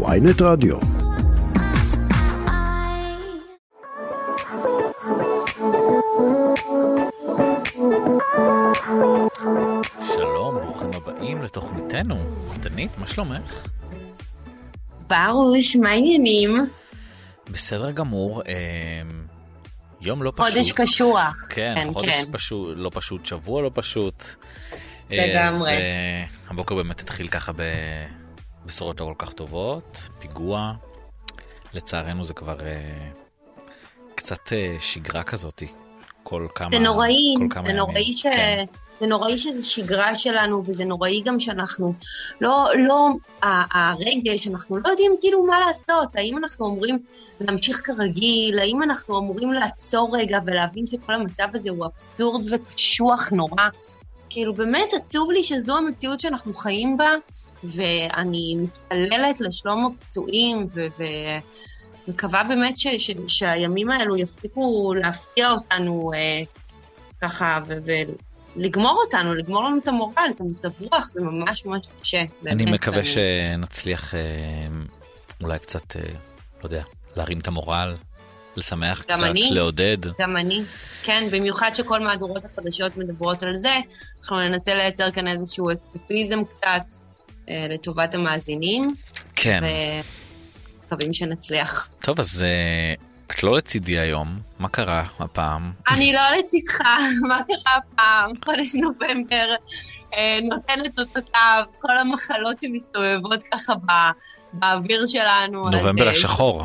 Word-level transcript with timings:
ויינט 0.00 0.42
רדיו. 0.42 0.78
שלום, 10.14 10.58
ברוכים 10.62 10.90
הבאים 10.94 11.42
לתוכניתנו. 11.42 12.16
דנית, 12.60 12.90
מה 12.98 13.06
שלומך? 13.06 13.66
ברוש, 15.08 15.76
מה 15.76 15.88
העניינים? 15.90 16.66
בסדר 17.50 17.90
גמור. 17.90 18.42
אה, 18.48 18.54
יום 20.00 20.22
לא 20.22 20.32
פשוט. 20.36 20.46
חודש 20.46 20.72
קשוח. 20.72 21.48
כן, 21.50 21.74
כן, 21.76 21.92
חודש 21.92 22.08
כן. 22.08 22.24
פשוט, 22.32 22.68
לא 22.76 22.90
פשוט, 22.94 23.26
שבוע 23.26 23.62
לא 23.62 23.70
פשוט. 23.74 24.22
אה, 25.12 25.26
לגמרי. 25.26 25.70
אז, 25.70 25.78
אה, 25.78 26.24
הבוקר 26.50 26.74
באמת 26.74 27.00
התחיל 27.00 27.28
ככה 27.28 27.52
בבשורות 28.64 29.00
לא 29.00 29.04
כל 29.04 29.26
כך 29.26 29.32
טובות, 29.32 30.08
פיגוע. 30.18 30.72
לצערנו 31.74 32.24
זה 32.24 32.34
כבר 32.34 32.60
אה, 32.60 33.10
קצת 34.14 34.52
אה, 34.52 34.76
שגרה 34.80 35.22
כזאתי. 35.22 35.68
כל 36.22 36.46
כמה... 36.54 36.68
זה 36.72 36.78
נוראי, 36.78 37.34
כל 37.38 37.54
כמה 37.54 37.62
זה 37.62 37.72
נוראי. 37.72 38.12
ש... 38.12 38.22
כן. 38.22 38.64
זה 38.96 39.06
נוראי 39.06 39.38
שזה 39.38 39.62
שגרה 39.62 40.14
שלנו, 40.14 40.62
וזה 40.66 40.84
נוראי 40.84 41.20
גם 41.20 41.40
שאנחנו 41.40 41.94
לא, 42.40 42.68
לא, 42.76 43.08
הרגש, 43.42 44.48
אנחנו 44.48 44.76
לא 44.76 44.88
יודעים 44.88 45.12
כאילו 45.20 45.46
מה 45.46 45.60
לעשות. 45.66 46.08
האם 46.14 46.38
אנחנו 46.38 46.66
אמורים 46.66 46.98
להמשיך 47.40 47.82
כרגיל? 47.84 48.58
האם 48.58 48.82
אנחנו 48.82 49.18
אמורים 49.18 49.52
לעצור 49.52 50.16
רגע 50.16 50.38
ולהבין 50.46 50.86
שכל 50.86 51.14
המצב 51.14 51.46
הזה 51.54 51.70
הוא 51.70 51.86
אבסורד 51.86 52.52
וקשוח 52.52 53.32
נורא? 53.32 53.68
כאילו, 54.30 54.54
באמת 54.54 54.92
עצוב 54.92 55.30
לי 55.30 55.44
שזו 55.44 55.76
המציאות 55.76 56.20
שאנחנו 56.20 56.54
חיים 56.54 56.96
בה, 56.96 57.10
ואני 57.64 58.54
מתפללת 58.58 59.40
לשלום 59.40 59.86
הפצועים, 59.86 60.66
ו... 60.74 60.86
ו... 60.98 61.04
מקווה 62.08 62.44
באמת 62.44 62.78
ש, 62.78 62.86
ש, 62.86 63.10
שהימים 63.26 63.90
האלו 63.90 64.16
יפסיקו 64.16 64.94
להפתיע 64.94 65.50
אותנו 65.50 66.10
אה, 66.14 66.42
ככה, 67.20 67.58
ו, 67.66 67.74
ולגמור 68.56 69.02
אותנו, 69.04 69.34
לגמור 69.34 69.64
לנו 69.64 69.78
את 69.78 69.88
המורל, 69.88 70.28
את 70.36 70.40
המצב 70.40 70.70
רוח, 70.80 71.10
זה 71.14 71.20
ממש 71.20 71.66
ממש 71.66 71.86
קשה. 72.00 72.22
באמת, 72.42 72.60
אני 72.60 72.72
מקווה 72.72 73.04
שנצליח 73.04 74.14
אה, 74.14 74.20
אולי 75.42 75.58
קצת, 75.58 75.96
אה, 75.96 76.02
לא 76.60 76.64
יודע, 76.64 76.82
להרים 77.16 77.38
את 77.38 77.48
המורל, 77.48 77.94
לשמח 78.56 79.04
גם 79.08 79.18
קצת, 79.18 79.30
אני. 79.30 79.50
לעודד. 79.50 79.98
גם 80.20 80.36
אני, 80.36 80.62
כן, 81.02 81.28
במיוחד 81.30 81.70
שכל 81.74 82.00
מהדורות 82.00 82.44
החדשות 82.44 82.96
מדברות 82.96 83.42
על 83.42 83.56
זה, 83.56 83.76
אנחנו 84.18 84.40
ננסה 84.40 84.74
לייצר 84.74 85.10
כאן 85.10 85.28
איזשהו 85.28 85.72
אסקפיזם 85.72 86.44
קצת 86.44 86.82
לטובת 87.48 88.14
המאזינים, 88.14 88.94
כן. 89.36 89.60
ומקווים 90.84 91.14
שנצליח. 91.14 91.88
טוב, 92.00 92.20
אז 92.20 92.42
אה, 92.42 92.94
את 93.30 93.42
לא 93.42 93.56
לצידי 93.56 93.98
היום, 93.98 94.38
מה 94.58 94.68
קרה 94.68 95.04
הפעם? 95.18 95.72
אני 95.90 96.12
לא 96.12 96.20
לצדך, 96.38 96.80
מה 97.28 97.40
קרה 97.46 97.78
הפעם? 97.78 98.30
חודש 98.44 98.74
נובמבר 98.74 99.54
אה, 100.14 100.38
נותן 100.42 100.78
את 100.86 100.98
אותותיו, 100.98 101.64
כל 101.78 101.98
המחלות 101.98 102.58
שמסתובבות 102.58 103.42
ככה 103.42 103.74
בא, 103.74 104.10
באוויר 104.52 105.06
שלנו. 105.06 105.68
אז, 105.68 105.74
נובמבר 105.74 106.06
אה, 106.06 106.12
השחור. 106.12 106.64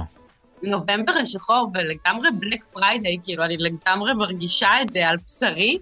נובמבר 0.64 1.14
השחור 1.22 1.72
ולגמרי 1.74 2.30
Black 2.40 2.64
Friday, 2.64 3.18
כאילו, 3.24 3.44
אני 3.44 3.58
לגמרי 3.58 4.14
מרגישה 4.14 4.82
את 4.82 4.90
זה 4.90 5.08
על 5.08 5.18
בשרי. 5.26 5.78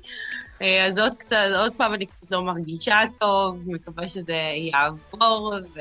אה, 0.61 0.85
אז 0.85 0.97
עוד 0.97 1.15
קצת, 1.15 1.37
עוד 1.57 1.73
פעם 1.77 1.93
אני 1.93 2.05
קצת 2.05 2.31
לא 2.31 2.43
מרגישה 2.43 2.99
טוב, 3.19 3.63
מקווה 3.65 4.07
שזה 4.07 4.39
יעבור, 4.71 5.53
ו... 5.75 5.79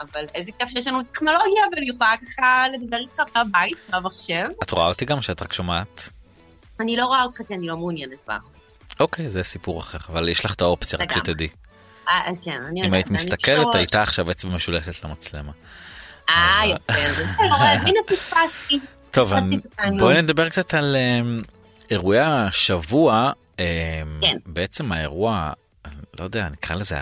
אבל 0.00 0.24
איזה 0.34 0.52
כיף 0.58 0.68
שיש 0.68 0.86
לנו 0.86 1.02
טכנולוגיה, 1.02 1.62
ואני 1.72 1.88
יכולה 1.88 2.14
ככה 2.16 2.64
לדבר 2.74 2.96
איתך 2.96 3.22
מהבית, 3.34 3.84
מהמחשב. 3.90 4.46
את 4.62 4.70
רואה 4.70 4.88
אותי 4.88 5.04
גם 5.04 5.22
שאת 5.22 5.42
רק 5.42 5.52
שומעת? 5.52 6.08
אני 6.80 6.96
לא 6.96 7.06
רואה 7.06 7.22
אותך 7.22 7.40
כי 7.48 7.54
אני 7.54 7.66
לא 7.66 7.76
מעוניינת 7.76 8.18
בה. 8.28 8.36
אוקיי, 9.00 9.30
זה 9.30 9.42
סיפור 9.42 9.80
אחר, 9.80 9.98
אבל 10.08 10.28
יש 10.28 10.44
לך 10.44 10.54
את 10.54 10.60
האופציה, 10.60 10.98
רק. 10.98 11.12
שתדעי. 11.12 11.48
אה, 12.08 12.20
אז 12.26 12.38
כן, 12.38 12.50
אני 12.52 12.80
יודעת. 12.80 12.88
אם 12.88 12.94
היית 12.94 13.10
מסתכלת, 13.10 13.74
הייתה 13.74 14.02
עכשיו 14.02 14.30
אצבע 14.30 14.50
משולשת 14.50 15.04
למצלמה. 15.04 15.52
אה, 16.30 16.60
יפה, 16.66 16.92
אז 16.92 17.86
הנה 17.86 18.00
פספסתי. 18.08 18.80
טוב. 19.10 19.32
בואי 19.98 20.22
נדבר 20.22 20.48
קצת 20.48 20.74
על 20.74 20.96
אמ, 20.96 21.42
אירועי 21.90 22.20
השבוע. 22.20 23.32
אמ, 23.58 23.64
כן. 24.20 24.36
בעצם 24.46 24.92
האירוע, 24.92 25.52
לא 26.18 26.24
יודע, 26.24 26.48
נקרא 26.48 26.76
לזה 26.76 26.96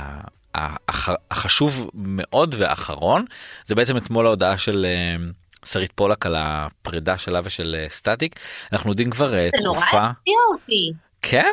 החשוב 1.31 1.91
מאוד 1.95 2.55
והאחרון, 2.59 3.25
זה 3.65 3.75
בעצם 3.75 3.97
אתמול 3.97 4.27
ההודעה 4.27 4.59
של 4.59 4.87
אמ, 5.17 5.33
שרית 5.65 5.93
פולק 5.95 6.27
על 6.27 6.35
הפרידה 6.39 7.19
שלה 7.19 7.41
ושל 7.45 7.77
אה, 7.79 7.87
סטטיק. 7.89 8.39
אנחנו 8.73 8.91
יודעים 8.91 9.11
כבר 9.11 9.35
אה, 9.39 9.49
זה 9.57 9.65
נורא 9.65 9.81
תקופה. 9.81 10.03
הפתיע 10.07 10.35
אותי. 10.53 10.93
כן? 11.23 11.53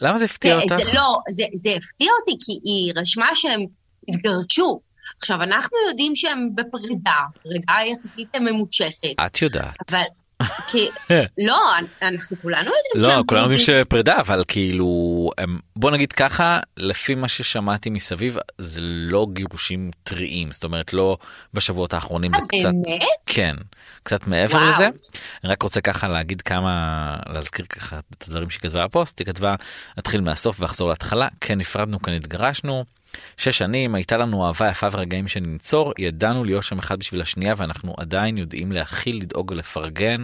למה 0.00 0.18
זה 0.18 0.24
הפתיע 0.24 0.56
זה- 0.56 0.62
אותך? 0.62 0.76
זה 0.76 0.92
לא, 0.94 1.18
זה- 1.30 1.44
זה 1.54 1.70
הפתיע 1.76 2.08
אותי 2.20 2.44
כי 2.44 2.52
היא 2.64 2.92
רשמה 2.96 3.28
שהם 3.34 3.60
התגרשו. 4.08 4.80
עכשיו, 5.20 5.42
אנחנו 5.42 5.76
יודעים 5.88 6.16
שהם 6.16 6.48
בפרידה, 6.54 7.20
פרידה 7.42 7.74
יחסית 7.92 8.36
ממושכת, 8.36 9.14
את 9.26 9.42
יודעת. 9.42 9.76
אבל... 9.90 10.02
כי, 10.66 10.88
לא, 11.46 11.58
אנחנו 12.02 12.36
כולנו 12.42 12.70
יודעים 12.94 13.18
לא, 13.18 13.22
כולנו 13.26 13.52
יודעים. 13.52 13.84
שפרידה, 13.84 14.20
אבל 14.20 14.44
כאילו, 14.48 15.30
בוא 15.76 15.90
נגיד 15.90 16.12
ככה, 16.12 16.60
לפי 16.76 17.14
מה 17.14 17.28
ששמעתי 17.28 17.90
מסביב, 17.90 18.36
זה 18.58 18.80
לא 18.82 19.26
גירושים 19.32 19.90
טריים, 20.02 20.52
זאת 20.52 20.64
אומרת 20.64 20.92
לא 20.92 21.16
בשבועות 21.54 21.94
האחרונים, 21.94 22.30
זה 22.34 22.40
אה, 22.42 22.60
קצת? 22.60 22.72
כן, 23.26 23.56
קצת 24.02 24.26
מעבר 24.26 24.58
וואו. 24.58 24.70
לזה. 24.70 24.88
אני 25.44 25.52
רק 25.52 25.62
רוצה 25.62 25.80
ככה 25.80 26.08
להגיד 26.08 26.42
כמה, 26.42 27.16
להזכיר 27.28 27.66
ככה 27.66 27.98
את 27.98 28.24
הדברים 28.28 28.50
שהיא 28.50 28.60
כתבה 28.60 28.86
בפוסט, 28.86 29.18
היא 29.18 29.26
כתבה, 29.26 29.54
אתחיל 29.98 30.20
מהסוף 30.20 30.60
ואחזור 30.60 30.88
להתחלה, 30.88 31.28
כן 31.40 31.58
נפרדנו, 31.58 32.02
כן 32.02 32.12
התגרשנו. 32.12 32.84
שש 33.36 33.58
שנים 33.58 33.94
הייתה 33.94 34.16
לנו 34.16 34.46
אהבה 34.46 34.68
יפה 34.68 34.88
ורגעים 34.92 35.28
שננצור 35.28 35.92
ידענו 35.98 36.44
להיות 36.44 36.62
שם 36.64 36.78
אחד 36.78 36.98
בשביל 36.98 37.20
השנייה 37.20 37.54
ואנחנו 37.56 37.94
עדיין 37.98 38.38
יודעים 38.38 38.72
להכיל 38.72 39.16
לדאוג 39.22 39.50
ולפרגן. 39.50 40.22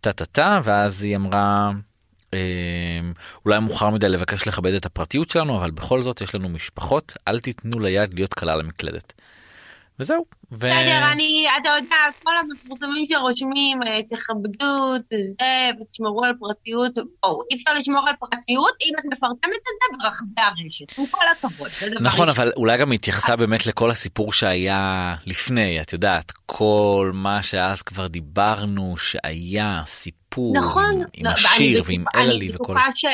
טה 0.00 0.12
טה 0.12 0.24
טה 0.24 0.60
ואז 0.64 1.02
היא 1.02 1.16
אמרה 1.16 1.70
"אמ, 2.32 2.38
אולי 3.44 3.58
מאוחר 3.60 3.90
מדי 3.90 4.08
לבקש 4.08 4.46
לכבד 4.46 4.72
את 4.74 4.86
הפרטיות 4.86 5.30
שלנו 5.30 5.56
אבל 5.58 5.70
בכל 5.70 6.02
זאת 6.02 6.20
יש 6.20 6.34
לנו 6.34 6.48
משפחות 6.48 7.12
אל 7.28 7.40
תיתנו 7.40 7.80
ליד 7.80 8.14
להיות 8.14 8.34
קלה 8.34 8.52
על 8.52 8.60
המקלדת. 8.60 9.12
וזהו. 10.02 10.24
ו... 10.52 10.56
בסדר, 10.56 11.12
אני, 11.12 11.46
אתה 11.60 11.68
יודע, 11.76 11.96
כל 12.22 12.32
המפורסמים 12.36 13.06
שרושמים, 13.10 13.82
אה, 13.82 14.02
תכבדו 14.02 14.92
זה 15.14 15.70
ותשמרו 15.80 16.24
על 16.24 16.32
פרטיות, 16.38 16.94
בואו, 16.94 17.40
אי 17.50 17.56
אפשר 17.56 17.74
לשמור 17.74 18.08
על 18.08 18.14
פרטיות 18.20 18.74
אם 18.86 18.94
את 18.98 19.04
מפרסמת 19.04 19.44
את 19.44 19.76
זה 19.80 19.96
ברחבי 20.02 20.42
הרשת, 20.42 20.98
עם 20.98 21.06
כל 21.06 21.24
הכבוד, 21.32 21.70
נכון. 22.00 22.28
אבל 22.28 22.52
אולי 22.56 22.78
גם 22.78 22.92
התייחסה 22.92 23.36
באמת 23.36 23.66
לכל 23.66 23.90
הסיפור 23.90 24.32
שהיה 24.32 25.14
לפני 25.26 25.80
את 25.80 25.92
יודעת 25.92 26.32
כל 26.46 27.10
מה 27.14 27.42
שאז 27.42 27.82
כבר 27.82 28.06
דיברנו 28.06 28.94
שהיה 28.98 29.82
סיפור 29.86 30.56
נכון, 30.56 30.94
עם, 30.94 31.04
עם 31.12 31.26
לא, 31.26 31.30
ואני 31.30 31.46
השיר 31.46 31.82
ועם 31.86 32.04
אני 32.14 32.22
אללי 32.22 32.48
וכל 32.48 32.64
בטוחה 32.64 32.88
ש... 32.94 33.04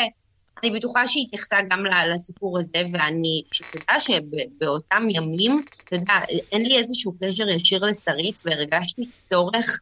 אני 0.62 0.70
בטוחה 0.70 1.08
שהיא 1.08 1.24
התייחסה 1.26 1.56
גם 1.70 1.84
לסיפור 2.14 2.58
הזה, 2.58 2.82
ואני, 2.92 3.42
שתדע 3.52 4.00
שבאותם 4.00 5.02
ימים, 5.10 5.62
אתה 5.84 5.96
יודע, 5.96 6.12
אין 6.52 6.66
לי 6.66 6.78
איזשהו 6.78 7.14
קשר 7.22 7.48
ישיר 7.48 7.84
לשרית, 7.84 8.42
והרגשתי 8.44 9.02
צורך 9.18 9.80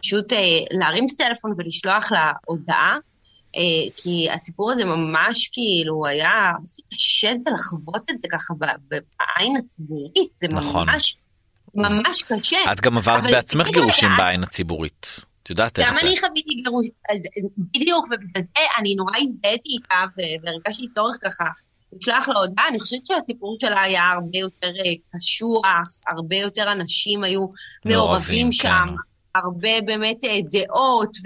פשוט 0.00 0.32
אה, 0.32 0.58
להרים 0.70 1.06
את 1.06 1.10
הטלפון 1.10 1.52
ולשלוח 1.56 2.12
לה 2.12 2.32
הודעה, 2.44 2.98
אה, 3.56 3.90
כי 3.96 4.30
הסיפור 4.30 4.72
הזה 4.72 4.84
ממש 4.84 5.48
כאילו 5.52 6.06
היה, 6.06 6.52
איזה 6.60 6.82
קשה 6.94 7.36
זה 7.36 7.50
לחוות 7.54 8.10
את 8.10 8.18
זה 8.18 8.28
ככה 8.32 8.54
בעין 8.88 9.56
הציבורית, 9.56 10.34
זה 10.34 10.48
נכון. 10.48 10.88
ממש, 10.88 11.16
ממש 11.74 12.22
קשה. 12.22 12.58
את 12.72 12.80
גם 12.80 12.98
עברת 12.98 13.22
בעצמך 13.22 13.68
גירושים 13.68 14.08
בעין 14.18 14.42
הציבורית. 14.42 15.06
את 15.46 15.50
יודעת 15.50 15.78
איך 15.78 15.88
גם 15.88 15.94
זה. 15.94 16.00
אני 16.00 16.16
חוויתי 16.18 16.54
גירוש, 16.54 16.86
אז 17.10 17.22
בדיוק, 17.58 18.06
ובגלל 18.06 18.42
זה 18.42 18.60
אני 18.78 18.94
נורא 18.94 19.12
הזדהיתי 19.22 19.68
איתה, 19.68 20.04
ו- 20.18 20.46
והרגשתי 20.46 20.86
צורך 20.94 21.16
ככה 21.22 21.44
לשלוח 21.92 22.28
לה 22.28 22.34
הודעה. 22.40 22.68
אני 22.68 22.80
חושבת 22.80 23.06
שהסיפור 23.06 23.56
שלה 23.60 23.80
היה 23.80 24.10
הרבה 24.10 24.38
יותר 24.38 24.66
אה, 24.86 24.92
קשוח, 25.12 26.00
הרבה 26.08 26.36
יותר 26.36 26.72
אנשים 26.72 27.24
היו 27.24 27.44
מעורבים 27.84 28.52
שם, 28.52 28.68
כן. 28.68 28.94
הרבה 29.34 29.80
באמת 29.86 30.24
אה, 30.24 30.38
דעות 30.50 31.16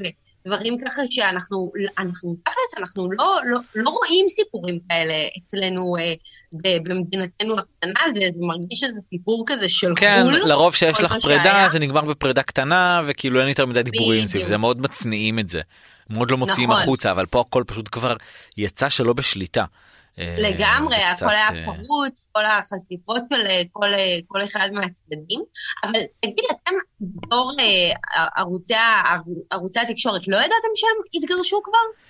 ודברים 0.47 0.79
ככה 0.85 1.03
שאנחנו, 1.11 1.73
אנחנו, 1.99 2.37
תכלס, 2.45 2.79
אנחנו 2.79 3.13
לא, 3.13 3.41
לא, 3.45 3.61
לא 3.75 3.91
רואים 3.91 4.27
סיפורים 4.29 4.79
כאלה 4.89 5.15
אצלנו 5.39 5.97
אה, 5.99 6.13
ב- 6.53 6.89
במדינתנו 6.89 7.59
הקטנה, 7.59 8.01
זה, 8.15 8.21
זה 8.21 8.41
מרגיש 8.47 8.81
שזה 8.81 9.01
סיפור 9.01 9.45
כזה 9.47 9.69
של 9.69 9.93
כן, 9.97 10.23
חו"ל. 10.25 10.49
לרוב 10.49 10.75
שיש 10.75 11.01
לך 11.01 11.13
פרידה 11.23 11.43
שהיה. 11.43 11.69
זה 11.69 11.79
נגמר 11.79 12.01
בפרידה 12.01 12.43
קטנה 12.43 13.01
וכאילו 13.07 13.41
אין 13.41 13.49
יותר 13.49 13.67
מדי 13.67 13.83
דיבורים 13.83 14.27
סביב. 14.27 14.47
זה 14.47 14.57
מאוד 14.57 14.81
מצניעים 14.81 15.39
את 15.39 15.51
זה. 15.51 15.61
מאוד 16.11 16.31
לא 16.31 16.37
מוציאים 16.37 16.71
נכון. 16.71 16.83
החוצה 16.83 17.11
אבל 17.11 17.27
פה 17.27 17.41
הכל 17.41 17.65
פשוט 17.67 17.89
כבר 17.93 18.17
יצא 18.57 18.89
שלא 18.89 19.13
בשליטה. 19.13 19.65
אה, 20.19 20.37
לגמרי, 20.39 20.97
זה 20.97 21.11
הכל 21.11 21.17
קצת, 21.17 21.29
היה 21.29 21.49
אה, 21.49 21.65
פרוץ, 21.65 22.27
כל 22.33 22.47
החשיפות 22.47 23.23
של 23.33 23.47
אה, 23.47 23.63
כל, 23.73 23.89
כל 24.29 24.45
אחד 24.45 24.69
מהצדדים. 24.73 25.41
אבל 25.85 26.01
תגיד, 26.21 26.45
אתם 26.51 26.75
בתור 27.01 27.53
ערוצי, 28.37 28.75
ערוצי 29.51 29.81
התקשורת, 29.81 30.29
לא 30.29 30.37
ידעתם 30.37 30.69
שהם 30.75 31.23
התגרשו 31.23 31.63
כבר? 31.63 32.03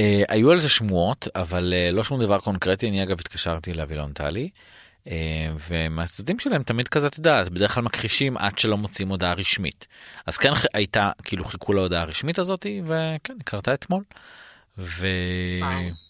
אה, 0.00 0.22
היו 0.28 0.52
על 0.52 0.58
זה 0.58 0.68
שמועות, 0.68 1.28
אבל 1.34 1.74
אה, 1.76 1.90
לא 1.90 2.04
שום 2.04 2.20
דבר 2.20 2.38
קונקרטי. 2.38 2.88
אני 2.88 3.02
אגב 3.02 3.20
התקשרתי 3.20 3.74
לאבילון 3.74 4.12
טלי, 4.12 4.48
אה, 5.08 5.14
ומהצדדים 5.68 6.38
שלהם 6.38 6.62
תמיד 6.62 6.88
כזה, 6.88 7.06
את 7.06 7.18
יודעת, 7.18 7.48
בדרך 7.48 7.74
כלל 7.74 7.82
מכחישים 7.82 8.36
עד 8.36 8.58
שלא 8.58 8.76
מוצאים 8.76 9.08
הודעה 9.08 9.34
רשמית. 9.34 9.86
אז 10.26 10.36
כן 10.36 10.52
הייתה, 10.74 11.10
כאילו 11.24 11.44
חיכו 11.44 11.72
להודעה 11.72 12.02
הרשמית 12.02 12.38
הזאתי, 12.38 12.82
וכן, 12.84 13.34
היא 13.34 13.44
קרתה 13.44 13.74
אתמול. 13.74 14.02
ו... 14.78 15.06
וואו. 15.60 16.04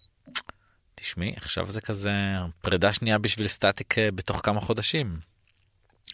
תשמעי, 0.94 1.32
עכשיו 1.36 1.70
זה 1.70 1.80
כזה 1.80 2.12
פרידה 2.60 2.92
שנייה 2.92 3.18
בשביל 3.18 3.46
סטטיק 3.48 3.98
אה, 3.98 4.08
בתוך 4.14 4.40
כמה 4.44 4.60
חודשים. 4.60 5.18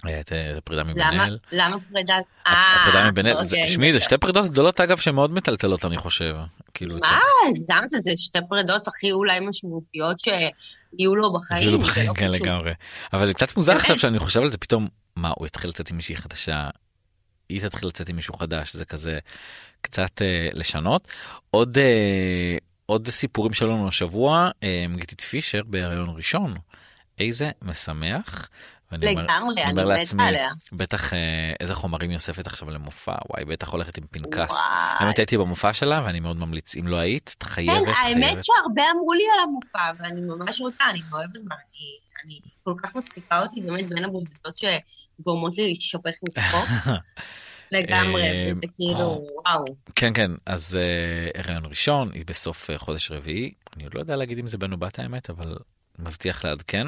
אה, 0.07 0.21
אה, 0.33 0.61
פרידה 0.65 0.83
למה, 0.83 0.93
מבן-אל. 0.93 1.39
למה 1.53 1.77
פרידה? 1.93 2.15
הפרידה 2.47 3.11
מבן-אל, 3.11 3.35
זה- 3.35 3.57
אוקיי, 3.57 3.69
שמעי, 3.69 3.93
זה 3.93 3.99
בטח. 3.99 4.07
שתי 4.07 4.17
פרידות 4.19 4.51
גדולות 4.51 4.81
אגב 4.81 4.99
שמאוד 4.99 5.31
מטלטלות 5.31 5.85
אני 5.85 5.99
חושב. 5.99 6.37
כאילו, 6.75 6.97
מה? 7.01 7.19
הגזמת, 7.49 7.89
זה 7.89 8.11
שתי 8.17 8.39
פרידות 8.49 8.89
הכי 8.89 9.13
אולי 9.13 9.41
משמעותיות 9.41 10.17
שיהיו 10.19 11.15
לו 11.17 11.33
בחיים. 11.33 11.63
כאילו 11.63 11.85
זה 11.85 11.91
בחיים 11.91 12.09
לא 12.09 12.15
כן. 12.15 12.31
לגמרי 12.31 12.73
אבל 13.13 13.27
זה 13.27 13.35
קצת 13.35 13.57
מוזר? 13.57 13.77
עכשיו 13.77 13.99
שאני 13.99 14.19
חושב 14.19 14.41
על 14.41 14.51
זה 14.51 14.59
פתאום 14.59 14.89
מה 15.17 15.33
הוא 15.37 15.47
התחיל 15.47 15.71
לצאת 15.71 15.91
עם 15.91 15.97
מישהי 15.97 16.17
חדשה. 16.17 16.69
היא 17.49 17.61
תתחיל 17.61 17.89
לצאת 17.89 18.09
עם 18.09 18.17
מישהו 18.17 18.35
חדש 18.35 18.77
זה 18.77 18.85
כזה 18.85 19.19
קצת 19.81 20.23
לשנות 20.53 21.09
עוד 21.51 21.79
עוד 22.91 23.09
סיפורים 23.09 23.53
שלנו 23.53 23.89
השבוע 23.89 24.51
אה, 24.63 24.85
גיטית 24.97 25.21
פישר 25.21 25.63
בהריון 25.67 26.17
ראשון 26.17 26.55
איזה 27.19 27.51
משמח. 27.63 28.49
לגמרי, 28.93 29.65
אני 29.65 29.83
מתה 29.85 30.25
עליה. 30.25 30.51
בטח 30.73 31.13
אה, 31.13 31.19
איזה 31.61 31.75
חומרים 31.75 32.11
היא 32.11 32.17
אוספת 32.17 32.47
עכשיו 32.47 32.71
למופע 32.71 33.15
וואי 33.31 33.45
בטח 33.45 33.69
הולכת 33.69 33.99
עם 33.99 34.05
פנקס. 34.11 34.51
וואי. 34.51 34.63
האמת 34.71 35.19
הייתי 35.19 35.39
במופע 35.39 35.73
שלה 35.73 36.03
ואני 36.05 36.21
מאוד 36.21 36.37
ממליץ 36.37 36.77
אם 36.77 36.87
לא 36.87 36.97
היית 36.97 37.35
את 37.39 37.43
חייבת. 37.43 37.87
כן, 37.87 37.93
האמת 37.97 38.25
חייבת. 38.25 38.45
שהרבה 38.45 38.83
אמרו 38.91 39.13
לי 39.13 39.25
על 39.35 39.49
המופע, 39.49 39.91
ואני 39.99 40.21
ממש 40.21 40.61
רוצה, 40.61 40.85
אני 40.91 41.01
מאוהבת 41.11 41.41
בה, 41.45 41.57
אני, 42.25 42.41
כל 42.63 42.75
כך 42.83 42.95
מצחיקה 42.95 43.43
אותי 43.43 43.61
באמת 43.61 43.89
בין 43.89 44.05
הבודדות 44.05 44.59
שגורמות 44.59 45.59
לי 45.59 45.69
להשתפך 45.69 46.15
מצחוק. 46.29 46.69
לגמרי, 47.73 48.23
אה, 48.23 48.49
וזה 48.51 48.67
כאילו, 48.77 49.27
וואו. 49.45 49.65
כן 49.95 50.13
כן 50.15 50.31
אז 50.47 50.79
uh, 50.79 51.39
הריון 51.39 51.67
ראשון 51.67 52.11
היא 52.15 52.25
בסוף 52.27 52.71
uh, 52.71 52.79
חודש 52.79 53.11
רביעי 53.11 53.53
אני 53.77 53.85
עוד 53.85 53.95
לא 53.95 54.01
יודע 54.01 54.17
להגיד 54.17 54.39
אם 54.39 54.47
זה 54.47 54.59
בן 54.59 54.73
או 54.73 54.77
בת 54.77 54.99
האמת 54.99 55.31
אבל 55.31 55.57
מבטיח 55.99 56.45
לעדכן. 56.45 56.87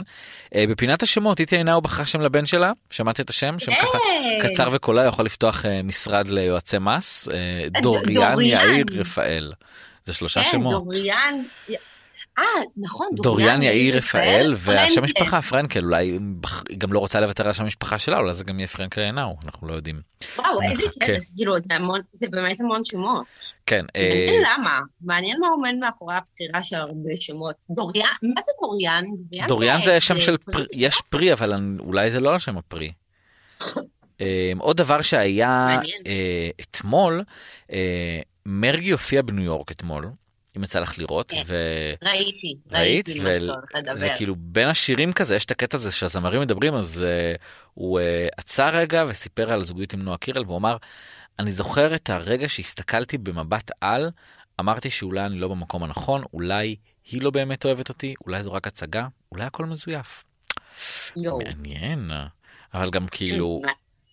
בפינת 0.54 1.02
השמות 1.02 1.40
איתי 1.40 1.56
עינאו 1.56 1.80
בחרה 1.80 2.06
שם 2.06 2.20
לבן 2.20 2.46
שלה 2.46 2.72
שמעת 2.90 3.20
את 3.20 3.30
השם 3.30 3.58
שם 3.58 3.72
ככה 3.72 3.98
כן. 4.42 4.48
קצר 4.48 4.68
וקולע 4.72 5.04
יכול 5.04 5.24
לפתוח 5.24 5.64
משרד 5.84 6.28
ליועצי 6.28 6.78
מס 6.78 7.28
דוריאן. 7.82 8.40
יאיר 8.40 8.86
רפאל. 8.92 9.52
זה 10.06 10.12
שלושה 10.12 10.42
כן, 10.42 10.50
שמות. 10.52 10.72
דוריאן, 10.72 11.34
אה, 12.38 12.44
נכון, 12.76 13.06
דוריאן 13.14 13.62
יאיר 13.62 13.96
רפאל 13.96 14.52
והשם. 14.58 15.02
משפחה 15.04 15.42
פרנקל 15.42 15.84
אולי 15.84 16.18
היא 16.68 16.78
גם 16.78 16.92
לא 16.92 16.98
רוצה 16.98 17.20
לוותר 17.20 17.44
על 17.44 17.50
השם 17.50 17.66
משפחה 17.66 17.98
שלה 17.98 18.18
אולי 18.18 18.34
זה 18.34 18.44
גם 18.44 18.58
יהיה 18.58 18.68
פרנקל 18.68 19.00
עינאו 19.00 19.36
אנחנו 19.44 19.68
לא 19.68 19.74
יודעים. 19.74 20.00
וואו, 20.38 20.62
איזה. 20.62 20.82
קטע, 21.00 21.12
כאילו, 21.36 21.60
זה 21.60 21.74
המון, 21.74 22.00
זה 22.12 22.26
באמת 22.30 22.60
המון 22.60 22.84
שמות. 22.84 23.26
כן. 23.66 23.84
אה, 23.96 24.08
מעניין 24.08 24.42
למה, 24.42 24.80
מעניין 25.00 25.40
מה 25.40 25.48
עומד 25.48 25.74
מאחורי 25.80 26.14
הבחירה 26.14 26.62
של 26.62 26.76
הרבה 26.76 27.10
שמות. 27.20 27.56
דוריאן, 27.70 28.06
מה 28.22 28.40
זה 28.42 28.52
דוריאן? 28.60 29.04
דוריאן 29.48 29.80
זה 29.84 30.00
שם 30.00 30.18
של 30.18 30.36
פרי. 30.36 30.64
יש 30.72 31.00
פרי 31.08 31.32
אבל 31.32 31.76
אולי 31.80 32.10
זה 32.10 32.20
לא 32.20 32.32
על 32.32 32.38
שם 32.38 32.58
הפרי. 32.58 32.92
אה, 34.22 34.52
עוד 34.58 34.76
דבר 34.76 35.02
שהיה. 35.02 35.68
אה, 36.06 36.50
אתמול, 36.60 37.24
אה, 37.72 38.20
מרגי 38.46 38.90
הופיע 38.90 39.22
בניו 39.22 39.44
יורק 39.44 39.72
אתמול, 39.72 40.10
אם 40.56 40.64
יצא 40.64 40.80
לך 40.80 40.98
לראות, 40.98 41.30
כן. 41.30 41.42
ו- 41.46 41.94
ראיתי, 42.08 42.54
ראית? 42.70 43.08
ראיתי 43.08 43.20
מה 43.20 43.30
ו- 43.30 43.34
שאתה 43.34 43.52
הולך 43.52 43.70
לדבר. 43.76 44.06
וכאילו 44.14 44.34
בין 44.38 44.68
השירים 44.68 45.12
כזה 45.12 45.36
יש 45.36 45.44
את 45.44 45.50
הקטע 45.50 45.76
הזה 45.76 45.90
שהזמרים 45.92 46.40
מדברים 46.40 46.74
אז 46.74 47.02
uh, 47.04 47.40
הוא 47.74 48.00
uh, 48.00 48.02
עצר 48.36 48.68
רגע 48.68 49.04
וסיפר 49.08 49.52
על 49.52 49.64
זוגיות 49.64 49.92
עם 49.92 50.02
נועה 50.02 50.18
קירל 50.18 50.42
והוא 50.46 50.56
אמר 50.56 50.76
אני 51.38 51.52
זוכר 51.52 51.94
את 51.94 52.10
הרגע 52.10 52.48
שהסתכלתי 52.48 53.18
במבט 53.18 53.70
על 53.80 54.10
אמרתי 54.60 54.90
שאולי 54.90 55.26
אני 55.26 55.38
לא 55.38 55.48
במקום 55.48 55.82
הנכון 55.84 56.22
אולי 56.32 56.76
היא 57.10 57.22
לא 57.22 57.30
באמת 57.30 57.64
אוהבת 57.64 57.88
אותי 57.88 58.14
אולי 58.26 58.42
זו 58.42 58.52
רק 58.52 58.66
הצגה 58.66 59.06
אולי 59.32 59.44
הכל 59.44 59.66
מזויף. 59.66 60.24
יואו. 61.16 61.38
מעניין 61.38 62.10
אבל 62.74 62.90
גם 62.90 63.06
כאילו 63.10 63.60
מע- 63.66 63.72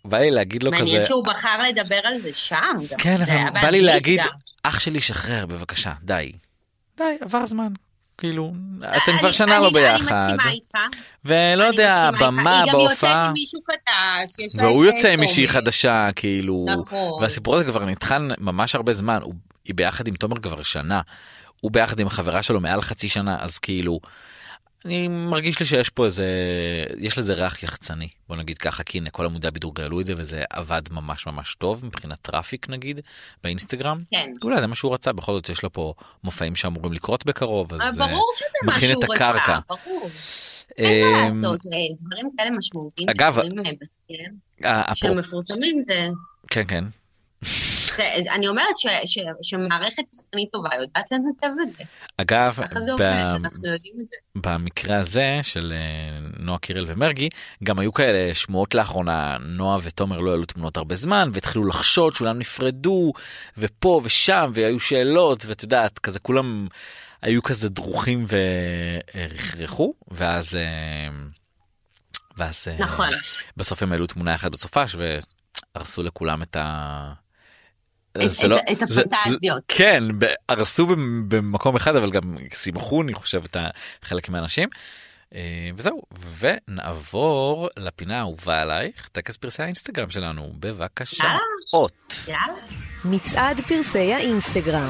בא 0.09 0.17
לי 0.17 0.31
להגיד 0.31 0.63
לו 0.63 0.71
מעניין 0.71 0.97
כזה 0.97 1.07
שהוא 1.07 1.25
בחר 1.25 1.61
לדבר 1.69 2.00
על 2.03 2.19
זה 2.19 2.29
שם. 2.33 2.56
גם. 2.91 2.97
כן 2.97 3.21
אבל 3.21 3.61
בא 3.61 3.69
לי 3.69 3.81
להגיד 3.81 4.19
גם. 4.19 4.27
אח 4.63 4.79
שלי 4.79 5.01
שחרר 5.01 5.45
בבקשה 5.45 5.91
די. 6.03 6.31
די 6.97 7.03
עבר 7.21 7.45
זמן 7.45 7.67
כאילו 8.17 8.53
אתם 8.79 9.11
אני- 9.11 9.19
כבר 9.19 9.31
שנה 9.31 9.59
לא 9.59 9.69
ביחד. 9.73 9.95
אני 10.11 10.33
מסכימה 10.33 10.51
איתך. 10.53 10.77
ולא 11.25 11.63
אני 11.67 11.75
יודע. 11.75 12.09
במה, 12.19 12.59
היא 12.63 12.71
גם 12.71 12.79
יוצאת 12.79 12.89
בהופעה, 12.89 13.25
עם 13.27 13.33
מישהו 13.33 13.59
לה 14.57 14.63
והוא 14.63 14.85
יוצא 14.85 15.07
עם 15.09 15.19
מישהי. 15.19 15.47
חדשה, 15.47 16.07
כאילו, 16.15 16.65
נכון. 16.79 17.23
והסיפור 17.23 17.55
הזה 17.55 17.65
כבר 17.65 17.85
נטחן 17.85 18.27
ממש 18.38 18.75
הרבה 18.75 18.94
זמן, 18.94 19.19
הוא- 19.21 19.33
היא 19.65 19.75
ביחד 19.75 20.07
עם 20.07 20.15
תומר 20.15 20.39
כבר 20.39 20.63
שנה, 20.63 21.01
הוא 21.62 21.71
ביחד 21.71 22.00
עם 22.00 22.07
החברה 22.07 22.44
שלו 22.44 22.59
מעל 22.59 22.81
חצי 22.81 23.09
שנה, 23.09 23.38
אז 23.39 23.57
כאילו, 23.59 24.00
אני 24.85 25.07
מרגיש 25.07 25.59
לי 25.59 25.65
שיש 25.65 25.89
פה 25.89 26.05
איזה, 26.05 26.25
יש 26.97 27.17
לזה 27.17 27.33
ריח 27.33 27.63
יחצני, 27.63 28.07
בוא 28.29 28.35
נגיד 28.35 28.57
ככה, 28.57 28.83
כי 28.83 28.97
הנה 28.97 29.09
כל 29.09 29.25
עמודי 29.25 29.47
הבידור 29.47 29.73
העלו 29.79 30.01
את 30.01 30.05
זה 30.05 30.13
וזה 30.17 30.43
עבד 30.49 30.81
ממש 30.91 31.27
ממש 31.27 31.55
טוב 31.55 31.85
מבחינת 31.85 32.17
traffic 32.21 32.69
נגיד, 32.69 32.99
באינסטגרם. 33.43 34.03
כן. 34.11 34.31
אולי 34.43 34.61
זה 34.61 34.67
מה 34.67 34.75
שהוא 34.75 34.93
רצה, 34.93 35.13
בכל 35.13 35.33
זאת 35.33 35.49
יש 35.49 35.63
לו 35.63 35.73
פה 35.73 35.93
מופעים 36.23 36.55
שאמורים 36.55 36.93
לקרות 36.93 37.25
בקרוב, 37.25 37.73
אז... 37.73 37.81
אבל 37.81 38.07
ברור 38.07 38.31
שזה 38.35 38.47
מה 38.65 38.81
שהוא 38.81 39.03
הקרקע. 39.15 39.57
רצה, 39.57 39.59
ברור. 39.69 40.09
אין 40.77 41.11
מה 41.11 41.19
אמ, 41.19 41.23
לעשות, 41.23 41.59
אה, 41.65 41.95
דברים 42.03 42.29
כאלה 42.37 42.51
משמעותיים 42.51 43.09
אגב, 43.09 43.33
שקורים 43.33 43.59
אה, 43.59 43.71
בסכם, 43.81 44.33
אה, 44.65 44.95
שהם 44.95 45.11
אפרופו- 45.11 45.19
מפורסמים, 45.19 45.81
זה... 45.81 46.09
כן 46.47 46.63
כן. 46.67 46.83
אני 48.36 48.47
אומרת 48.47 48.77
ש- 48.77 48.88
ש- 49.06 49.50
שמערכת 49.50 50.03
יחצנית 50.13 50.50
טובה 50.51 50.69
יודעת 50.75 51.12
לנתב 51.12 51.47
את 51.62 51.74
זה. 51.74 51.83
אגב, 52.18 52.59
ככה 52.63 52.81
זה 52.81 52.91
עובד, 52.91 53.24
אנחנו 53.36 53.71
יודעים 53.71 53.94
את 54.01 54.07
זה. 54.07 54.15
במקרה 54.36 54.97
הזה 54.97 55.39
של 55.41 55.74
אה, 55.75 56.27
נועה 56.39 56.59
קירל 56.59 56.86
ומרגי 56.88 57.30
גם 57.63 57.80
היו 57.80 57.94
כאלה 57.94 58.36
שמועות 58.36 58.75
לאחרונה 58.75 59.38
נועה 59.39 59.77
ותומר 59.83 60.19
לא 60.19 60.31
העלו 60.31 60.45
תמונות 60.45 60.77
הרבה 60.77 60.95
זמן 60.95 61.30
והתחילו 61.33 61.65
לחשוד 61.65 62.15
שאולם 62.15 62.39
נפרדו 62.39 63.13
ופה 63.58 64.01
ושם 64.03 64.51
והיו 64.53 64.79
שאלות 64.79 65.46
ואת 65.46 65.63
יודעת 65.63 66.00
כזה 66.00 66.19
כולם 66.19 66.67
היו 67.22 67.43
כזה 67.43 67.69
דרוכים 67.69 68.25
ורכרכו 69.15 69.93
ואז 70.08 70.55
אה, 70.55 71.10
ואז 72.38 72.67
אה, 72.67 72.77
נכון. 72.79 73.10
בסוף 73.58 73.84
הם 73.84 73.91
העלו 73.91 74.08
תמונה 74.08 74.36
אחת 74.36 74.51
בסופש 74.51 74.96
והרסו 75.75 76.03
לכולם 76.03 76.41
את 76.41 76.55
ה... 76.55 77.13
את- 78.18 78.32
זה 78.32 78.48
לא- 78.48 78.58
את- 78.72 78.82
הפנטזיות. 78.84 79.63
זה- 79.70 79.75
כן, 79.78 80.04
הרסו 80.50 80.88
במ- 80.88 81.25
במקום 81.30 81.75
אחד 81.75 81.96
אבל 81.96 82.12
גם 82.12 82.22
שימחו 82.56 83.01
אני 83.01 83.13
חושב 83.13 83.42
את 83.44 83.58
חלק 84.04 84.30
מהאנשים. 84.30 84.70
אה, 85.36 85.39
וזהו, 85.78 86.01
ונעבור 86.39 87.70
לפינה 87.78 88.18
האהובה 88.18 88.62
עלייך, 88.62 89.10
טקס 89.12 89.38
פרסי 89.38 89.63
האינסטגרם 89.63 90.10
שלנו, 90.10 90.51
בבקשה. 90.60 91.24
יאללה. 91.24 91.39
אות. 91.74 92.16
יאללה. 92.28 92.60
מצעד 93.06 93.62
פרסי 93.62 94.13
האינסטגרם. 94.13 94.89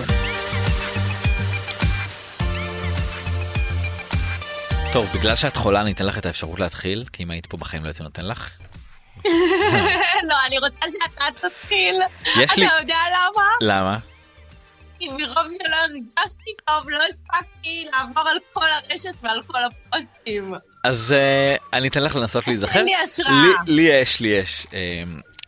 טוב, 4.94 5.08
בגלל 5.16 5.36
שאת 5.36 5.56
חולה 5.56 5.82
אני 5.82 5.92
אתן 5.92 6.06
לך 6.06 6.18
את 6.18 6.26
האפשרות 6.26 6.60
להתחיל, 6.60 7.06
כי 7.14 7.24
אם 7.24 7.32
היית 7.32 7.46
פה 7.46 7.58
בחיים 7.58 7.84
לא 7.84 7.88
הייתי 7.90 8.04
נותן 8.04 8.26
לך. 8.26 8.50
לא, 10.30 10.36
אני 10.48 10.58
רוצה 10.58 10.86
שאתה 10.92 11.26
תתחיל. 11.50 12.02
יש 12.26 12.58
לי... 12.58 12.68
אתה 12.68 12.76
יודע 12.80 12.98
למה? 13.16 13.44
למה? 13.62 13.94
כי 15.00 15.10
מרוב 15.10 15.48
שלא 15.64 15.76
הרגשתי 15.76 16.52
טוב, 16.66 16.90
לא 16.90 17.04
הספקתי 17.04 17.86
לעבור 17.92 18.30
על 18.30 18.38
כל 18.54 18.66
הרשת 18.70 19.14
ועל 19.22 19.42
כל 19.48 19.60
הפוסטים. 19.64 20.54
אז 20.84 21.12
אה, 21.18 21.56
אני 21.74 21.88
אתן 21.88 22.04
לך 22.04 22.16
לנסות 22.16 22.48
להיזכר. 22.48 22.80
אין 22.80 22.86
לי 22.86 22.96
השראה. 22.96 23.32
לי, 23.68 23.74
לי 23.76 23.82
יש, 23.82 24.20
לי 24.20 24.28
יש. 24.28 24.68
אה, 24.74 25.04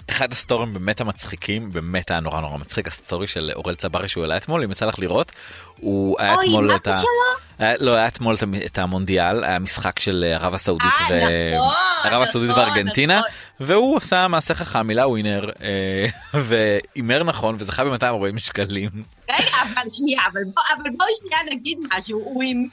אחד 0.10 0.31
הסטורים 0.31 0.74
באמת 0.74 1.01
המצחיקים, 1.01 1.72
באמת 1.72 2.12
היה 2.12 2.20
נורא 2.20 2.41
נורא 2.41 2.58
מצחיק, 2.58 2.88
הסטורי 2.88 3.27
של 3.27 3.51
אורל 3.55 3.75
צברי 3.75 4.08
שהוא 4.08 4.24
העלה 4.24 4.38
אתמול, 4.38 4.63
אם 4.63 4.72
יצא 4.72 4.86
לך 4.86 5.00
לראות, 5.00 5.31
הוא 5.77 6.15
היה 6.20 6.36
אוי, 6.36 6.46
אתמול 6.48 6.75
את 6.75 6.88
ה... 6.88 6.98
שלו? 6.98 7.65
לא, 7.79 7.96
היה 7.96 8.08
אתמול 8.08 8.36
את 8.36 8.43
המ- 8.43 8.53
את 8.65 8.77
המונדיאל, 8.77 9.43
היה 9.43 9.60
משחק 9.60 10.00
של 10.00 10.25
ערב 10.36 10.53
הסעודית 10.53 10.88
אה, 11.12 11.58
נכון, 11.58 11.74
ערב 12.12 12.22
הסעודית 12.22 12.50
נכון, 12.50 12.63
וארגנטינה, 12.63 13.20
נכון. 13.20 13.29
והוא 13.60 13.98
עשה 13.98 14.27
מעשה 14.27 14.53
חכם, 14.55 14.88
מילה 14.88 15.08
ווינר, 15.08 15.50
אה, 15.62 16.05
והימר 16.46 17.24
נכון, 17.24 17.55
וזכה 17.60 17.84
ב-240 17.84 18.38
שקלים. 18.39 18.89
רגע, 19.31 19.51
אבל 19.62 19.89
שנייה, 19.89 20.22
אבל 20.34 20.41
בוא- 20.43 20.63
אבל 20.75 20.89
בואי 20.98 21.10
שנייה 21.20 21.55
נגיד 21.55 21.77
משהו. 21.98 22.20
הוא 22.20 22.43
הימר 22.43 22.67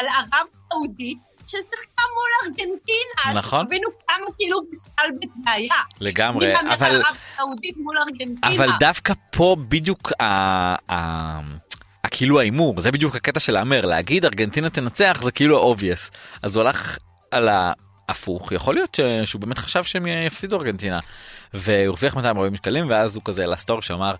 על 0.00 0.06
ערב 0.06 0.46
סעודית 0.58 1.18
ששיחקה 1.46 2.02
מול 2.14 2.30
ארגנטינה. 2.44 3.38
נכון. 3.40 3.60
אז 3.60 3.66
תבינו 3.66 3.88
כמה 4.08 4.26
כאילו 4.38 4.58
מסתלבט 4.70 5.34
זה 5.44 5.50
היה. 5.50 5.74
לגמרי, 6.00 6.54
אבל... 6.54 6.90
ערב 6.90 7.16
סעודית 7.36 7.76
מול 7.76 7.96
ארגנטינה. 7.98 8.56
אבל 8.56 8.68
דווקא 8.80 9.14
פה 9.30 9.56
בדיוק 9.68 10.12
ה... 10.20 10.24
ה... 10.92 11.40
כאילו 12.10 12.40
ההימור 12.40 12.80
זה 12.80 12.90
בדיוק 12.90 13.16
הקטע 13.16 13.40
של 13.40 13.52
להמר 13.52 13.86
להגיד 13.86 14.24
ארגנטינה 14.24 14.70
תנצח 14.70 15.20
זה 15.22 15.30
כאילו 15.30 15.58
obvious 15.58 16.10
אז 16.42 16.56
הוא 16.56 16.64
הלך 16.64 16.98
על 17.30 17.48
ההפוך 17.48 18.52
יכול 18.52 18.74
להיות 18.74 18.94
ש... 18.94 19.00
שהוא 19.24 19.40
באמת 19.40 19.58
חשב 19.58 19.84
שהם 19.84 20.06
יפסידו 20.06 20.56
ארגנטינה 20.56 21.00
והוא 21.54 21.86
הרוויח 21.86 22.16
240 22.16 22.56
שקלים 22.56 22.90
ואז 22.90 23.16
הוא 23.16 23.22
כזה 23.24 23.46
לסטור 23.46 23.82
שאמר 23.82 24.14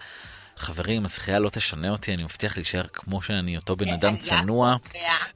חברים 0.61 1.05
הזכייה 1.05 1.39
לא 1.39 1.51
תשנה 1.51 1.91
אותי 1.91 2.15
אני 2.15 2.23
מבטיח 2.25 2.57
להישאר 2.57 2.87
כמו 2.93 3.23
שאני 3.23 3.57
אותו 3.57 3.77
בן 3.77 3.89
אדם 3.89 4.21
זה 4.21 4.31
היה 4.35 4.43
צנוע. 4.43 4.77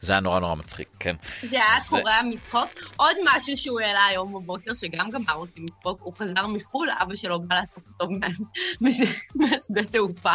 זה 0.00 0.12
היה 0.12 0.20
נורא 0.20 0.40
נורא 0.40 0.54
מצחיק 0.54 0.88
כן 1.00 1.16
זה 1.42 1.56
היה 1.56 1.80
זה- 1.82 1.88
קורע 1.88 2.22
מצחוק. 2.30 2.70
עוד 2.96 3.16
משהו 3.24 3.56
שהוא 3.56 3.80
העלה 3.80 4.06
היום 4.06 4.32
בבוקר, 4.34 4.74
שגם 4.74 5.10
גמר 5.10 5.34
אותי 5.34 5.60
מצחוק, 5.60 5.98
הוא 6.02 6.12
חזר 6.18 6.46
מחו"ל, 6.46 6.88
אבא 7.02 7.14
שלו 7.14 7.40
בא 7.40 7.60
לאסוף 7.60 7.84
אותו 7.88 8.08
מהשדה 9.34 9.84
תעופה, 9.84 10.32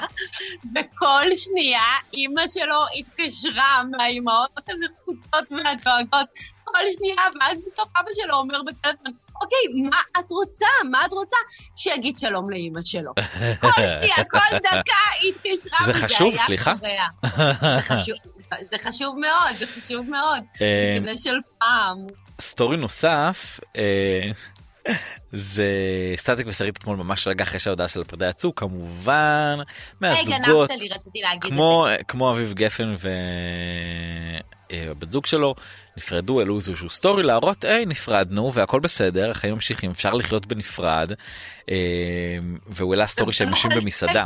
וכל 0.75 1.25
שנייה 1.35 1.81
אימא 2.13 2.47
שלו 2.47 2.79
התקשרה 2.97 3.81
מהאימהות 3.91 4.59
הנחוצות 4.67 5.51
והדואגות. 5.51 6.29
כל 6.73 6.79
שנייה, 6.97 7.15
ואז 7.41 7.59
בסוף 7.67 7.89
אבא 7.99 8.09
שלו 8.13 8.35
אומר 8.35 8.61
בטלפון, 8.67 9.11
אוקיי, 9.41 9.83
מה 9.89 9.97
את 10.19 10.31
רוצה? 10.31 10.65
מה 10.91 11.05
את 11.05 11.11
רוצה? 11.13 11.37
שיגיד 11.75 12.19
שלום 12.19 12.49
לאימא 12.49 12.79
שלו. 12.83 13.11
כל 13.61 13.71
שנייה, 13.87 14.15
כל 14.29 14.57
דקה 14.57 14.78
היא 15.21 15.33
התקשרה, 15.35 15.85
זה 15.85 15.93
חשוב, 15.93 16.35
סליחה. 16.45 16.73
זה 18.71 18.77
חשוב, 18.79 19.19
מאוד, 19.19 19.55
זה 19.57 19.67
חשוב 19.67 20.09
מאוד. 20.09 20.43
אה, 20.61 20.95
זה 21.05 21.17
של 21.17 21.37
פעם. 21.57 21.97
סטורי 22.41 22.77
נוסף 22.77 23.59
אה, 23.77 24.31
זה 25.33 25.65
סטטיק 26.15 26.47
ושרית 26.47 26.77
אתמול 26.77 26.97
ממש 26.97 27.27
רגע 27.27 27.43
אחרי 27.43 27.59
שההודעה 27.59 27.87
של 27.87 28.01
הפרידה 28.01 28.29
יצאו 28.29 28.55
כמובן 28.55 29.57
מהזוגות 30.01 30.69
גנבת 30.69 31.05
לי, 31.13 31.39
כמו 31.41 31.87
כמו 32.07 32.31
אביב 32.31 32.53
גפן 32.53 32.95
והבת 34.69 35.11
זוג 35.11 35.25
שלו 35.25 35.55
נפרדו 35.97 36.39
העלו 36.39 36.55
איזשהו 36.55 36.89
סטורי 36.89 37.23
להראות 37.23 37.63
היי 37.63 37.85
נפרדנו 37.85 38.53
והכל 38.53 38.79
בסדר 38.79 39.31
החיים 39.31 39.53
ממשיכים 39.53 39.91
אפשר 39.91 40.13
לחיות 40.13 40.45
בנפרד 40.45 41.11
אה, 41.69 41.75
והוא 42.67 42.93
העלה 42.93 43.07
סטורי 43.07 43.33
שהם 43.33 43.49
יושבים 43.49 43.71
לאכול 43.71 43.81
במסעדה. 43.81 44.25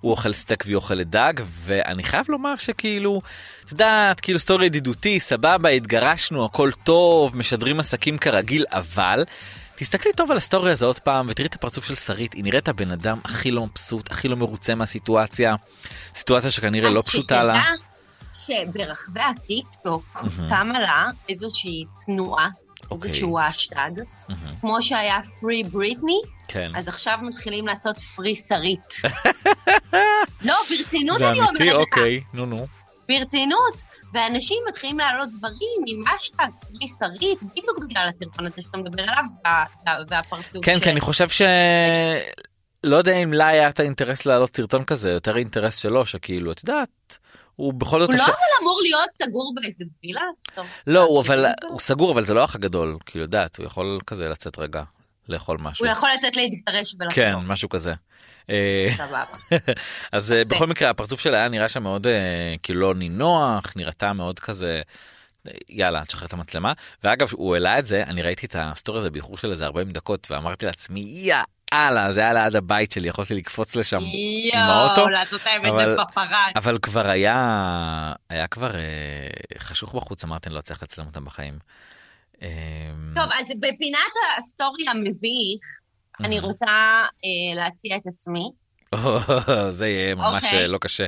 הוא 0.00 0.10
אוכל 0.10 0.32
סטייק 0.32 0.62
והיא 0.66 0.76
אוכלת 0.76 1.10
דג 1.10 1.34
ואני 1.64 2.02
חייב 2.02 2.26
לומר 2.28 2.56
שכאילו 2.56 3.20
את 3.64 3.72
יודעת 3.72 4.20
כאילו 4.20 4.38
סטורי 4.38 4.66
ידידותי 4.66 5.20
סבבה 5.20 5.68
התגרשנו 5.68 6.44
הכל 6.44 6.70
טוב 6.84 7.36
משדרים 7.36 7.80
עסקים 7.80 8.18
כרגיל 8.18 8.64
אבל. 8.72 9.24
תסתכלי 9.76 10.12
טוב 10.12 10.30
על 10.30 10.36
הסטורי 10.36 10.72
הזה 10.72 10.86
עוד 10.86 10.98
פעם 10.98 11.26
ותראי 11.28 11.46
את 11.48 11.54
הפרצוף 11.54 11.84
של 11.84 11.94
שרית 11.94 12.32
היא 12.32 12.44
נראית 12.44 12.68
הבן 12.68 12.90
אדם 12.90 13.18
הכי 13.24 13.50
לא 13.50 13.66
מבסוט 13.66 14.12
הכי 14.12 14.28
לא 14.28 14.36
מרוצה 14.36 14.74
מהסיטואציה 14.74 15.54
סיטואציה 16.14 16.50
שכנראה. 16.50 16.90
לא 16.90 16.98
אז 16.98 17.04
פשוטה 17.04 17.44
לה. 17.44 17.62
שתדע 17.62 18.64
שברחבי 18.72 19.20
הטיקטוק. 19.20 20.24
קמה 20.48 20.80
לה 20.80 21.06
איזושהי 21.28 21.84
תנועה, 22.06 22.48
אוקיי. 22.90 23.08
איזשהו 23.08 23.38
האשטג, 23.48 23.90
מהמם, 24.28 24.54
כמו 24.60 24.82
שהיה 24.82 25.18
Free 25.40 25.62
Britney, 25.64 26.20
כן. 26.48 26.72
אז 26.76 26.88
עכשיו 26.88 27.18
מתחילים 27.22 27.66
לעשות 27.66 27.98
free 27.98 28.36
שרית. 28.36 28.94
לא, 30.42 30.54
ברצינות 30.70 31.20
אני 31.20 31.40
אומרת 31.40 31.60
לך, 31.60 31.74
אוקיי 31.76 32.20
נו 32.34 32.46
נו. 32.46 32.66
ברצינות. 33.08 33.82
ואנשים 34.12 34.56
מתחילים 34.68 34.98
להעלות 34.98 35.28
דברים 35.38 35.56
עם 35.86 36.02
אשטג 36.08 36.48
פרי 36.60 36.88
שרית, 36.98 37.42
בדיוק 37.42 37.78
בגלל 37.84 38.06
הסרטון 38.08 38.46
הזה 38.46 38.54
שאתה 38.58 38.78
מדבר 38.78 39.02
עליו, 39.02 39.24
וה- 39.44 39.64
וה- 39.86 39.96
והפרצוף 40.08 40.64
כן 40.64 40.74
של- 40.74 40.84
כי 40.84 40.90
אני 40.90 41.00
חושב 41.00 41.28
ש... 41.28 41.42
לא 42.84 42.96
יודע 42.96 43.16
אם 43.16 43.32
לה 43.32 43.46
היה 43.48 43.68
את 43.68 43.80
האינטרס 43.80 44.26
להעלות 44.26 44.56
סרטון 44.56 44.84
כזה 44.84 45.10
יותר 45.10 45.36
אינטרס 45.36 45.76
שלו 45.76 46.06
שכאילו 46.06 46.52
את 46.52 46.60
יודעת. 46.68 47.18
הוא 47.60 47.74
בכל 47.74 48.00
זאת 48.00 48.08
הוא 48.08 48.16
לא 48.16 48.24
אבל 48.24 48.62
אמור 48.62 48.80
להיות 48.82 49.10
סגור 49.14 49.52
באיזה 49.54 49.84
וילה? 50.04 50.20
לא 50.86 51.02
הוא 51.02 51.20
אבל. 51.20 51.46
הוא 51.68 51.80
סגור 51.80 52.12
אבל 52.12 52.24
זה 52.24 52.34
לא 52.34 52.40
האח 52.40 52.54
הגדול 52.54 52.98
כאילו 53.06 53.24
יודעת 53.24 53.56
הוא 53.56 53.66
יכול 53.66 54.00
כזה 54.06 54.28
לצאת 54.28 54.58
רגע 54.58 54.82
לאכול 55.28 55.58
משהו. 55.60 55.86
הוא 55.86 55.92
יכול 55.92 56.08
לצאת 56.16 56.36
להתגרש 56.36 56.94
ולחזור. 56.94 57.14
כן 57.14 57.34
משהו 57.34 57.68
כזה. 57.68 57.94
אה, 58.50 58.88
סבבה. 58.96 59.24
אז 60.12 60.32
אה, 60.32 60.38
יפה. 60.38 60.54
בכל 60.54 60.66
מקרה 60.66 60.90
הפרצוף 60.90 61.20
שלה 61.20 61.38
היה 61.38 61.48
נראה 61.48 61.68
שם 61.68 61.82
מאוד 61.82 62.06
אה, 62.06 62.54
כאילו 62.62 62.80
לא 62.80 62.94
נינוח 62.94 63.72
נראתה 63.76 64.12
מאוד 64.12 64.38
כזה. 64.40 64.82
אה, 65.48 65.52
יאללה 65.68 66.04
תשחרר 66.04 66.26
את 66.26 66.32
המצלמה 66.32 66.72
ואגב 67.04 67.28
הוא 67.32 67.54
העלה 67.54 67.78
את 67.78 67.86
זה 67.86 68.02
אני 68.02 68.22
ראיתי 68.22 68.46
את 68.46 68.56
הסטורי 68.58 68.98
הזה 68.98 69.10
באיחור 69.10 69.38
של 69.38 69.50
איזה 69.50 69.64
40 69.64 69.90
דקות 69.90 70.30
ואמרתי 70.30 70.66
לעצמי 70.66 71.30
יאללה 71.74 72.12
זה 72.12 72.20
היה 72.20 72.32
ליד 72.32 72.56
הבית 72.56 72.92
שלי 72.92 73.08
יכולתי 73.08 73.34
לקפוץ 73.34 73.76
לשם 73.76 73.98
האוטו, 74.52 75.00
יואו, 75.00 75.08
לעשות 75.10 75.40
האמת 75.44 75.68
אבל- 75.68 75.96
בפפראט. 75.96 76.56
אבל 76.56 76.78
כבר 76.82 77.06
היה 77.08 78.12
היה 78.30 78.46
כבר 78.46 78.74
אה, 78.76 78.80
חשוך 79.58 79.94
בחוץ 79.94 80.24
אמרתי 80.24 80.48
אני 80.48 80.56
לא 80.56 80.60
צריך 80.60 80.82
לצלם 80.82 81.06
אותם 81.06 81.24
בחיים. 81.24 81.58
אה, 82.42 82.48
טוב, 83.14 83.24
אז 83.40 83.46
בפינת 83.60 84.12
הסטורי 84.38 84.88
המביך, 84.88 85.60
אני 86.20 86.36
אה, 86.38 86.42
רוצה 86.42 86.66
אה, 87.24 87.54
להציע 87.54 87.96
את 87.96 88.06
עצמי. 88.06 88.50
זה 89.70 89.88
יהיה 89.88 90.14
ממש 90.14 90.44
אוקיי. 90.44 90.58
אה, 90.58 90.66
לא 90.66 90.78
קשה. 90.78 91.04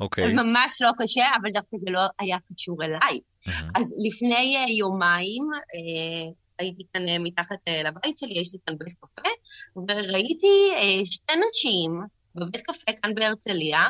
אוקיי. 0.00 0.34
ממש 0.34 0.78
לא 0.80 0.90
קשה, 0.98 1.24
אבל 1.40 1.50
דווקא 1.50 1.76
זה 1.84 1.90
לא 1.90 2.00
היה 2.20 2.36
קשור 2.54 2.84
אליי. 2.84 3.20
מהמם. 3.46 3.70
אז 3.74 3.94
לפני 4.06 4.56
אה, 4.56 4.70
יומיים 4.78 5.42
אה, 5.54 6.30
הייתי 6.58 6.82
כאן 6.92 7.08
אה, 7.08 7.18
מתחת 7.18 7.56
אה, 7.68 7.82
לבית 7.82 8.18
שלי, 8.18 8.40
יש 8.40 8.52
לי 8.52 8.58
כאן 8.66 8.74
בית 8.78 8.94
קפה, 9.00 9.28
וראיתי 9.76 10.70
אה, 10.76 11.06
שתי 11.06 11.32
נשים 11.48 12.00
בבית 12.34 12.60
קפה 12.66 12.92
כאן 13.02 13.14
בהרצליה, 13.14 13.88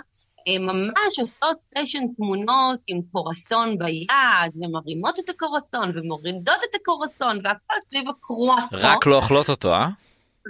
ממש 0.61 1.19
עושות 1.21 1.57
סשן 1.63 2.03
תמונות 2.17 2.81
עם 2.87 3.01
קורסון 3.13 3.79
ביד, 3.79 4.57
ומרימות 4.57 5.19
את 5.19 5.29
הקורסון, 5.29 5.91
ומורידות 5.95 6.59
את 6.71 6.75
הקורסון, 6.81 7.39
והכל 7.45 7.75
סביב 7.83 8.09
הקרואסון. 8.09 8.81
רק 8.83 9.07
לא 9.07 9.17
אוכלות 9.17 9.49
אותו 9.49 9.73
אה? 9.73 9.89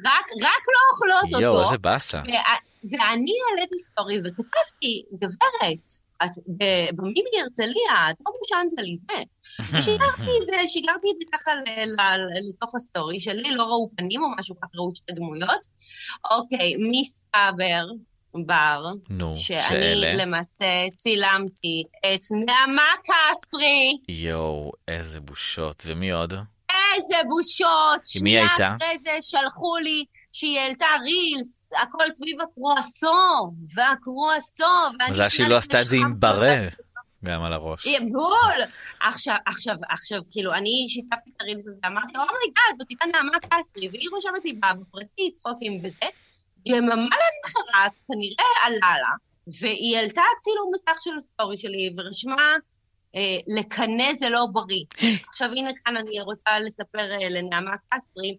רק, 0.04 0.26
רק 0.40 0.62
לא 0.68 0.80
אוכלות 0.92 1.34
אותו. 1.34 1.44
יואו 1.44 1.62
איזה 1.62 1.78
באסה. 1.78 2.18
וה- 2.18 2.71
ואני 2.90 3.32
העליתי 3.48 3.78
סטורי 3.78 4.18
וכתבתי, 4.18 5.02
גברת, 5.14 5.92
את 6.24 6.30
במימי 6.96 7.40
הרצליה, 7.42 8.10
את 8.10 8.16
לא 8.26 8.32
בשאנז 8.44 8.96
אליזה. 8.96 9.22
ושיגרתי 9.58 10.22
את 10.42 10.46
זה, 10.46 10.68
שיגרתי 10.68 11.08
את 11.10 11.16
זה 11.16 11.24
ככה 11.32 11.50
לתוך 12.48 12.74
הסטורי 12.74 13.20
שלי, 13.20 13.50
לא 13.50 13.62
ראו 13.62 13.90
פנים 13.96 14.22
או 14.22 14.28
משהו 14.38 14.56
ככה, 14.60 14.70
ראו 14.74 14.94
שתי 14.94 15.12
דמויות. 15.12 15.66
אוקיי, 16.30 16.74
מסתבר, 16.90 17.86
בר, 18.46 18.92
נו, 19.10 19.36
שאני 19.36 19.94
שאלה. 19.94 20.14
למעשה 20.14 20.86
צילמתי 20.96 21.84
את 22.00 22.20
נעמה 22.46 22.90
קסרי. 23.02 23.98
יואו, 24.08 24.72
איזה 24.88 25.20
בושות. 25.20 25.82
ומי 25.86 26.12
עוד? 26.12 26.34
איזה 26.94 27.16
בושות! 27.28 28.00
מי 28.00 28.18
שנייה 28.20 28.48
הייתה? 28.48 28.76
אחרי 28.76 28.96
זה 29.04 29.18
שלחו 29.20 29.76
לי 29.76 30.04
שהיא 30.32 30.60
העלתה 30.60 30.86
רילס, 31.04 31.70
הכל 31.82 32.04
סביב 32.14 32.40
הקרואסון, 32.40 33.54
והקרואסון, 33.74 34.96
ואני 35.00 35.10
מזל 35.10 35.28
שהיא 35.28 35.48
לא 35.48 35.56
עשתה 35.56 35.80
את 35.80 35.88
זה 35.88 35.96
עם 35.96 36.20
ברה 36.20 36.56
גם 37.24 37.42
על 37.42 37.52
הראש. 37.52 37.86
בול! 38.12 38.64
עכשיו, 39.00 39.36
עכשיו, 39.46 39.76
עכשיו, 39.88 40.20
כאילו, 40.30 40.54
אני 40.54 40.86
שיתפתי 40.88 41.30
את 41.36 41.40
הרילס 41.40 41.68
הזה, 41.68 41.80
אמרתי, 41.86 42.12
oh 42.16 42.32
my 42.32 42.47
god, 42.47 42.78
זאת 42.78 42.88
הייתה 42.88 43.06
נעמה 43.06 43.38
קסרי, 43.50 43.88
והיא 43.88 44.08
רושמת 44.12 44.44
לי 44.44 44.52
בפרטי 44.52 45.30
צחוקים 45.32 45.80
וזה, 45.84 46.06
יממה 46.66 46.94
למחרת, 46.94 47.98
כנראה 48.06 48.46
עלה 48.66 48.98
לה, 48.98 49.14
והיא 49.60 49.96
העלתה 49.96 50.22
צילום 50.42 50.72
מסך 50.74 51.02
של 51.04 51.16
הסטורי 51.16 51.56
שלי, 51.56 51.90
ורשמה, 51.96 52.54
אה, 53.16 53.38
לקנא 53.56 54.14
זה 54.14 54.30
לא 54.30 54.46
בריא. 54.52 54.84
עכשיו, 55.28 55.50
הנה 55.56 55.70
כאן 55.84 55.96
אני 55.96 56.20
רוצה 56.20 56.58
לספר 56.58 57.12
אה, 57.12 57.28
לנעמה 57.28 57.76
קסרי, 57.88 58.38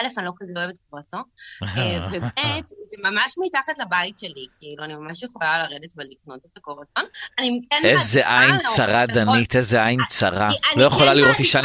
א', 0.00 0.18
אני 0.18 0.26
לא 0.26 0.32
כזה 0.38 0.52
אוהבת 0.56 0.78
קרואסון, 0.90 1.16
אה, 1.62 2.06
וב', 2.12 2.24
זה 2.66 2.96
ממש 2.98 3.34
מתחת 3.46 3.78
לבית 3.78 4.18
שלי, 4.18 4.46
כאילו, 4.56 4.84
אני 4.84 4.94
ממש 4.94 5.22
יכולה 5.22 5.58
לרדת 5.58 5.92
ולקנות 5.96 6.44
את 6.44 6.56
הקורסון. 6.56 7.04
אני 7.38 7.60
כן 7.70 7.88
איזה 7.88 8.40
עין 8.40 8.54
צרה 8.76 9.06
דנית, 9.06 9.56
איזה 9.56 9.84
עין 9.84 10.00
צרה. 10.10 10.48
לא 10.76 10.84
יכולה 10.84 11.10
כן 11.10 11.16
לראות 11.16 11.38
אישה 11.38 11.60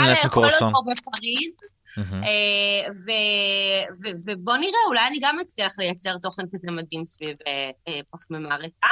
בפריז, 0.81 1.53
מהמם. 1.97 2.23
אה, 2.23 3.83
ובוא 4.25 4.57
נראה, 4.57 4.79
אולי 4.87 5.07
אני 5.07 5.17
גם 5.21 5.39
אצליח 5.39 5.79
לייצר 5.79 6.17
תוכן 6.17 6.43
כזה 6.53 6.71
מדהים 6.71 7.05
סביב 7.05 7.37
אה, 7.47 7.99
פחמימה 8.11 8.55
ריקה. 8.55 8.89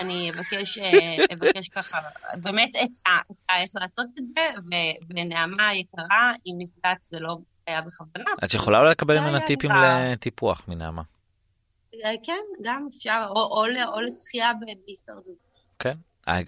אני 0.00 0.30
אבקש, 0.30 0.78
אבקש 1.34 1.68
ככה, 1.68 1.98
באמת 2.36 2.70
עצה, 2.74 3.10
עצה 3.30 3.62
איך 3.62 3.70
לעשות 3.74 4.06
את 4.18 4.28
זה, 4.28 4.40
ונעמה 5.08 5.68
היקרה, 5.68 6.32
אם 6.46 6.54
נפגעת 6.58 7.02
זה 7.02 7.20
לא 7.20 7.36
היה 7.68 7.80
בכוונה. 7.80 8.24
את 8.44 8.54
יכולה 8.54 8.78
אולי 8.78 8.90
לקבל 8.90 9.20
ממנה 9.20 9.40
טיפים 9.46 9.70
לטיפוח 9.70 10.62
מנעמה. 10.68 11.02
אה, 12.04 12.10
כן, 12.24 12.42
גם 12.64 12.86
אפשר, 12.96 13.26
או- 13.28 13.34
או 13.36 13.64
או 13.94 14.00
לשחייה 14.00 14.52
בהישרדות. 14.86 15.48
כן. 15.78 15.94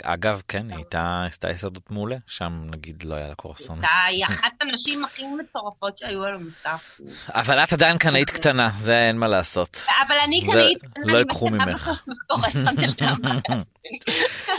אגב, 0.02 0.42
כן, 0.48 0.68
היא 0.70 0.76
הייתה 0.76 1.24
עשתה 1.28 1.50
יסודות 1.50 1.90
מעולה, 1.90 2.16
שם 2.26 2.66
נגיד 2.70 3.02
לא 3.02 3.14
היה 3.14 3.28
לה 3.28 3.34
קורסון. 3.34 3.78
היא 4.06 4.24
אחת 4.30 4.52
הנשים 4.60 5.04
הכי 5.04 5.26
מטורפות 5.26 5.98
שהיו 5.98 6.24
על 6.24 6.34
המסך. 6.34 7.00
אבל 7.28 7.58
את 7.58 7.72
עדיין 7.72 7.98
קנאית 7.98 8.30
קטנה, 8.40 8.70
זה 8.78 8.98
אין 8.98 9.16
מה 9.16 9.28
לעשות. 9.28 9.80
אבל 10.06 10.14
אני 10.24 10.40
קנאית 10.52 10.86
קטנה, 10.86 11.12
לא 11.12 11.18
ייקחו 11.18 11.50
ממך. 11.50 11.90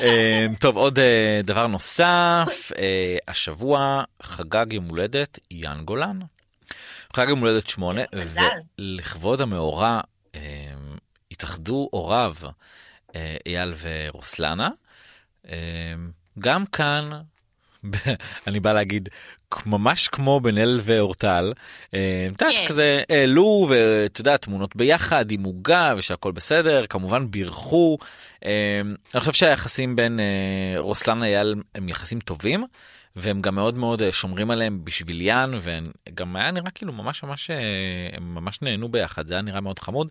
אמ, 0.02 0.56
טוב, 0.60 0.78
עוד 0.78 1.00
אה, 1.00 1.42
דבר 1.44 1.68
נוסף, 1.68 2.72
אה, 2.78 3.18
השבוע 3.28 4.04
חגג 4.22 4.74
יום 4.74 4.90
הולדת 4.90 5.40
יאן 5.52 5.82
גולן. 5.86 6.20
חג 7.16 7.26
יום 7.30 7.40
הולדת 7.40 7.68
שמונה, 7.68 8.02
ולכבוד 8.80 9.42
המאורע 9.42 10.02
אמ, 10.36 10.40
התאחדו 11.32 11.90
הוריו 11.92 12.36
אייל 13.46 13.74
ורוסלנה. 13.82 14.70
אמ, 15.48 15.52
גם 16.40 16.66
כאן 16.66 17.10
אני 18.48 18.60
בא 18.60 18.74
להגיד 18.74 19.10
ממש 19.66 20.08
כמו 20.08 20.40
בן 20.40 20.58
אל 20.58 20.80
ואורטל, 20.84 21.54
אתה 21.90 21.96
יודע, 22.46 22.54
כן. 22.54 22.66
כזה 22.68 23.04
העלו 23.10 23.68
ואתה 23.70 24.22
יודע 24.22 24.38
תמונות 24.38 24.76
ביחד 24.76 25.32
עם 25.32 25.44
עוגה 25.44 25.94
ושהכל 25.98 26.32
בסדר 26.32 26.86
כמובן 26.88 27.32
בירכו. 27.32 27.98
אני 28.44 29.20
חושב 29.20 29.34
שהיחסים 29.34 29.96
בין 29.96 30.20
אה, 30.20 30.80
רוסלן 30.80 31.24
אייל 31.24 31.56
הם 31.76 31.90
יחסים 31.90 32.20
טובים. 32.20 32.64
והם 33.16 33.42
גם 33.42 33.56
מאוד 33.56 33.76
מאוד 33.76 34.02
אה, 34.02 34.14
שומרים 34.14 34.52
עליהם 34.52 34.86
בשביל 34.86 35.22
יאן 35.22 35.52
וגם 35.62 36.36
היה 36.36 36.52
נראה 36.52 36.72
כאילו 36.72 36.94
ממש 36.94 37.24
ממש 37.24 37.50
אה, 37.50 37.58
הם 38.14 38.36
ממש 38.36 38.62
נהנו 38.62 38.90
ביחד 38.90 39.28
זה 39.28 39.34
היה 39.34 39.42
נראה 39.42 39.62
מאוד 39.62 39.80
חמוד 39.80 40.08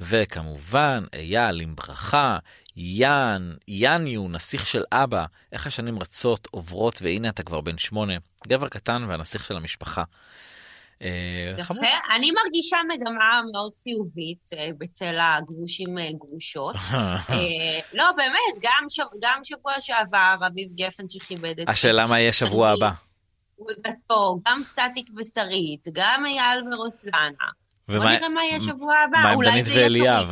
וכמובן 0.00 1.04
אייל 1.14 1.60
עם 1.60 1.76
ברכה 1.76 2.38
יאן 2.76 3.54
יאניו 3.68 4.28
נסיך 4.28 4.66
של 4.66 4.82
אבא 4.92 5.24
איך 5.52 5.66
השנים 5.66 5.98
רצות 5.98 6.48
עוברות 6.50 7.02
והנה 7.02 7.28
אתה 7.28 7.42
כבר 7.42 7.60
בן 7.60 7.78
שמונה 7.78 8.14
גבר 8.48 8.68
קטן 8.68 9.04
והנסיך 9.08 9.44
של 9.44 9.56
המשפחה. 9.56 10.02
אה, 11.02 11.08
יפה, 11.58 12.14
אני 12.16 12.30
מרגישה 12.30 12.76
מגמה 12.88 13.40
מאוד 13.52 13.72
חיובית 13.82 14.50
אה, 14.58 14.68
בצל 14.78 15.16
הגרושים 15.18 15.98
אה, 15.98 16.08
גרושות. 16.12 16.74
לא, 17.98 18.04
באמת, 18.16 18.58
גם 19.22 19.42
שבוע 19.44 19.72
שעבר, 19.80 20.34
אביב 20.46 20.68
גפן 20.74 21.04
שכיבד 21.08 21.60
את... 21.60 21.68
השאלה 21.68 22.06
מה 22.06 22.20
יהיה 22.20 22.32
שבוע 22.32 22.68
הבא. 22.68 22.90
גם 24.48 24.62
סטטיק 24.62 25.10
ושרית, 25.16 25.86
גם 25.92 26.26
אייל 26.26 26.60
ורוסלנה. 26.72 27.48
בוא 27.88 27.96
נראה 27.96 28.28
מה 28.28 28.44
יהיה 28.44 28.60
שבוע 28.60 28.94
הבא, 28.96 29.34
אולי 29.34 29.64
זה 29.64 29.70
יהיה 29.70 29.82
ואליאב? 29.82 30.28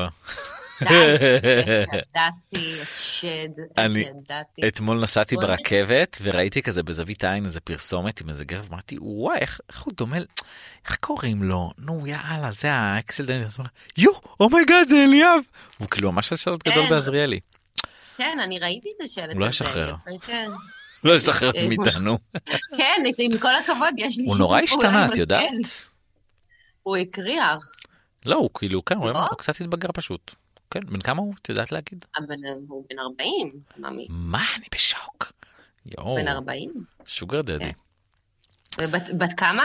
ידעתי, 1.93 2.79
שד, 2.87 3.49
ידעתי. 3.79 4.69
אתמול 4.69 5.01
נסעתי 5.01 5.37
ברכבת 5.37 6.19
וראיתי 6.23 6.63
כזה 6.63 6.83
בזווית 6.83 7.25
העין 7.25 7.45
איזה 7.45 7.61
פרסומת 7.61 8.21
עם 8.21 8.29
איזה 8.29 8.45
גרב, 8.45 8.69
אמרתי 8.71 8.97
וואי 9.01 9.39
איך 9.39 9.83
הוא 9.85 9.93
דומה, 9.97 10.17
איך 10.87 10.97
קוראים 11.01 11.43
לו? 11.43 11.71
נו 11.79 12.07
יאללה 12.07 12.51
זה 12.51 12.73
האקסל 12.73 13.27
דניאלס, 13.27 13.59
יו 13.97 14.11
oh 14.41 14.54
my 14.54 14.68
god 14.68 14.89
זה 14.89 15.05
אליאב. 15.05 15.41
הוא 15.79 15.89
כאילו 15.89 16.13
ממש 16.13 16.33
על 16.33 16.39
שלט 16.39 16.69
גדול 16.69 16.85
כן. 16.85 16.91
בעזריאלי. 16.91 17.41
כן 18.17 18.39
אני 18.43 18.59
ראיתי 18.59 18.89
את 18.97 19.05
השלט 19.05 19.25
הזה. 19.25 19.33
הוא 19.33 19.41
לא 19.41 19.47
ישחרר. 19.47 19.95
לא 21.05 21.15
ישחרר 21.15 21.51
מאיתנו. 21.69 22.19
כן, 22.77 23.03
עם 23.19 23.39
כל 23.39 23.55
הכבוד, 23.55 23.95
יש 23.97 24.19
לי... 24.19 24.25
הוא 24.25 24.39
נורא 24.39 24.61
השתנה, 24.65 25.07
את 25.07 25.17
יודעת? 25.17 25.45
הוא 26.83 26.97
הקריח. 26.97 27.65
לא, 28.27 28.37
הוא 28.37 28.51
כאילו, 28.55 28.85
כן, 28.85 28.97
הוא 28.97 29.11
לא? 29.11 29.29
קצת 29.39 29.61
התבגר 29.61 29.89
פשוט. 29.95 30.35
כן, 30.73 30.81
בן 30.81 31.01
כמה 31.01 31.23
הוא? 31.23 31.35
את 31.43 31.49
יודעת 31.49 31.73
להגיד? 31.73 32.05
אבל 32.19 32.35
הוא 32.69 32.87
בן 32.91 32.99
40, 32.99 33.61
ממי. 33.77 34.07
מה? 34.11 34.43
אני 34.57 34.67
בשוק. 34.75 35.33
יואו. 35.87 36.17
בן 36.17 36.29
40. 36.29 36.71
sugar 37.07 37.43
daddy. 37.43 37.65
כן. 37.65 38.91
בת 39.19 39.33
כמה 39.37 39.63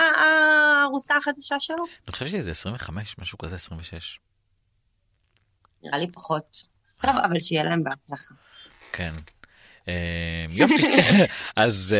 הרוסה 0.83 1.17
החדשה 1.17 1.59
שלו? 1.59 1.85
אני 2.07 2.11
חושב 2.11 2.27
שזה 2.27 2.51
25, 2.51 3.15
משהו 3.17 3.37
כזה 3.37 3.55
26. 3.55 4.19
נראה 5.83 5.97
לי 5.97 6.11
פחות. 6.11 6.57
טוב, 7.01 7.15
אבל 7.25 7.39
שיהיה 7.39 7.63
להם 7.63 7.83
בהצלחה. 7.83 8.33
כן. 8.91 9.13
אמ, 9.87 9.93
יופי 10.49 10.87
אז 11.55 11.95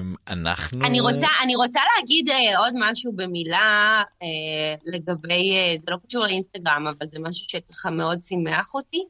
אמ, 0.00 0.14
אנחנו 0.28 0.86
אני 0.86 1.00
רוצה 1.00 1.26
אני 1.42 1.56
רוצה 1.56 1.80
להגיד 1.96 2.30
אה, 2.30 2.58
עוד 2.58 2.74
משהו 2.76 3.12
במילה 3.16 4.02
אה, 4.22 4.74
לגבי 4.86 5.56
אה, 5.56 5.74
זה 5.78 5.90
לא 5.90 5.96
קשור 6.06 6.26
לאינסטגרם 6.26 6.86
אבל 6.86 7.06
זה 7.10 7.18
משהו 7.20 7.44
שככה 7.48 7.90
מאוד 7.90 8.22
שימח 8.22 8.74
אותי. 8.74 9.04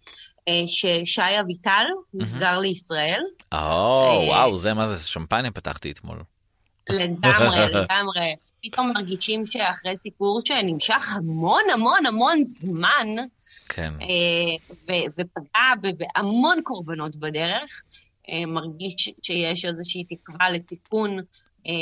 ששי 0.66 1.40
אביטל 1.40 1.84
מוסגר 2.14 2.58
לישראל. 2.58 3.22
או 3.52 4.22
וואו 4.26 4.56
זה 4.56 4.74
מה 4.74 4.86
זה 4.86 5.06
שמפניה 5.08 5.50
פתחתי 5.50 5.90
אתמול. 5.90 6.22
לגמרי 6.90 7.58
לגמרי 7.74 8.34
פתאום 8.62 8.92
מרגישים 8.94 9.46
שאחרי 9.46 9.96
סיפור 9.96 10.40
שנמשך 10.44 11.08
המון 11.16 11.62
המון 11.72 12.06
המון 12.06 12.42
זמן. 12.42 13.06
כן. 13.68 13.94
ופגע 15.18 15.90
בהמון 15.98 16.58
קורבנות 16.62 17.16
בדרך, 17.16 17.82
אה, 18.30 18.46
מרגיש 18.46 19.10
שיש 19.22 19.64
איזושהי 19.64 20.04
תקווה 20.04 20.50
לתיקון, 20.50 21.18
אה, 21.66 21.72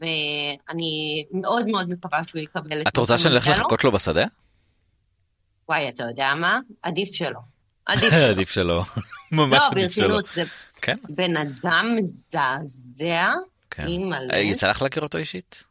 ואני 0.00 1.24
מאוד 1.32 1.66
מאוד 1.66 1.90
מקווה 1.90 2.24
שהוא 2.24 2.40
יקבל 2.40 2.80
את... 2.80 2.86
את 2.88 2.96
רוצה 2.96 3.18
שנלך 3.18 3.46
לחכות 3.48 3.84
לו 3.84 3.92
בשדה? 3.92 4.24
וואי, 5.68 5.88
אתה 5.88 6.02
יודע 6.02 6.34
מה? 6.34 6.58
עדיף 6.82 7.14
שלא. 7.14 7.40
עדיף 7.86 8.10
שלא. 8.10 8.30
עדיף 8.30 8.50
שלא. 8.50 8.84
ממש 9.32 9.58
לא, 9.58 9.66
עדיף 9.66 9.92
שלא. 9.92 10.06
לא, 10.06 10.14
ברצינות, 10.14 10.30
זה 10.30 10.44
כן? 10.82 10.96
בן 11.08 11.36
אדם 11.36 11.96
מזעזע. 11.96 13.32
כן. 13.70 13.84
יצא 14.34 14.70
לך 14.70 14.82
להכיר 14.82 15.02
אותו 15.02 15.18
אישית? 15.18 15.64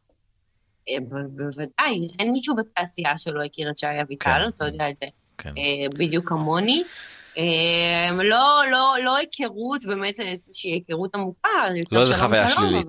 בוודאי, 1.08 2.08
אין 2.18 2.32
מישהו 2.32 2.56
בתעשייה 2.56 3.18
שלא 3.18 3.42
הכיר 3.42 3.70
את 3.70 3.78
שי 3.78 3.86
אביטל, 4.02 4.30
כן. 4.30 4.48
אתה 4.48 4.64
יודע 4.64 4.88
את 4.88 4.96
זה. 4.96 5.06
כן. 5.38 5.54
בדיוק 5.98 6.28
כמוני. 6.28 6.82
לא, 8.12 8.62
לא, 8.70 8.94
לא 9.04 9.16
היכרות, 9.16 9.84
באמת 9.84 10.20
איזושהי 10.20 10.70
היכרות 10.70 11.14
עמוקה. 11.14 11.48
לא 11.92 12.00
איזה 12.00 12.16
חוויה 12.16 12.50
שלילית. 12.50 12.86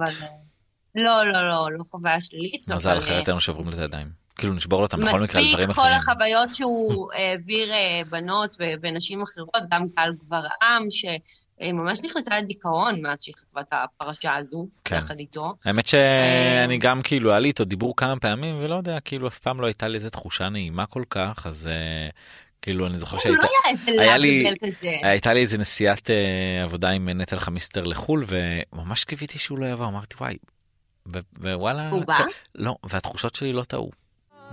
לא, 0.96 1.26
לא, 1.26 1.50
לא, 1.50 1.70
לא 1.72 1.84
חוויה 1.84 2.22
שלילית. 2.22 2.70
מזל, 2.70 3.00
אחרת 3.00 3.28
היינו 3.28 3.42
שוברים 3.42 3.74
את 3.74 3.80
הידיים. 3.80 4.26
כאילו 4.38 4.54
נשבור 4.54 4.82
אותם 4.82 4.98
בכל 4.98 5.08
מקרה 5.08 5.18
על 5.18 5.28
דברים 5.28 5.70
אחרים. 5.70 5.70
מספיק 5.70 5.76
כל 5.76 5.92
החוויות 5.92 6.54
שהוא 6.54 7.12
העביר 7.14 7.74
בנות 8.10 8.58
ונשים 8.82 9.22
אחרות, 9.22 9.62
גם 9.72 9.90
קהל 9.96 10.12
גברעם, 10.14 10.88
שממש 11.64 12.00
נכנסה 12.04 12.38
לדיכאון 12.38 13.02
מאז 13.02 13.22
שהיא 13.22 13.36
חשפה 13.36 13.62
את 13.62 13.68
הפרשה 13.72 14.36
הזו, 14.36 14.68
כן. 14.86 14.96
יחד 14.96 15.20
איתו. 15.20 15.54
האמת 15.66 15.88
שאני 15.88 16.78
גם 16.78 17.02
כאילו 17.02 17.30
היה 17.30 17.40
לי 17.40 17.48
איתו 17.48 17.66
דיבור 17.66 17.96
כמה 17.96 18.20
פעמים 18.20 18.56
ולא 18.60 18.76
יודע 18.76 19.00
כאילו 19.00 19.28
אף 19.28 19.40
פעם 19.40 19.62
לא 19.62 19.66
הייתה 19.66 19.88
לי 19.88 19.96
איזה 19.96 20.10
תחושה 20.10 20.50
נעימה 20.50 20.86
כל 20.86 21.04
כך 21.10 21.48
אז 21.48 21.70
כאילו 22.66 22.88
אני 22.88 22.98
זוכר 22.98 23.20
שהייתה, 23.20 23.48
לא 23.96 24.02
היה 24.02 24.18
לי, 24.18 24.46
הייתה 25.04 25.34
לי 25.34 25.42
איזה 25.42 25.58
נסיעת 25.58 26.08
uh, 26.08 26.64
עבודה 26.64 26.90
עם 26.90 27.10
נטל 27.10 27.40
חמיסטר 27.40 27.84
לחול 27.84 28.26
וממש 28.28 29.04
קיוויתי 29.04 29.40
שהוא 29.40 29.60
לא 29.60 29.66
יבוא 29.66 29.86
אמרתי 29.86 30.16
וואי. 30.20 30.38
ווואלה, 31.40 31.90
הוא 31.90 32.06
בא? 32.06 32.18
לא, 32.56 32.76
והתחושות 32.84 33.36
שלי 33.36 33.54
לא 33.54 33.64
טעו. 33.64 33.92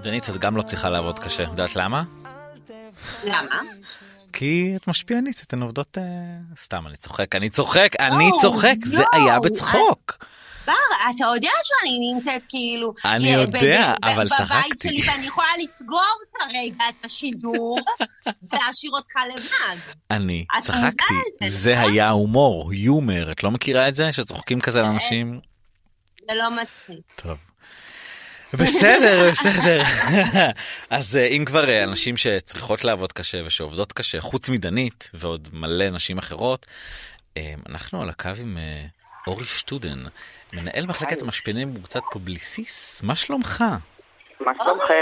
דנית 0.03 0.31
את 0.31 0.37
גם 0.37 0.57
לא 0.57 0.62
צריכה 0.62 0.91
לעבוד 0.91 1.19
קשה, 1.19 1.43
יודעת 1.43 1.77
למה? 1.77 2.05
למה? 3.25 3.61
כי 4.33 4.73
את 4.77 4.88
משפיענית, 4.88 5.42
אתן 5.47 5.62
עובדות 5.62 5.99
uh, 5.99 6.61
סתם 6.61 6.87
אני 6.87 6.97
צוחק, 6.97 7.35
אני 7.35 7.51
צוחק, 7.51 7.88
אני 8.01 8.31
צוחק, 8.40 8.75
זה 8.85 9.03
היה 9.12 9.40
בצחוק. 9.40 10.25
בר, 10.66 10.73
אתה 11.16 11.25
יודע 11.35 11.51
שאני 11.62 12.12
נמצאת 12.12 12.47
כאילו... 12.47 12.95
אני 13.05 13.29
יודע, 13.29 13.95
אבל 14.03 14.29
צחקתי. 14.29 14.45
בבית 14.45 14.81
שלי 14.83 15.03
ואני 15.07 15.27
יכולה 15.27 15.49
לסגור 15.62 16.14
כרגע 16.35 16.85
את 16.88 17.05
השידור 17.05 17.79
ולהשאיר 18.53 18.92
אותך 18.92 19.12
לבד. 19.37 19.77
אני 20.11 20.45
צחקתי, 20.61 21.49
זה 21.49 21.75
נכון? 21.75 21.92
היה 21.92 22.11
הומור, 22.11 22.75
יומר, 22.75 23.33
את 23.33 23.42
לא 23.42 23.51
מכירה 23.51 23.88
את 23.88 23.95
זה? 23.95 24.12
שצוחקים 24.12 24.61
כזה 24.61 24.81
על 24.81 24.87
אנשים? 24.87 25.40
זה 26.29 26.35
לא 26.35 26.62
מצחיק. 26.62 27.01
טוב. 27.16 27.52
בסדר 28.55 29.31
בסדר 29.31 29.83
אז 30.91 31.17
אה, 31.17 31.27
אם 31.27 31.45
כבר 31.45 31.71
אה, 31.71 31.85
אנשים 31.85 32.17
שצריכות 32.17 32.85
לעבוד 32.85 33.12
קשה 33.12 33.38
ושעובדות 33.47 33.93
קשה 33.93 34.21
חוץ 34.21 34.49
מדנית 34.49 35.11
ועוד 35.15 35.49
מלא 35.53 35.91
נשים 35.91 36.19
אחרות 36.19 36.67
אה, 37.37 37.55
אנחנו 37.69 38.03
על 38.03 38.09
הקו 38.09 38.31
עם 38.38 38.59
אורי 39.27 39.45
שטודן 39.47 40.05
מנהל 40.53 40.87
מחלקת 40.87 41.23
המשפיענים 41.23 41.75
בקבוצת 41.77 42.01
פובליסיס, 42.11 43.01
מה 43.03 43.17
שלומך? 43.17 43.65
מה 44.41 44.53
שלומכם? 44.65 44.95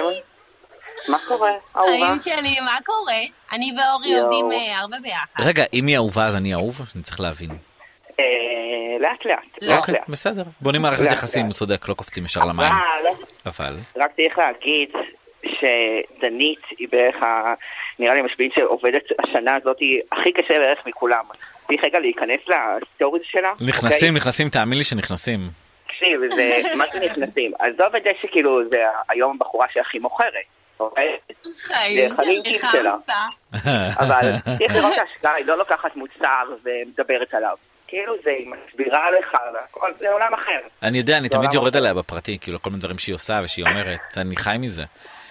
מה 1.08 1.18
קורה? 1.28 1.50
אהובה? 1.76 1.90
חיים 1.90 2.18
שלי, 2.18 2.60
מה 2.60 2.78
קורה? 2.86 3.20
אני 3.52 3.72
ואורי 3.78 4.18
עובדים 4.18 4.50
הרבה 4.76 4.96
ביחד. 5.02 5.42
רגע, 5.42 5.64
אם 5.72 5.86
היא 5.86 5.96
אהובה 5.96 6.26
אז 6.26 6.36
אני 6.36 6.54
אהוב? 6.54 6.80
אני 6.94 7.02
צריך 7.02 7.20
להבין. 7.20 7.69
אה, 8.20 8.98
לאט 9.00 9.24
לאט. 9.24 9.78
אוקיי, 9.78 9.94
בסדר. 10.08 10.42
בונים 10.60 10.82
מערכת 10.82 11.12
יחסים, 11.12 11.44
הוא 11.44 11.52
צודק, 11.52 11.88
לא 11.88 11.94
קופצים 11.94 12.24
ישר 12.24 12.40
למים. 12.40 12.72
אבל... 13.46 13.76
רק 13.96 14.10
צריך 14.16 14.38
להגיד 14.38 14.88
שדנית 15.44 16.60
היא 16.78 16.88
בערך, 16.92 17.16
נראה 17.98 18.14
לי 18.14 18.20
המשפיעית 18.20 18.52
שעובדת 18.54 19.02
השנה 19.18 19.56
הזאת 19.56 19.76
הכי 20.12 20.32
קשה 20.32 20.54
בערך 20.58 20.78
מכולם. 20.86 21.24
צריך 21.66 21.84
רגע 21.84 21.98
להיכנס 21.98 22.40
לסטוריז 22.48 23.22
שלה. 23.24 23.52
נכנסים, 23.60 24.14
נכנסים, 24.16 24.48
תאמין 24.48 24.78
לי 24.78 24.84
שנכנסים. 24.84 25.40
תקשיב, 25.86 26.20
זה, 26.30 26.60
מה 26.78 26.84
זה 26.92 27.00
נכנסים? 27.06 27.52
עזוב 27.58 27.96
את 27.96 28.02
זה 28.02 28.10
שכאילו, 28.22 28.68
זה 28.70 28.76
היום 29.08 29.36
הבחורה 29.36 29.66
שהכי 29.72 29.98
מוכרת, 29.98 30.30
אוקיי? 30.80 31.16
זה 32.10 32.24
טיפ 32.44 32.62
שלה. 32.72 32.94
אבל 33.98 34.20
צריך 34.58 34.72
לראות 34.72 34.94
שההשקעה 34.96 35.34
היא 35.34 35.46
לא 35.46 35.58
לוקחת 35.58 35.96
מוצר 35.96 36.44
ומדברת 36.64 37.34
עליו. 37.34 37.56
כאילו 37.90 38.14
זה, 38.24 38.30
היא 38.30 38.46
מסבירה 38.48 39.10
לך 39.10 39.36
והכל, 39.54 39.92
זה 39.98 40.10
עולם 40.12 40.34
אחר. 40.34 40.60
אני 40.82 40.98
יודע, 40.98 41.16
אני 41.18 41.28
זה 41.28 41.34
תמיד 41.34 41.54
יורד. 41.54 41.76
עליה 41.76 41.94
בפרטי, 41.94 42.38
כאילו 42.40 42.62
כל 42.62 42.70
מיני 42.70 42.80
דברים 42.80 42.98
שהיא 42.98 43.14
עושה 43.14 43.40
ושהיא 43.44 43.64
אומרת, 43.66 44.00
אני 44.16 44.36
חי 44.36 44.56
מזה. 44.58 44.84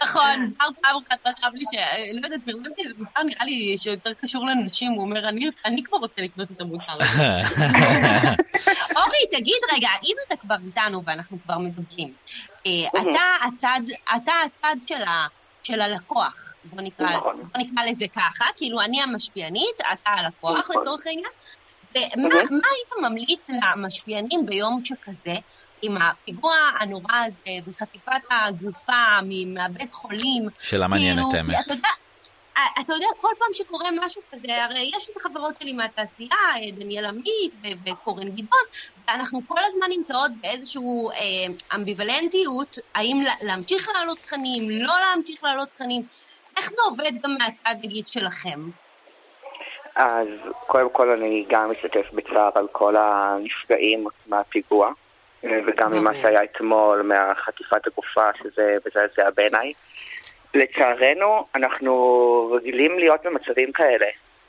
נכון, 0.04 0.52
פעם 0.58 0.74
פעם 0.82 0.96
אחת 1.08 1.20
חשב 1.28 1.48
לי 1.54 1.66
ש... 1.72 1.76
לא 2.14 2.26
יודעת, 2.26 2.40
פרסמתי 2.46 2.82
איזה 2.84 2.94
מוצר, 2.98 3.24
נראה 3.24 3.46
לי 3.46 3.78
שיותר 3.78 4.14
קשור 4.22 4.46
לנשים, 4.46 4.92
הוא 4.92 5.02
אומר, 5.02 5.30
"אני- 5.30 5.50
אני 5.66 5.84
כבר 5.84 5.98
רוצה 5.98 6.22
לקנות 6.22 6.48
את 6.52 6.62
המוצר 6.62 6.92
הזה. 7.00 7.24
אורי, 8.98 9.18
תגיד 9.32 9.58
רגע, 9.76 9.90
אם 10.04 10.16
אתה 10.28 10.36
כבר 10.36 10.56
איתנו 10.68 11.02
ואנחנו 11.06 11.38
כבר 11.42 11.58
מדברים, 11.58 12.14
אה, 12.66 12.72
אתה 13.02 13.20
הצד, 13.48 13.80
אתה 14.16 14.32
הצד 14.46 14.76
של 14.88 15.02
ה... 15.08 15.28
של 15.64 15.82
הלקוח, 15.82 16.54
בוא 16.64 16.82
נקרא, 16.82 17.06
נכון. 17.18 17.36
בוא 17.38 17.62
נקרא 17.62 17.86
לזה 17.92 18.06
ככה, 18.16 18.46
כאילו 18.58 18.82
אני 18.82 19.02
המשפיענית, 19.02 19.82
אתה 19.94 20.10
הלקוח 20.10 20.60
נכון. 20.60 20.76
לצורך 20.82 21.08
העניין, 21.08 21.30
ומה 21.96 22.04
Mhm. 22.30 22.52
מה 22.52 22.68
היית 22.72 23.02
ממליץ 23.02 23.50
למשפיענים 23.50 24.46
ביום 24.46 24.78
שכזה, 24.86 25.34
עם 25.82 25.98
הפיגוע 26.02 26.56
הנורא 26.80 27.16
הזה 27.26 27.36
וחטיפת 27.68 28.12
הגופה 28.32 28.94
מהבית 29.48 29.94
חולים, 29.94 30.44
שאלה 30.62 30.88
מעניינת 30.88 31.24
כאילו, 31.24 31.38
האמת. 31.38 31.66
אתה 31.66 31.74
יודע, 31.74 31.90
אה, 32.58 32.64
אתה 32.82 32.94
יודע, 32.94 33.06
כל 33.18 33.32
פעם 33.40 33.50
שקורה 33.54 33.90
משהו 34.06 34.22
כזה, 34.32 34.64
הרי 34.64 34.80
יש 34.98 35.08
לי 35.08 35.14
את 35.14 35.26
החברות 35.26 35.56
שלי 35.62 35.74
מהתעשייה, 35.74 36.30
אה, 36.56 36.72
דניאל 36.72 37.06
עמית 37.06 37.56
ו- 37.64 37.90
וקורן 37.90 38.30
גדעון, 38.30 38.64
ואנחנו 39.08 39.42
כל 39.48 39.60
הזמן 39.66 39.88
נמצאות 39.98 40.32
באיזושהי 40.42 40.82
אה, 41.14 41.76
אמביוולנטיות, 41.76 42.78
האם 42.96 43.22
לה- 43.26 43.34
להמשיך 43.42 43.90
להעלות 43.94 44.18
תכנים, 44.20 44.70
לא 44.70 44.94
להמשיך 45.00 45.44
להעלות 45.44 45.70
תכנים. 45.70 46.04
איך 46.58 46.70
זה 46.70 46.76
עובד 46.86 47.12
גם 47.24 47.38
מהצד, 47.40 47.76
נגיד, 47.84 48.08
שלכם? 48.08 48.70
אז 50.00 50.28
קודם 50.68 50.90
כל 50.90 51.10
אני 51.10 51.46
גם 51.50 51.72
משתתף 51.72 52.14
בצער 52.14 52.50
על 52.56 52.68
כל 52.72 52.96
הנפגעים 52.98 54.08
מהפיגוע, 54.28 54.92
אה, 55.46 55.60
וגם 55.68 55.92
ממה 55.92 56.10
ברור. 56.12 56.22
שהיה 56.22 56.44
אתמול, 56.44 57.02
מהחטיפת 57.02 57.88
הגופה, 57.88 58.30
שזה 58.44 58.78
מזעזע 58.86 59.30
בעיניי. 59.36 59.74
לצערנו, 60.54 61.46
אנחנו 61.56 61.94
רגילים 62.56 63.00
להיות 63.00 63.22
במצבים 63.26 63.72
כאלה. 63.72 64.06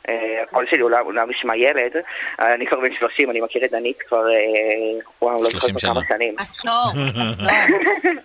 אה, 0.09 0.43
הקול 0.43 0.67
שלי 0.67 0.83
אולי 0.83 1.01
אולי 1.01 1.21
נשמע 1.29 1.57
ילד, 1.57 1.97
אה, 2.41 2.55
אני 2.55 2.67
כבר 2.67 2.81
בן 2.81 2.95
30, 2.99 3.31
אני 3.31 3.41
מכיר 3.41 3.65
את 3.65 3.71
דנית 3.71 4.03
כבר, 4.09 4.29
אה, 4.31 5.01
וואו, 5.23 5.43
לא 5.43 5.51
30 5.51 5.79
זוכר 5.79 5.95
כמה. 5.95 6.03
שנים. 6.09 6.35
עשור, 6.39 6.93
עשור. 7.23 7.49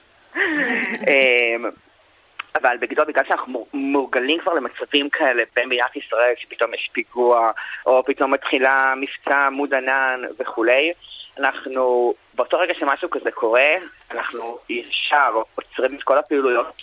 אבל 2.55 2.77
בגדול, 2.79 3.05
בגלל 3.05 3.23
שאנחנו 3.27 3.51
מור- 3.51 3.67
מורגלים 3.73 4.39
כבר 4.39 4.53
למצבים 4.53 5.09
כאלה 5.09 5.43
במדינת 5.55 5.95
ישראל, 5.95 6.33
שפתאום 6.37 6.73
יש 6.73 6.89
פיגוע, 6.93 7.51
או 7.85 8.03
פתאום 8.05 8.33
מתחילה 8.33 8.93
מבצע 8.97 9.37
עמוד 9.37 9.73
ענן 9.73 10.21
וכולי, 10.39 10.93
אנחנו, 11.39 12.13
באותו 12.33 12.59
רגע 12.59 12.73
שמשהו 12.73 13.09
כזה 13.09 13.31
קורה, 13.31 13.67
אנחנו 14.11 14.57
ישר 14.69 15.41
עוצרים 15.55 15.95
את 15.95 16.03
כל 16.03 16.17
הפעילויות. 16.17 16.81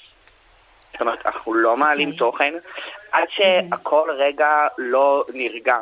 זאת 0.93 1.01
אומרת, 1.01 1.27
אנחנו 1.27 1.55
לא 1.55 1.77
מעלים 1.77 2.09
אוקיי. 2.09 2.19
תוכן 2.19 2.55
עד 3.13 3.29
שהכל 3.29 4.11
רגע 4.11 4.67
לא 4.79 5.25
נרגע. 5.35 5.77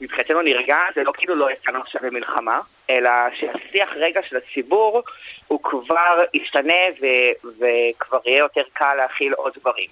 מבחינתנו 0.00 0.42
נרגע 0.42 0.78
זה 0.94 1.02
לא 1.02 1.12
כאילו 1.16 1.34
לא 1.34 1.50
יצאנו 1.50 1.80
עכשיו 1.80 2.00
למלחמה, 2.04 2.60
אלא 2.90 3.10
שהשיח 3.34 3.88
רגע 3.96 4.20
של 4.28 4.36
הציבור 4.36 5.02
הוא 5.48 5.62
כבר 5.62 6.18
ישתנה 6.34 6.82
ו- 7.02 7.46
וכבר 7.46 8.18
יהיה 8.24 8.38
יותר 8.38 8.62
קל 8.72 8.94
להכיל 8.94 9.32
עוד 9.32 9.52
דברים. 9.60 9.88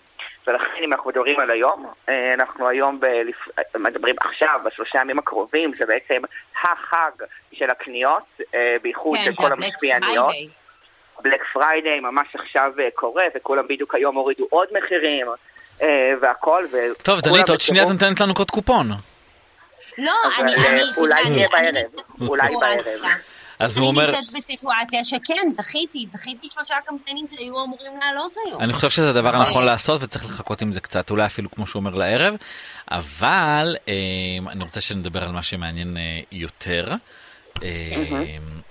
ולכן 0.47 0.85
אם 0.85 0.93
אנחנו 0.93 1.11
מדברים 1.11 1.41
על 1.41 1.51
היום, 1.51 1.87
אה, 2.09 2.35
אנחנו 2.35 2.69
היום 2.69 3.01
בלפ... 3.01 3.37
מדברים 3.79 4.15
עכשיו, 4.21 4.61
בשלושה 4.65 4.99
ימים 4.99 5.19
הקרובים, 5.19 5.73
זה 5.79 5.87
בעצם 5.87 6.23
החג 6.63 7.27
של 7.53 7.71
הקניות, 7.71 8.41
אה, 8.55 8.77
בייחוד 8.83 9.19
כן, 9.19 9.25
של 9.25 9.35
כל 9.35 9.53
המשפיעניות. 9.53 10.33
בלק 11.23 11.43
פריידיי 11.53 12.01
ממש 12.01 12.29
עכשיו 12.35 12.73
אה, 12.79 12.89
קורה, 12.95 13.25
וכולם 13.37 13.69
בדיוק 13.69 13.95
היום 13.95 14.17
הורידו 14.17 14.47
עוד 14.51 14.69
מחירים 14.79 15.27
והכל. 16.21 16.65
וכולם 16.67 16.95
טוב, 17.03 17.21
דנית, 17.21 17.49
עוד 17.49 17.61
שנייה 17.61 17.85
את. 17.85 17.89
נותנת 17.93 18.21
לנו 18.21 18.35
קוד 18.35 18.51
קופון. 18.51 18.87
לא, 19.99 20.13
אני... 20.41 20.55
אה, 20.55 20.71
אני- 20.73 20.81
אולי 20.97 21.23
אני- 21.27 21.37
יהיה 21.37 21.49
אני 21.59 21.73
בערב. 21.73 22.29
אולי 22.29 22.53
בערב. 22.61 23.05
אז 23.59 23.79
הוא 23.79 23.91
אני 23.91 23.99
אומר, 23.99 24.07
נמצאת 24.07 24.33
בסיטואציה 24.35 25.05
שכן, 25.05 25.53
דחיתי, 25.57 26.07
דחיתי 26.13 26.49
שלושה 26.55 26.75
קמפיינים 26.87 27.27
שהיו 27.37 27.65
אמורים 27.65 27.93
לעלות 28.01 28.37
היום. 28.47 28.61
אני 28.61 28.73
חושב 28.73 28.91
שזה 28.91 29.11
הדבר 29.11 29.29
נכון. 29.29 29.41
הנכון 29.47 29.65
לעשות 29.65 30.03
וצריך 30.03 30.25
לחכות 30.25 30.63
עם 30.63 30.73
זה 30.73 30.81
קצת, 30.81 31.11
אולי 31.11 31.27
אפילו 31.27 31.51
כמו 31.51 31.67
שהוא 31.67 31.81
אומר 31.81 31.95
לערב, 31.95 32.35
אבל 32.91 33.77
אה, 33.89 33.93
אני 34.53 34.65
רוצה 34.65 34.81
שנדבר 34.81 35.25
על 35.25 35.33
מה 35.33 35.43
שמעניין 35.43 35.97
אה, 35.97 36.03
יותר. 36.33 36.95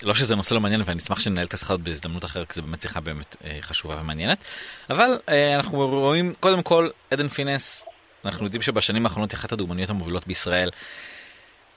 לא 0.04 0.14
שזה 0.16 0.36
נושא 0.36 0.54
לא 0.54 0.60
מעניין 0.60 0.82
ואני 0.86 1.00
אשמח 1.00 1.20
שננהל 1.20 1.46
את 1.46 1.54
השיחה 1.54 1.78
בהזדמנות 1.78 2.26
אחרת 2.26 2.48
כי 2.52 2.56
זו 2.56 2.62
באמת 2.62 2.82
שיחה 2.82 3.00
באמת 3.00 3.36
חשובה 3.62 3.96
ומעניינת 4.02 4.38
אבל 4.90 5.20
אנחנו 5.58 5.88
רואים 5.88 6.34
קודם 6.40 6.64
כל 6.64 6.90
עדן 7.12 7.28
פינס 7.28 7.86
אנחנו 8.26 8.46
יודעים 8.46 8.62
שבשנים 8.62 9.06
האחרונות 9.06 9.32
היא 9.32 9.38
אחת 9.38 9.52
הדוגמניות 9.52 9.90
המובילות 9.90 10.28
בישראל. 10.28 10.70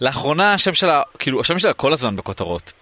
לאחרונה 0.00 0.54
השם 0.54 0.74
שלה 0.74 1.02
כאילו 1.18 1.40
השם 1.40 1.58
שלה 1.58 1.72
כל 1.72 1.92
הזמן 1.92 2.16
בכותרות 2.16 2.72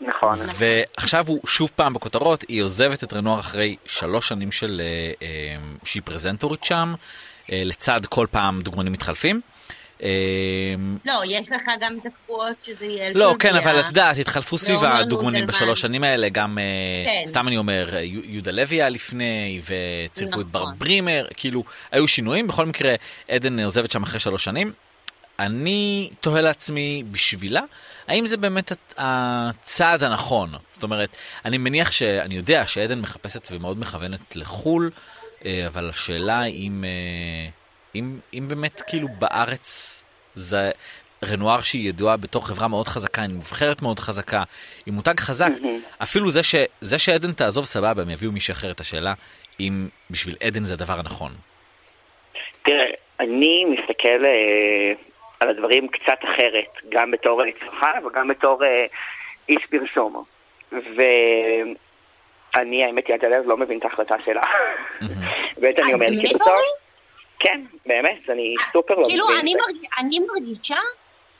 נכון. 0.00 0.38
ועכשיו 0.58 1.24
הוא 1.26 1.40
שוב 1.46 1.70
פעם 1.76 1.94
בכותרות, 1.94 2.44
היא 2.48 2.62
עוזבת 2.62 3.04
את 3.04 3.12
רנואר 3.12 3.40
אחרי 3.40 3.76
שלוש 3.84 4.28
שנים 4.28 4.52
של 4.52 4.80
אה, 4.84 5.26
אה, 5.26 5.56
שהיא 5.84 6.02
פרזנטורית 6.04 6.64
שם, 6.64 6.94
אה, 7.52 7.62
לצד 7.64 8.06
כל 8.06 8.26
פעם 8.30 8.62
דוגמנים 8.62 8.92
מתחלפים. 8.92 9.40
אה, 10.02 10.08
לא, 11.04 11.22
יש 11.26 11.52
לך 11.52 11.62
גם 11.80 11.98
את 12.00 12.06
הקבועות 12.06 12.62
שזה 12.62 12.84
יהיה... 12.84 13.10
לא, 13.14 13.34
כן, 13.38 13.56
אבל 13.56 13.80
את 13.80 13.86
יודעת, 13.86 14.18
התחלפו 14.18 14.58
סביב 14.58 14.84
הדוגמנים. 14.84 15.46
בשלוש 15.46 15.80
שנים 15.80 16.04
האלה, 16.04 16.28
גם, 16.28 16.58
אה, 16.58 16.64
כן. 17.06 17.28
סתם 17.28 17.48
אני 17.48 17.56
אומר, 17.56 17.96
יהודה 18.02 18.50
לוי 18.50 18.76
היה 18.76 18.88
לפני, 18.88 19.60
וצירפו 19.64 20.40
את 20.40 20.46
בר 20.46 20.62
נכון. 20.62 20.74
ברימר, 20.78 21.26
כאילו, 21.36 21.64
היו 21.90 22.08
שינויים, 22.08 22.46
בכל 22.46 22.66
מקרה, 22.66 22.94
עדן 23.28 23.60
עוזבת 23.60 23.90
שם 23.90 24.02
אחרי 24.02 24.20
שלוש 24.20 24.44
שנים. 24.44 24.72
אני 25.38 26.10
תוהה 26.20 26.40
לעצמי 26.40 27.02
בשבילה, 27.10 27.62
האם 28.08 28.26
זה 28.26 28.36
באמת 28.36 28.72
הצעד 28.96 30.02
הנכון? 30.02 30.48
זאת 30.72 30.82
אומרת, 30.82 31.16
אני 31.44 31.58
מניח 31.58 31.92
שאני 31.92 32.34
יודע 32.34 32.66
שעדן 32.66 33.00
מחפשת 33.00 33.48
ומאוד 33.52 33.78
מכוונת 33.78 34.36
לחו"ל, 34.36 34.90
אה, 35.44 35.66
אבל 35.66 35.88
השאלה 35.88 36.44
אם, 36.44 36.84
אה, 36.84 37.50
אם, 37.94 38.18
אם 38.34 38.44
באמת 38.48 38.82
כאילו 38.86 39.08
בארץ 39.18 39.94
זה 40.34 40.70
רנואר 41.24 41.60
שהיא 41.60 41.88
ידועה 41.88 42.16
בתור 42.16 42.46
חברה 42.46 42.68
מאוד 42.68 42.88
חזקה, 42.88 43.22
עם 43.22 43.36
נבחרת 43.36 43.82
מאוד 43.82 43.98
חזקה, 43.98 44.42
עם 44.86 44.94
מותג 44.94 45.20
חזק, 45.20 45.50
אפילו 46.02 46.30
זה, 46.30 46.42
ש, 46.42 46.54
זה 46.80 46.98
שעדן 46.98 47.32
תעזוב 47.32 47.64
סבבה, 47.64 48.02
הם 48.02 48.10
יביאו 48.10 48.32
מישהו 48.32 48.52
אחר 48.52 48.70
את 48.70 48.80
השאלה, 48.80 49.14
אם 49.60 49.88
בשביל 50.10 50.36
עדן 50.42 50.64
זה 50.64 50.72
הדבר 50.72 50.98
הנכון. 50.98 51.32
תראה, 52.62 52.84
אני 53.20 53.64
מסתכל 53.64 54.24
אה, 54.24 55.07
על 55.40 55.48
הדברים 55.48 55.88
קצת 55.88 56.18
אחרת, 56.24 56.64
גם 56.88 57.10
בתור 57.10 57.42
צרכן 57.60 58.06
וגם 58.06 58.28
בתור 58.28 58.64
אה, 58.64 58.86
איש 59.48 59.66
פרסום. 59.70 60.24
ואני, 60.72 61.74
האמת 62.84 63.06
היא, 63.06 63.14
עד 63.14 63.24
הלב 63.24 63.46
לא 63.46 63.56
מבין 63.56 63.78
את 63.78 63.84
ההחלטה 63.84 64.14
שלה. 64.24 64.42
באמת 65.58 65.78
אני 65.78 65.92
אומר, 65.94 66.06
באמת, 66.06 66.28
כי 66.28 66.34
בסוף... 66.34 66.50
כן, 67.40 67.60
באמת, 67.86 68.30
אני 68.30 68.54
סופר 68.72 68.94
לא 68.94 69.02
כאילו, 69.04 69.24
מבין. 69.28 69.56
מרג- 69.58 69.86
אני 69.98 70.18
מרגישה 70.20 70.76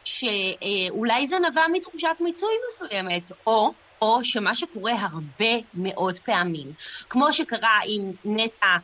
שאולי 0.05 1.29
זה 1.29 1.37
נבע 1.39 1.63
מתחושת 1.73 2.17
מיצוי 2.21 2.55
מסוימת, 2.69 3.33
או... 3.47 3.71
או 4.03 4.25
שמה 4.25 4.55
שקורה 4.55 4.93
הרבה 5.13 5.45
מאוד 5.75 6.19
פעמים, 6.19 6.67
כמו 7.11 7.33
שקרה 7.33 7.79
עם 7.89 8.13
נטע 8.25 8.67
אה, 8.67 8.77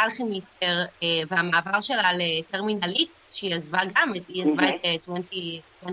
אלכימיסטר 0.00 0.84
אה, 1.02 1.08
והמעבר 1.30 1.80
שלה 1.80 2.10
לטרמינל 2.18 2.92
איקס, 2.96 3.34
שהיא 3.34 3.54
עזבה 3.54 3.78
גם, 3.94 4.12
היא 4.28 4.44
עזבה 4.44 4.68
את 4.68 4.84
אה, 4.84 4.94
20 5.02 5.60
24/7, 5.86 5.88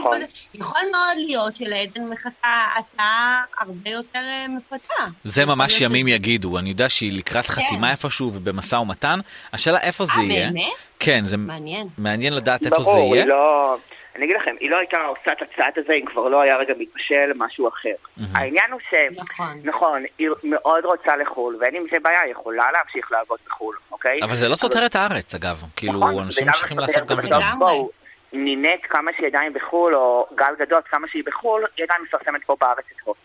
נכון. 0.00 0.20
יכול 0.54 0.80
מאוד 0.92 1.16
להיות 1.16 1.56
שלעדן 1.56 2.08
מחכה 2.10 2.64
הצעה 2.78 3.42
הרבה 3.58 3.90
יותר 3.90 4.18
אה, 4.18 4.46
מפתה. 4.48 5.04
זה 5.24 5.46
ממש 5.46 5.80
ימים 5.80 6.08
יגידו, 6.08 6.58
אני 6.58 6.68
יודע 6.68 6.88
שהיא 6.88 7.12
לקראת 7.12 7.46
חתימה 7.46 7.90
איפשהו 7.90 8.30
ובמשא 8.34 8.76
ומתן, 8.76 9.20
השאלה 9.52 9.80
איפה 9.80 10.04
זה 10.04 10.12
אה, 10.18 10.22
יהיה. 10.22 10.50
באמת? 10.50 10.62
כן, 10.98 11.24
זה 11.24 11.36
מעניין. 11.36 11.86
מעניין 11.98 12.32
לדעת 12.32 12.66
איפה 12.66 12.82
זה 12.82 12.90
ברור, 12.90 13.14
יהיה. 13.16 13.24
היא 13.24 13.30
לא... 13.30 13.76
אני 14.16 14.24
אגיד 14.24 14.36
לכם, 14.36 14.54
היא 14.60 14.70
לא 14.70 14.76
הייתה 14.76 14.96
עושה 14.96 15.32
את 15.32 15.42
הצעד 15.42 15.72
הזה 15.76 15.92
אם 15.92 16.06
כבר 16.06 16.28
לא 16.28 16.40
היה 16.40 16.56
רגע 16.56 16.74
מתבשל 16.78 17.32
משהו 17.36 17.68
אחר. 17.68 17.94
העניין 18.34 18.72
הוא 18.72 18.80
ש... 18.90 18.94
נכון. 19.16 19.60
נכון, 19.64 20.02
היא 20.18 20.28
מאוד 20.44 20.84
רוצה 20.84 21.16
לחו"ל, 21.16 21.56
ואין 21.60 21.76
עם 21.76 21.84
זה 21.92 21.98
בעיה, 22.02 22.20
היא 22.20 22.32
יכולה 22.32 22.64
להמשיך 22.72 23.12
לעבוד 23.12 23.38
בחו"ל, 23.46 23.76
אוקיי? 23.92 24.18
אבל 24.22 24.36
זה 24.36 24.48
לא 24.48 24.56
סותר 24.56 24.86
את 24.86 24.96
הארץ 24.96 25.34
אגב, 25.34 25.62
כאילו 25.76 25.98
נכון, 25.98 26.18
אנשים 26.18 26.42
וגם 26.42 26.52
ממשיכים 26.52 26.78
לעשות 26.78 27.06
גם 27.06 27.16
וגם. 27.22 27.58
בואו, 27.58 27.90
נינט 28.32 28.80
כמה 28.88 29.10
שהיא 29.16 29.26
עדיין 29.26 29.52
בחו"ל, 29.52 29.94
או 29.94 30.26
גל 30.34 30.54
גדות 30.58 30.84
כמה 30.88 31.08
שהיא 31.08 31.24
בחו"ל, 31.26 31.66
היא 31.76 31.84
עדיין 31.84 32.02
מפרסמת 32.02 32.44
פה 32.46 32.56
בארץ 32.60 32.84
את 32.96 33.00
הוט. 33.04 33.16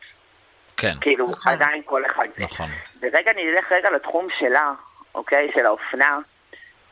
כן, 0.78 0.94
כאילו, 1.02 1.30
נכון. 1.30 1.54
עדיין 1.54 1.82
כל 1.86 2.06
אחד 2.06 2.26
זה. 2.38 2.44
נכון. 2.44 2.70
ורגע 3.02 3.32
נלך 3.36 3.72
רגע 3.72 3.90
לתחום 3.90 4.28
שלה, 4.40 4.72
אוקיי? 5.16 5.50
של 5.56 5.66
האופנה. 5.66 6.20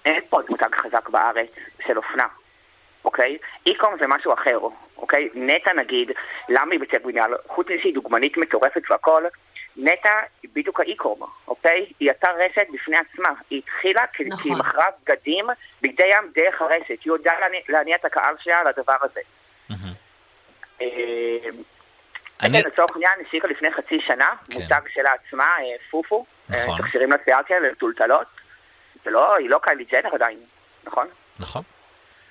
אין 0.05 0.21
פה 0.29 0.37
עוד 0.37 0.45
מותג 0.49 0.75
חזק 0.75 1.09
בארץ 1.09 1.49
של 1.87 1.97
אופנה, 1.97 2.25
אוקיי? 3.05 3.37
אי-קום 3.65 3.95
זה 3.99 4.07
משהו 4.07 4.33
אחר, 4.33 4.57
אוקיי? 4.97 5.29
נטע 5.33 5.73
נגיד, 5.73 6.11
למה 6.49 6.71
היא 6.71 6.79
בצוות 6.79 7.01
בניין? 7.03 7.31
חוץ 7.47 7.67
מזה 7.67 7.77
שהיא 7.81 7.93
דוגמנית 7.93 8.37
מטורפת 8.37 8.81
והכל, 8.91 9.23
נטע 9.77 10.09
היא 10.43 10.51
בדיוק 10.53 10.79
האי-קום, 10.79 11.19
אוקיי? 11.47 11.85
היא 11.99 12.09
הייתה 12.09 12.27
רשת 12.31 12.67
בפני 12.73 12.97
עצמה. 12.97 13.29
היא 13.49 13.61
התחילה 13.65 14.01
נכון. 14.27 14.37
כי 14.43 14.49
היא 14.49 14.57
מכרה 14.57 14.85
בגדים 15.03 15.45
בגדי 15.81 16.03
ים 16.07 16.31
דרך 16.35 16.61
הרשת. 16.61 16.87
היא 16.89 16.97
יודעה 17.05 17.39
להניע- 17.39 17.61
להניע 17.69 17.95
את 17.95 18.05
הקהל 18.05 18.35
שלה 18.39 18.63
לדבר 18.63 18.95
הזה. 19.01 19.19
אה, 20.81 20.87
אני- 22.43 22.63
כן, 22.63 22.69
לצורך 22.69 22.91
העניין, 22.91 23.11
השיקה 23.27 23.47
לפני 23.47 23.71
חצי 23.73 23.99
שנה, 24.07 24.27
כן. 24.51 24.59
מותג 24.61 24.81
שלה 24.93 25.09
עצמה, 25.13 25.43
אה, 25.59 25.63
פופו, 25.91 26.25
אה, 26.53 26.63
נכון. 26.67 26.81
תכשירים 26.81 27.09
לשיער 27.11 27.43
כאלה, 27.43 27.71
מטולטלות. 27.71 28.27
לא, 29.05 29.35
היא 29.35 29.49
לא 29.49 29.59
קיילי 29.63 29.83
ג'נר 29.83 30.15
עדיין, 30.15 30.37
נכון? 30.83 31.07
נכון. 31.39 31.61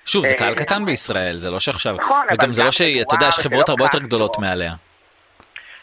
שוב, 0.04 0.24
זה 0.24 0.32
אה, 0.32 0.38
קהל 0.38 0.54
קטן 0.54 0.74
נכון. 0.74 0.84
בישראל, 0.84 1.36
זה 1.36 1.50
לא 1.50 1.60
שעכשיו... 1.60 1.96
נכון, 2.00 2.26
וגם 2.32 2.52
זה 2.52 2.64
לא 2.64 2.70
ש... 2.70 2.80
אתה 2.80 3.14
יודע, 3.14 3.28
יש 3.28 3.38
חברות 3.38 3.68
הרבה 3.68 3.84
יותר 3.84 3.98
גדולות 3.98 4.36
לא. 4.36 4.40
מעליה. 4.40 4.74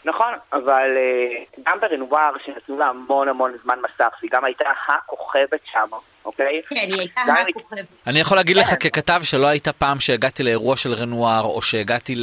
נכון, 0.04 0.34
אבל 0.52 0.96
אה, 0.96 1.44
גם 1.66 1.80
ברנואר, 1.80 2.32
שנתנו 2.44 2.78
לה 2.78 2.86
המון 2.86 3.28
המון 3.28 3.52
זמן 3.64 3.78
מסך, 3.78 4.14
והיא 4.20 4.30
גם 4.32 4.44
הייתה 4.44 4.64
הכוכבת 4.88 5.60
שם, 5.72 5.88
אוקיי? 6.24 6.62
כן, 6.68 6.76
היא 6.76 7.00
הייתה 7.00 7.20
הכוכבת. 7.20 7.84
אני 8.06 8.20
יכול 8.20 8.36
להגיד 8.36 8.56
לך 8.56 8.68
כן. 8.68 8.76
ככתב 8.76 9.20
שלא 9.24 9.46
הייתה 9.46 9.72
פעם 9.72 10.00
שהגעתי 10.00 10.42
לאירוע 10.42 10.76
של 10.76 10.94
רנואר 10.94 11.44
או 11.44 11.62
שהגעתי 11.62 12.14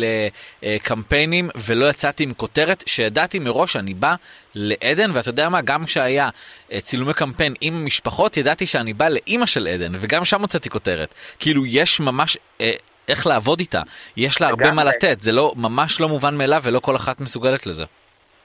לקמפיינים 0.62 1.50
ולא 1.56 1.86
יצאתי 1.86 2.24
עם 2.24 2.34
כותרת 2.34 2.84
שידעתי 2.88 3.40
מראש 3.40 3.74
שאני 3.74 3.94
בא 3.94 4.16
לעדן 4.56 5.12
ואתה 5.14 5.30
יודע 5.30 5.50
מה 5.50 5.62
גם 5.62 5.86
כשהיה 5.86 6.30
אה, 6.72 6.82
צילומי 6.82 7.14
קמפיין 7.14 7.54
עם 7.62 7.76
המשפחות 7.76 8.38
ידעתי 8.38 8.66
שאני 8.66 8.94
בא 8.94 9.10
לאימא 9.10 9.46
של 9.46 9.68
עדן 9.68 9.92
וגם 10.00 10.26
שם 10.26 10.42
הוצאתי 10.42 10.70
כותרת 10.70 11.14
כאילו 11.40 11.66
יש 11.66 12.00
ממש 12.00 12.38
אה, 12.62 12.74
איך 13.10 13.28
לעבוד 13.28 13.60
איתה 13.60 13.82
יש 14.18 14.42
לה 14.42 14.48
הרבה 14.48 14.72
מה. 14.72 14.84
לתת 14.84 15.22
זה 15.22 15.32
לא 15.32 15.54
ממש 15.56 16.00
לא 16.00 16.10
מובן 16.10 16.36
מאליו 16.36 16.62
ולא 16.64 16.80
כל 16.80 16.96
אחת 16.96 17.20
מסוגלת 17.20 17.68
לזה. 17.68 17.84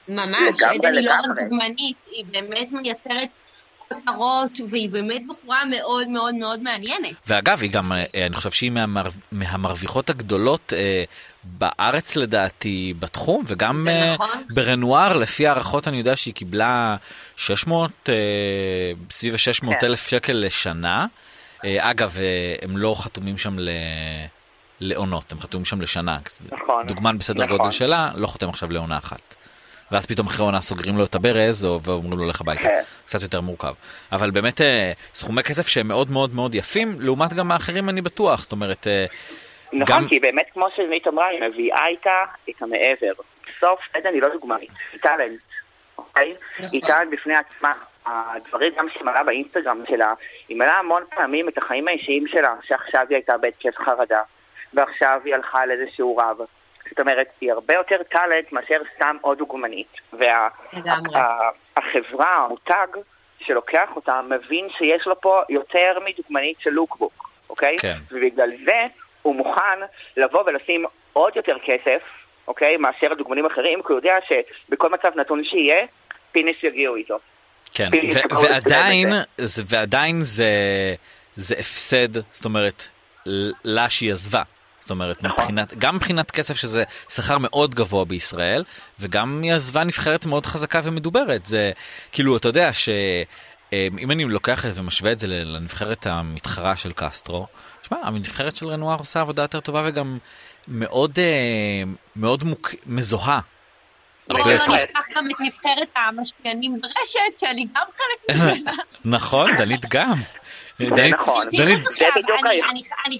ממש, 0.07 0.61
עדן 0.75 0.93
היא 0.93 1.05
לא 1.05 1.11
רק. 1.11 1.43
דוגמנית, 1.43 2.05
היא 2.11 2.25
באמת 2.31 2.67
מייצרת 2.71 3.29
כותרות, 3.87 4.51
והיא 4.69 4.89
באמת 4.89 5.21
בחורה 5.29 5.65
מאוד 5.65 6.07
מאוד 6.09 6.35
מאוד 6.35 6.59
מעניינת. 6.59 7.27
ואגב, 7.27 7.61
היא 7.61 7.71
גם, 7.71 7.91
אה, 7.91 8.25
אני 8.25 8.35
חושב 8.35 8.51
שהיא 8.51 8.71
מהמר... 8.71 9.09
מהמרוויחות 9.31 10.09
הגדולות 10.09 10.73
אה, 10.75 11.03
בארץ 11.43 12.15
לדעתי 12.15 12.93
בתחום, 12.99 13.43
וגם 13.47 13.87
אה, 13.87 14.13
נכון. 14.13 14.43
ברנואר, 14.49 15.17
לפי 15.17 15.47
הערכות 15.47 15.87
אני 15.87 15.97
יודע 15.97 16.15
שהיא 16.15 16.33
קיבלה 16.33 16.95
600, 17.37 17.91
אה, 18.09 18.13
סביב 19.11 19.33
ה-600 19.33 19.65
כן. 19.79 19.85
אלף 19.85 20.07
שקל 20.07 20.33
לשנה. 20.33 21.05
אה, 21.65 21.91
אגב, 21.91 22.17
אה, 22.19 22.55
הם 22.61 22.77
לא 22.77 22.95
חתומים 22.99 23.37
שם 23.37 23.59
ל... 23.59 23.69
לעונות, 24.85 25.31
הם 25.31 25.39
חתומים 25.39 25.65
שם 25.65 25.81
לשנה. 25.81 26.17
נכון. 26.51 26.85
דוגמן 26.87 27.17
בסדר 27.17 27.45
נכון. 27.45 27.57
גודל 27.57 27.71
שלה, 27.71 28.09
לא 28.15 28.27
חותם 28.27 28.49
עכשיו 28.49 28.71
לעונה 28.71 28.97
אחת. 28.97 29.35
ואז 29.91 30.05
פתאום 30.05 30.27
אחרי 30.27 30.45
עונה 30.45 30.61
סוגרים 30.61 30.97
לו 30.97 31.05
את 31.05 31.15
הברז 31.15 31.65
או- 31.65 31.79
ואומרים 31.83 32.19
לו 32.19 32.25
לך 32.29 32.41
הביתה. 32.41 32.61
כן. 32.63 32.81
קצת 33.05 33.21
יותר 33.21 33.41
מורכב. 33.41 33.73
אבל 34.11 34.31
באמת 34.31 34.61
אה, 34.61 34.91
סכומי 35.13 35.43
כסף 35.43 35.67
שהם 35.67 35.87
מאוד 35.87 36.11
מאוד 36.11 36.35
מאוד 36.35 36.55
יפים, 36.55 36.95
לעומת 36.99 37.33
גם 37.33 37.51
האחרים 37.51 37.89
אני 37.89 38.01
בטוח. 38.01 38.41
זאת 38.43 38.51
אומרת, 38.51 38.87
אה, 38.87 39.05
נכון, 39.73 39.95
גם- 39.97 40.07
כי 40.09 40.19
באמת, 40.19 40.45
כמו 40.53 40.67
שנית 40.75 41.07
אמרה, 41.07 41.27
היא 41.27 41.41
מביאה 41.41 41.87
איתה 41.87 42.11
את 42.49 42.61
המעבר. 42.61 43.13
בסוף, 43.43 43.79
עדן 43.93 44.13
היא 44.13 44.21
לא 44.21 44.27
דוגמנית, 44.33 44.69
היא 44.93 44.99
טאלנט, 45.01 45.39
אוקיי? 45.97 46.33
נכון. 46.59 46.69
היא 46.73 46.81
טאלנט 46.81 47.13
בפני 47.13 47.33
עצמה. 47.35 47.71
הדברים 48.05 48.73
גם 48.77 48.87
שהיא 48.93 49.03
מראה 49.05 49.23
באינסטגרם 49.23 49.83
שלה, 49.89 50.13
היא 50.47 50.57
מראה 50.57 50.79
המון 50.79 51.03
פעמים 51.15 51.49
את 51.49 51.57
החיים 51.57 51.87
האישיים 51.87 52.27
שלה, 52.27 52.55
שעכשיו 52.67 53.05
היא 53.09 53.15
הייתה 53.15 53.37
בהתקף 53.37 53.73
חרדה, 53.85 54.21
ועכשיו 54.75 55.21
היא 55.25 55.35
הלכה 55.35 55.61
על 55.61 55.71
איזשהו 55.71 56.17
רב. 56.17 56.37
זאת 56.89 56.99
אומרת, 56.99 57.27
היא 57.41 57.51
הרבה 57.51 57.73
יותר 57.73 58.03
טאלנט 58.03 58.51
מאשר 58.51 58.75
סתם 58.95 59.17
עוד 59.21 59.37
דוגמנית. 59.37 59.87
והחברה, 61.77 62.35
המותג 62.45 62.87
שלוקח 63.39 63.89
אותה, 63.95 64.21
מבין 64.29 64.67
שיש 64.77 65.07
לו 65.07 65.21
פה 65.21 65.41
יותר 65.49 65.97
מדוגמנית 66.05 66.57
של 66.59 66.69
לוקבוק, 66.69 67.29
אוקיי? 67.49 67.75
כן. 67.79 67.97
ובגלל 68.11 68.49
זה 68.65 68.81
הוא 69.21 69.35
מוכן 69.35 69.79
לבוא 70.17 70.43
ולשים 70.47 70.85
עוד 71.13 71.35
יותר 71.35 71.55
כסף, 71.65 72.01
אוקיי? 72.47 72.77
מאשר 72.77 73.13
דוגמנים 73.17 73.45
אחרים, 73.45 73.79
כי 73.87 73.93
הוא 73.93 73.97
יודע 73.97 74.15
שבכל 74.29 74.89
מצב 74.89 75.09
נתון 75.19 75.43
שיהיה, 75.43 75.85
פינס 76.31 76.55
יגיעו 76.63 76.95
איתו. 76.95 77.17
כן, 77.73 77.89
ו- 78.31 78.35
ועדיין, 78.43 79.09
זה- 79.37 79.63
ועדיין 79.67 80.21
זה, 80.21 80.49
זה 81.35 81.55
הפסד, 81.59 82.13
זאת 82.31 82.45
אומרת, 82.45 82.83
לה 83.63 83.89
שהיא 83.89 84.11
עזבה. 84.11 84.41
זאת 84.85 84.91
אומרת, 84.91 85.23
נכון. 85.23 85.31
מבחינת, 85.41 85.73
גם 85.77 85.95
מבחינת 85.95 86.31
כסף 86.31 86.57
שזה 86.57 86.83
שכר 87.09 87.37
מאוד 87.37 87.75
גבוה 87.75 88.05
בישראל, 88.05 88.63
וגם 88.99 89.41
היא 89.43 89.53
עזבה 89.53 89.83
נבחרת 89.83 90.25
מאוד 90.25 90.45
חזקה 90.45 90.81
ומדוברת. 90.83 91.45
זה 91.45 91.71
כאילו, 92.11 92.37
אתה 92.37 92.47
יודע 92.47 92.73
ש... 92.73 92.89
אה, 93.73 93.87
אם 93.99 94.11
אני 94.11 94.23
לוקח 94.23 94.65
ומשווה 94.75 95.11
את 95.11 95.19
זה 95.19 95.27
לנבחרת 95.27 96.07
המתחרה 96.07 96.75
של 96.75 96.91
קסטרו, 96.95 97.47
שמע, 97.83 97.97
הנבחרת 98.03 98.55
של 98.55 98.67
רנואר 98.67 98.97
עושה 98.99 99.21
עבודה 99.21 99.41
יותר 99.41 99.59
טובה 99.59 99.83
וגם 99.85 100.17
מאוד, 100.67 101.19
אה, 101.19 101.83
מאוד 102.15 102.43
מוק... 102.43 102.75
מזוהה. 102.85 103.39
בואו 104.29 104.49
לא. 104.49 104.75
נשכח 104.75 105.05
גם 105.15 105.27
את 105.27 105.35
נבחרת 105.39 105.87
המשפיענים 105.95 106.81
ברשת, 106.81 107.37
שאני 107.37 107.65
גם 107.75 107.85
חלק 107.93 108.37
ממנה. 108.37 108.71
נכון, 109.17 109.57
דנית 109.57 109.85
גם. 109.89 110.21
דנית, 110.79 111.13
נכון. 111.15 111.45
דנית, 111.51 111.79
זה 111.83 112.05
בדיוק 112.15 112.29
אני- 112.45 112.61
ה- 112.61 112.69
אני- 112.69 112.83
אני 113.05 113.19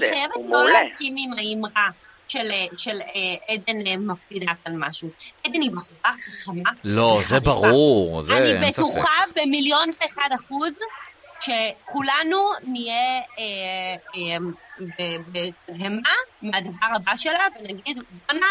חייבת 0.00 0.36
לא. 0.50 0.64
להסכים 0.70 1.14
עם 1.18 1.30
האמרה 1.38 1.88
של, 2.28 2.50
של 2.76 3.00
אה, 3.00 3.54
עדן 3.54 3.86
אה, 3.86 3.96
מפסידה 3.96 4.52
כאן 4.64 4.72
משהו. 4.76 5.08
עדן 5.46 5.60
היא 5.60 5.70
בחורה 5.70 6.12
חכמה. 6.18 6.70
לא, 6.84 7.18
זה. 7.22 7.40
ברור, 7.40 8.22
זה 8.22 8.34
אין 8.36 8.56
אני 8.56 8.72
ספק. 8.72 8.82
בטוחה 8.82 9.12
במיליון 9.36 9.88
ואחד 10.02 10.28
אחוז 10.34 10.72
שכולנו 11.40 12.38
נהיה 12.66 12.94
אה, 13.38 13.94
אה, 14.16 14.36
ב- 14.98 15.16
בתדהמה 15.68 16.12
מהדבר 16.42 16.86
הבא 16.96 17.16
שלה 17.16 17.38
ונגיד, 17.60 17.98
בואנה, 18.28 18.46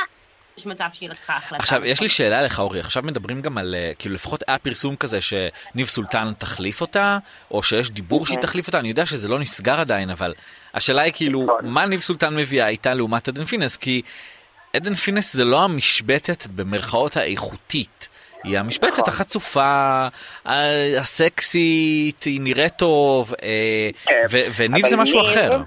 יש 0.59 0.65
מצב 0.65 0.85
שהיא 0.93 1.09
לקחה 1.09 1.37
החלטה. 1.37 1.55
עכשיו, 1.63 1.85
יש 1.85 2.01
לי 2.01 2.09
שאלה 2.09 2.41
לך, 2.41 2.59
אורי, 2.59 2.79
עכשיו 2.79 3.03
מדברים 3.03 3.41
גם 3.41 3.57
על, 3.57 3.75
אה, 3.75 3.91
כאילו 3.99 4.15
לפחות 4.15 4.43
היה 4.47 4.57
פרסום 4.57 4.95
כזה 4.95 5.19
שניב 5.21 5.87
סולטן 5.87 6.31
תחליף 6.37 6.81
אותה, 6.81 7.17
או 7.51 7.63
שיש 7.63 7.89
דיבור 7.91 8.25
שהיא 8.25 8.37
תחליף 8.39 8.67
אותה, 8.67 8.79
אני 8.79 8.89
יודע 8.89 9.05
שזה 9.05 9.27
לא 9.27 9.39
נסגר 9.39 9.79
עדיין, 9.79 10.09
אבל 10.09 10.33
השאלה 10.73 11.01
היא 11.01 11.13
כאילו, 11.15 11.43
נכון. 11.43 11.65
מה 11.69 11.85
ניב 11.85 11.99
סולטן 12.01 12.35
מביאה 12.35 12.67
איתה 12.67 12.93
לעומת 12.93 13.27
עדן 13.27 13.45
פינס? 13.45 13.77
כי 13.77 14.01
עדן 14.73 14.95
פינס 14.95 15.33
זה 15.33 15.45
לא 15.45 15.63
המשבצת 15.63 16.47
במרכאות 16.47 17.17
האיכותית. 17.17 18.07
היא 18.43 18.59
המשבצת 18.59 18.99
נכון. 18.99 19.13
החצופה, 19.13 20.07
הסקסית, 20.99 22.23
היא 22.23 22.41
נראית 22.41 22.73
טוב, 22.77 23.33
אה, 23.43 23.89
כן, 24.05 24.25
וניב 24.55 24.87
זה 24.87 24.97
משהו 24.97 25.21
ניב- 25.21 25.31
אחר. 25.31 25.61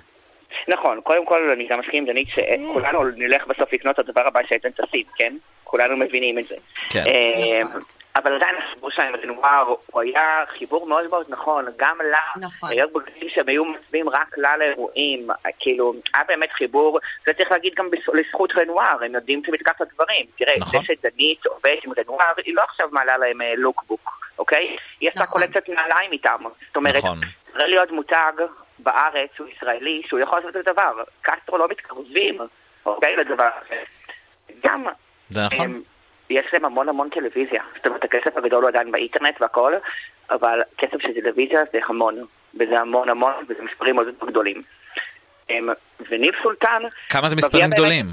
נכון, 0.68 1.01
קודם 1.01 1.27
כל 1.27 1.51
אני 1.51 1.66
גם 1.66 1.81
מסכים 1.81 2.03
עם 2.03 2.12
דנית 2.12 2.29
שכולנו 2.29 3.05
נלך 3.05 3.46
בסוף 3.46 3.72
לקנות 3.72 4.01
את 4.01 4.09
הדבר 4.09 4.27
הבא 4.27 4.40
שעדן 4.48 4.70
תשים, 4.70 5.05
כן? 5.16 5.37
כולנו 5.64 5.96
מבינים 5.96 6.38
את 6.38 6.46
זה. 6.48 6.55
כן. 6.90 7.05
אה, 7.07 7.61
נכון. 7.64 7.81
אבל 8.16 8.35
עדיין 8.35 8.55
החיבור 8.57 8.90
שלהם 8.90 9.14
לנוער, 9.14 9.75
הוא 9.87 10.03
היה 10.03 10.44
חיבור 10.59 10.87
מאוד 10.87 11.11
מאוד 11.11 11.27
נכון, 11.29 11.64
גם 11.77 11.96
לה. 12.11 12.46
נכון. 12.46 12.70
היו 12.70 12.88
בגדים 12.88 13.29
שהם 13.29 13.48
היו 13.48 13.64
מצביעים 13.64 14.09
רק 14.09 14.38
לה 14.38 14.57
לאירועים, 14.57 15.29
כאילו, 15.59 15.94
היה 16.14 16.25
באמת 16.29 16.53
חיבור, 16.53 16.98
זה 17.27 17.33
צריך 17.33 17.51
להגיד 17.53 17.72
גם 17.75 17.88
לזכות 18.14 18.53
רנואר, 18.57 19.05
הם 19.05 19.14
יודעים 19.14 19.42
תמיד 19.46 19.61
לקחת 19.61 19.83
את 19.83 19.87
הדברים. 19.90 20.27
תראה, 20.38 20.59
נכון. 20.59 20.81
זה 20.81 20.87
שדנית 20.87 21.46
עובדת 21.46 21.85
עם 21.85 21.92
רנואר, 21.98 22.33
היא 22.44 22.55
לא 22.55 22.62
עכשיו 22.62 22.88
מעלה 22.92 23.16
להם 23.16 23.42
אה, 23.42 23.55
לוקבוק, 23.57 24.29
אוקיי? 24.38 24.77
היא 25.01 25.09
עשתה 25.09 25.22
נכון. 25.22 25.40
קולקציית 25.40 25.68
נעליים 25.68 26.12
איתם. 26.12 26.42
זאת 26.66 26.77
אומרת, 26.77 26.96
נכון. 26.96 27.20
צריך 27.53 27.64
להיות 27.64 27.90
מותג 27.90 28.33
בארץ, 28.83 29.31
הוא 29.38 29.49
ישראלי, 29.49 30.03
שהוא 30.07 30.21
יכול 30.21 30.38
לעשות 30.38 30.57
את 30.57 30.68
הדבר. 30.68 31.03
קסטרו 31.23 31.59
לא 31.59 31.68
מתקרבים, 31.68 32.38
אוקיי, 32.87 33.16
לדבר 33.16 33.49
הזה. 33.57 33.83
גם, 34.66 34.85
זה 35.29 35.40
נכון. 35.53 35.83
יש 36.31 36.47
להם 36.53 36.64
המון 36.64 36.88
המון 36.88 37.09
טלוויזיה. 37.09 37.62
זאת 37.77 37.87
אומרת, 37.87 38.05
הכסף 38.05 38.37
הגדול 38.37 38.62
הוא 38.62 38.68
עדיין 38.68 38.92
באינטרנט 38.92 39.40
והכל, 39.40 39.73
אבל 40.31 40.61
כסף 40.79 41.03
של 41.03 41.21
טלוויזיה 41.21 41.61
זה 41.73 41.79
המון, 41.87 42.14
וזה 42.55 42.81
המון 42.81 43.09
המון, 43.09 43.33
וזה 43.49 43.62
מספרים 43.62 43.97
מאוד 43.97 44.09
גדולים. 44.27 44.62
וניב 46.11 46.35
סולטן, 46.42 46.79
כמה 47.09 47.29
זה 47.29 47.37
מספרים 47.37 47.71
גדולים? 47.71 48.07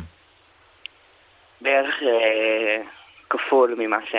בערך 1.61 1.95
אה, 2.03 2.81
כפול 3.29 3.75
ממה 3.77 3.97
ש... 4.05 4.15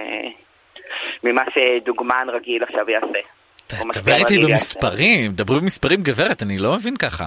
ממה 1.24 1.42
שדוגמן 1.54 2.26
רגיל 2.32 2.62
עכשיו 2.62 2.90
יעשה. 2.90 3.20
דבר 3.94 4.14
איתי. 4.16 4.38
במספרים, 4.38 5.32
דברו 5.32 5.60
במספרים 5.60 6.02
גברת, 6.02 6.42
אני 6.42 6.58
לא 6.58 6.74
מבין 6.74 6.96
ככה. 6.96 7.26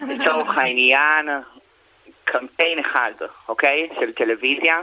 לצורך 0.00 0.58
העניין, 0.58 1.28
קמפיין 2.24 2.78
אחד, 2.78 3.12
אוקיי? 3.48 3.88
של 4.00 4.12
טלוויזיה, 4.12 4.74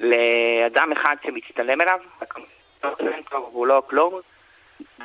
לאדם 0.00 0.92
אחד 0.92 1.16
שמצטלם 1.26 1.80
אליו, 1.80 1.98
והוא 3.32 3.66
לא 3.66 3.82
כלום. 3.90 4.20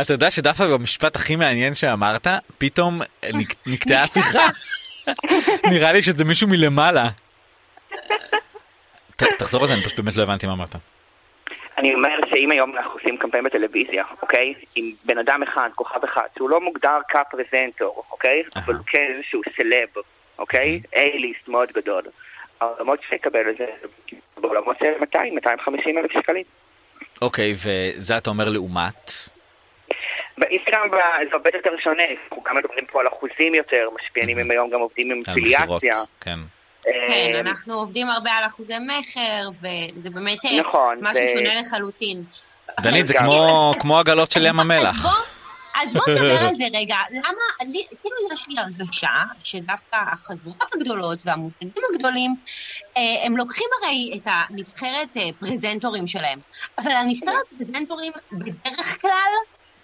אתה 0.00 0.12
יודע 0.12 0.30
שדווקא 0.30 0.66
במשפט 0.66 1.16
הכי 1.16 1.36
מעניין 1.36 1.74
שאמרת, 1.74 2.26
פתאום 2.58 3.00
נק- 3.32 3.56
נקטעה 3.66 4.02
השיחה. 4.02 4.46
נראה 5.72 5.92
לי 5.92 6.02
שזה 6.02 6.24
מישהו 6.24 6.48
מלמעלה. 6.48 7.08
תחזור 9.16 9.62
על 9.62 9.68
זה, 9.68 9.74
אני 9.74 9.82
פשוט 9.82 10.00
באמת 10.00 10.16
לא 10.16 10.22
הבנתי 10.22 10.46
מה 10.46 10.52
אמרת. 10.52 10.74
אני 11.78 11.94
אומר 11.94 12.18
שאם 12.30 12.50
היום 12.50 12.76
אנחנו 12.76 12.92
עושים 12.92 13.16
קמפיין 13.16 13.44
בטלוויזיה, 13.44 14.04
אוקיי? 14.22 14.54
עם 14.74 14.92
בן 15.04 15.18
אדם 15.18 15.42
אחד, 15.42 15.70
כוכב 15.74 16.04
אחד, 16.04 16.26
שהוא 16.36 16.50
לא 16.50 16.60
מוגדר 16.60 16.98
כפרזנטור, 17.08 18.04
אוקיי? 18.10 18.42
אהה. 18.56 18.64
אבל 18.64 18.74
הוא 18.74 18.84
כן 18.86 19.06
איזשהו 19.16 19.40
סלב, 19.56 19.88
אוקיי? 20.38 20.80
A-ליסט 20.94 21.48
מאוד 21.48 21.72
גדול. 21.72 22.02
העולמות 22.60 23.00
שיקבל 23.08 23.50
את 23.50 23.56
זה 23.58 23.66
בעולמות 24.36 24.76
של 24.78 24.92
200-250 25.16 25.18
אלף 25.98 26.12
שקלים. 26.12 26.44
אוקיי, 27.22 27.52
וזה 27.52 28.18
אתה 28.18 28.30
אומר 28.30 28.48
לעומת? 28.48 29.10
באינסטגרם 30.38 30.88
זה 30.90 31.32
הרבה 31.32 31.50
יותר 31.54 31.76
שונה, 31.78 32.02
אנחנו 32.22 32.42
גם 32.42 32.56
מדברים 32.56 32.86
פה 32.86 33.00
על 33.00 33.08
אחוזים 33.08 33.54
יותר, 33.54 33.88
משפיענים 33.94 34.38
הם 34.38 34.50
היום 34.50 34.70
גם 34.70 34.80
עובדים 34.80 35.10
עם 35.10 35.22
פיליאציה. 35.34 35.94
כן. 36.20 36.38
כן, 37.08 37.34
אה, 37.34 37.40
אנחנו 37.40 37.74
עובדים 37.74 38.10
הרבה 38.10 38.30
על 38.30 38.46
אחוזי 38.46 38.74
מכר, 38.78 39.48
וזה 39.60 40.10
באמת 40.10 40.44
אה, 40.44 40.60
נכון, 40.60 40.98
משהו 41.02 41.14
זה- 41.14 41.32
שונה 41.38 41.60
לחלוטין. 41.60 42.24
דנית, 42.80 43.06
זה 43.06 43.14
גם- 43.14 43.24
כמו- 43.24 43.70
אז- 43.76 43.82
כמו 43.82 43.98
עגלות 43.98 44.32
של 44.32 44.46
ים 44.46 44.60
המלח. 44.60 44.96
אז 44.96 45.02
בוא- 45.02 45.10
אז 45.82 45.92
בוא 45.94 46.02
נדבר 46.08 46.44
על 46.44 46.54
זה 46.60 46.64
רגע. 46.74 46.96
למה, 47.10 47.70
לי, 47.72 47.82
כאילו 48.02 48.16
יש 48.34 48.48
לי 48.48 48.54
הרגשה 48.60 49.08
שדווקא 49.44 49.96
החברות 50.12 50.64
הגדולות 50.74 51.22
והמותגים 51.24 51.72
הגדולים, 51.94 52.34
אה, 52.96 53.26
הם 53.26 53.36
לוקחים 53.36 53.66
הרי 53.82 54.10
את 54.16 54.26
הנבחרת 54.50 55.08
פרזנטורים 55.40 56.06
שלהם, 56.06 56.38
אבל 56.80 56.90
הנבחרת 56.92 57.44
פרזנטורים 57.58 58.12
בדרך 58.32 59.00
כלל 59.00 59.32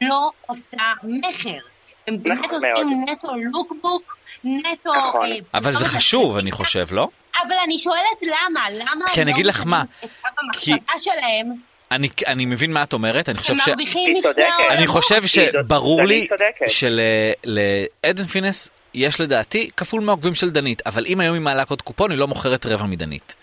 לא 0.03 0.31
עושה 0.47 0.83
מכר. 1.03 1.59
הם 2.07 2.23
באמת 2.23 2.53
עושים. 2.53 3.05
נטו 3.09 3.29
לוקבוק, 3.53 4.17
נטו... 4.45 4.95
נכון. 4.95 5.27
אה, 5.27 5.37
אבל 5.55 5.73
זה 5.73 5.79
פרסומת 5.79 5.91
חשוב. 5.91 6.37
אני 6.37 6.51
חושב, 6.51 6.87
לא? 6.91 7.09
אבל 7.43 7.55
אני 7.65 7.79
שואלת 7.79 8.23
למה, 8.23 8.61
למה 8.71 9.09
כי 9.09 9.21
הם 9.21 9.27
אני 9.27 9.31
לא 9.31 9.37
אגיד 9.37 9.47
לך 9.47 9.63
מה, 9.67 9.85
מקדמים 10.03 10.05
את 10.05 10.11
קו 10.23 10.43
המחשבה 10.43 10.99
שלהם, 10.99 11.47
אני, 11.93 12.09
אני 12.27 12.47
מבין 12.47 12.73
מה 12.73 12.83
את 12.83 12.93
אומרת, 12.93 13.29
אני 13.29 13.39
חושב 13.39 13.53
הם 13.53 13.59
ש... 13.59 13.69
מרוויחים 13.69 14.15
היא 14.15 14.23
משני. 14.31 14.45
העולמות. 14.45 14.73
אני 14.73 14.87
חושב 14.87 15.27
שברור 15.27 16.03
לי. 16.03 16.27
שלעדן 16.67 18.25
פינס 18.25 18.71
יש 18.95 19.21
לדעתי 19.21 19.71
כפול 19.77 20.01
מהעוקבים 20.01 20.35
של 20.35 20.51
דנית, 20.51 20.87
אבל 20.87 21.05
אם 21.07 21.21
היום 21.21 21.35
היא 21.35 21.43
מעלה 21.43 21.65
קוד 21.65 21.83
קופון 21.83 22.11
היא 22.11 22.19
לא 22.19 22.29
מוכרת 22.29 22.67
רבע 22.67 22.85
מדנית. 22.85 23.37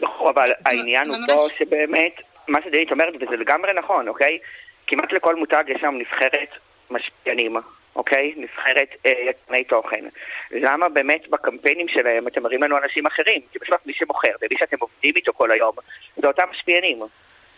נכון, 0.00 0.32
אבל 0.34 0.48
זה 0.58 0.68
העניין 0.68 1.08
הוא 1.08 1.16
פה 1.26 1.46
שבאמת, 1.58 2.12
מה 2.48 2.58
שדנית 2.64 2.90
אומרת, 2.90 3.14
וזה 3.16 3.36
לגמרי 3.36 3.70
נכון, 3.78 4.08
אוקיי? 4.08 4.38
כמעט 4.86 5.12
לכל 5.12 5.36
מותג 5.36 5.64
יש 5.68 5.80
שם 5.80 5.94
נבחרת 5.98 6.48
משפיענים, 6.90 7.56
אוקיי? 7.98 8.34
נבחרת 8.36 8.88
אה, 9.06 9.10
יצרני 9.10 9.64
תוכן. 9.64 10.04
למה 10.50 10.88
באמת 10.88 11.28
בקמפיינים 11.28 11.88
שלהם 11.88 12.28
אתם 12.28 12.42
מראים 12.42 12.62
לנו 12.62 12.78
אנשים 12.78 13.06
אחרים? 13.06 13.40
כי 13.52 13.58
בסוף 13.58 13.86
מי 13.86 13.92
שמוכר 13.94 14.30
ומי 14.42 14.58
שאתם 14.58 14.76
עובדים 14.80 15.12
איתו 15.16 15.32
כל 15.32 15.50
היום, 15.50 15.72
זה 16.16 16.26
אותם 16.26 16.42
משפיענים, 16.50 17.02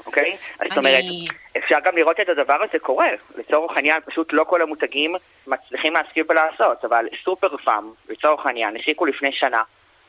אוקיי? 0.07 0.37
אז 0.61 0.67
זאת 0.69 0.79
אומרת, 0.79 0.99
אני... 0.99 1.27
אפשר 1.59 1.77
גם 1.85 1.97
לראות 1.97 2.21
את 2.21 2.29
הדבר 2.29 2.63
הזה 2.69 2.79
קורה. 2.79 3.09
לצורך 3.37 3.77
העניין, 3.77 4.01
פשוט 4.07 4.33
לא 4.33 4.45
כל 4.45 4.63
המותגים 4.63 5.15
מצליחים 5.47 5.93
להשכיל 5.93 6.25
ולעשות, 6.29 6.85
אבל 6.85 7.07
סופר 7.25 7.57
פאם, 7.57 7.91
לצורך 8.09 8.47
העניין, 8.47 8.77
השיקו 8.77 9.07
לפני 9.07 9.33
שנה 9.33 9.63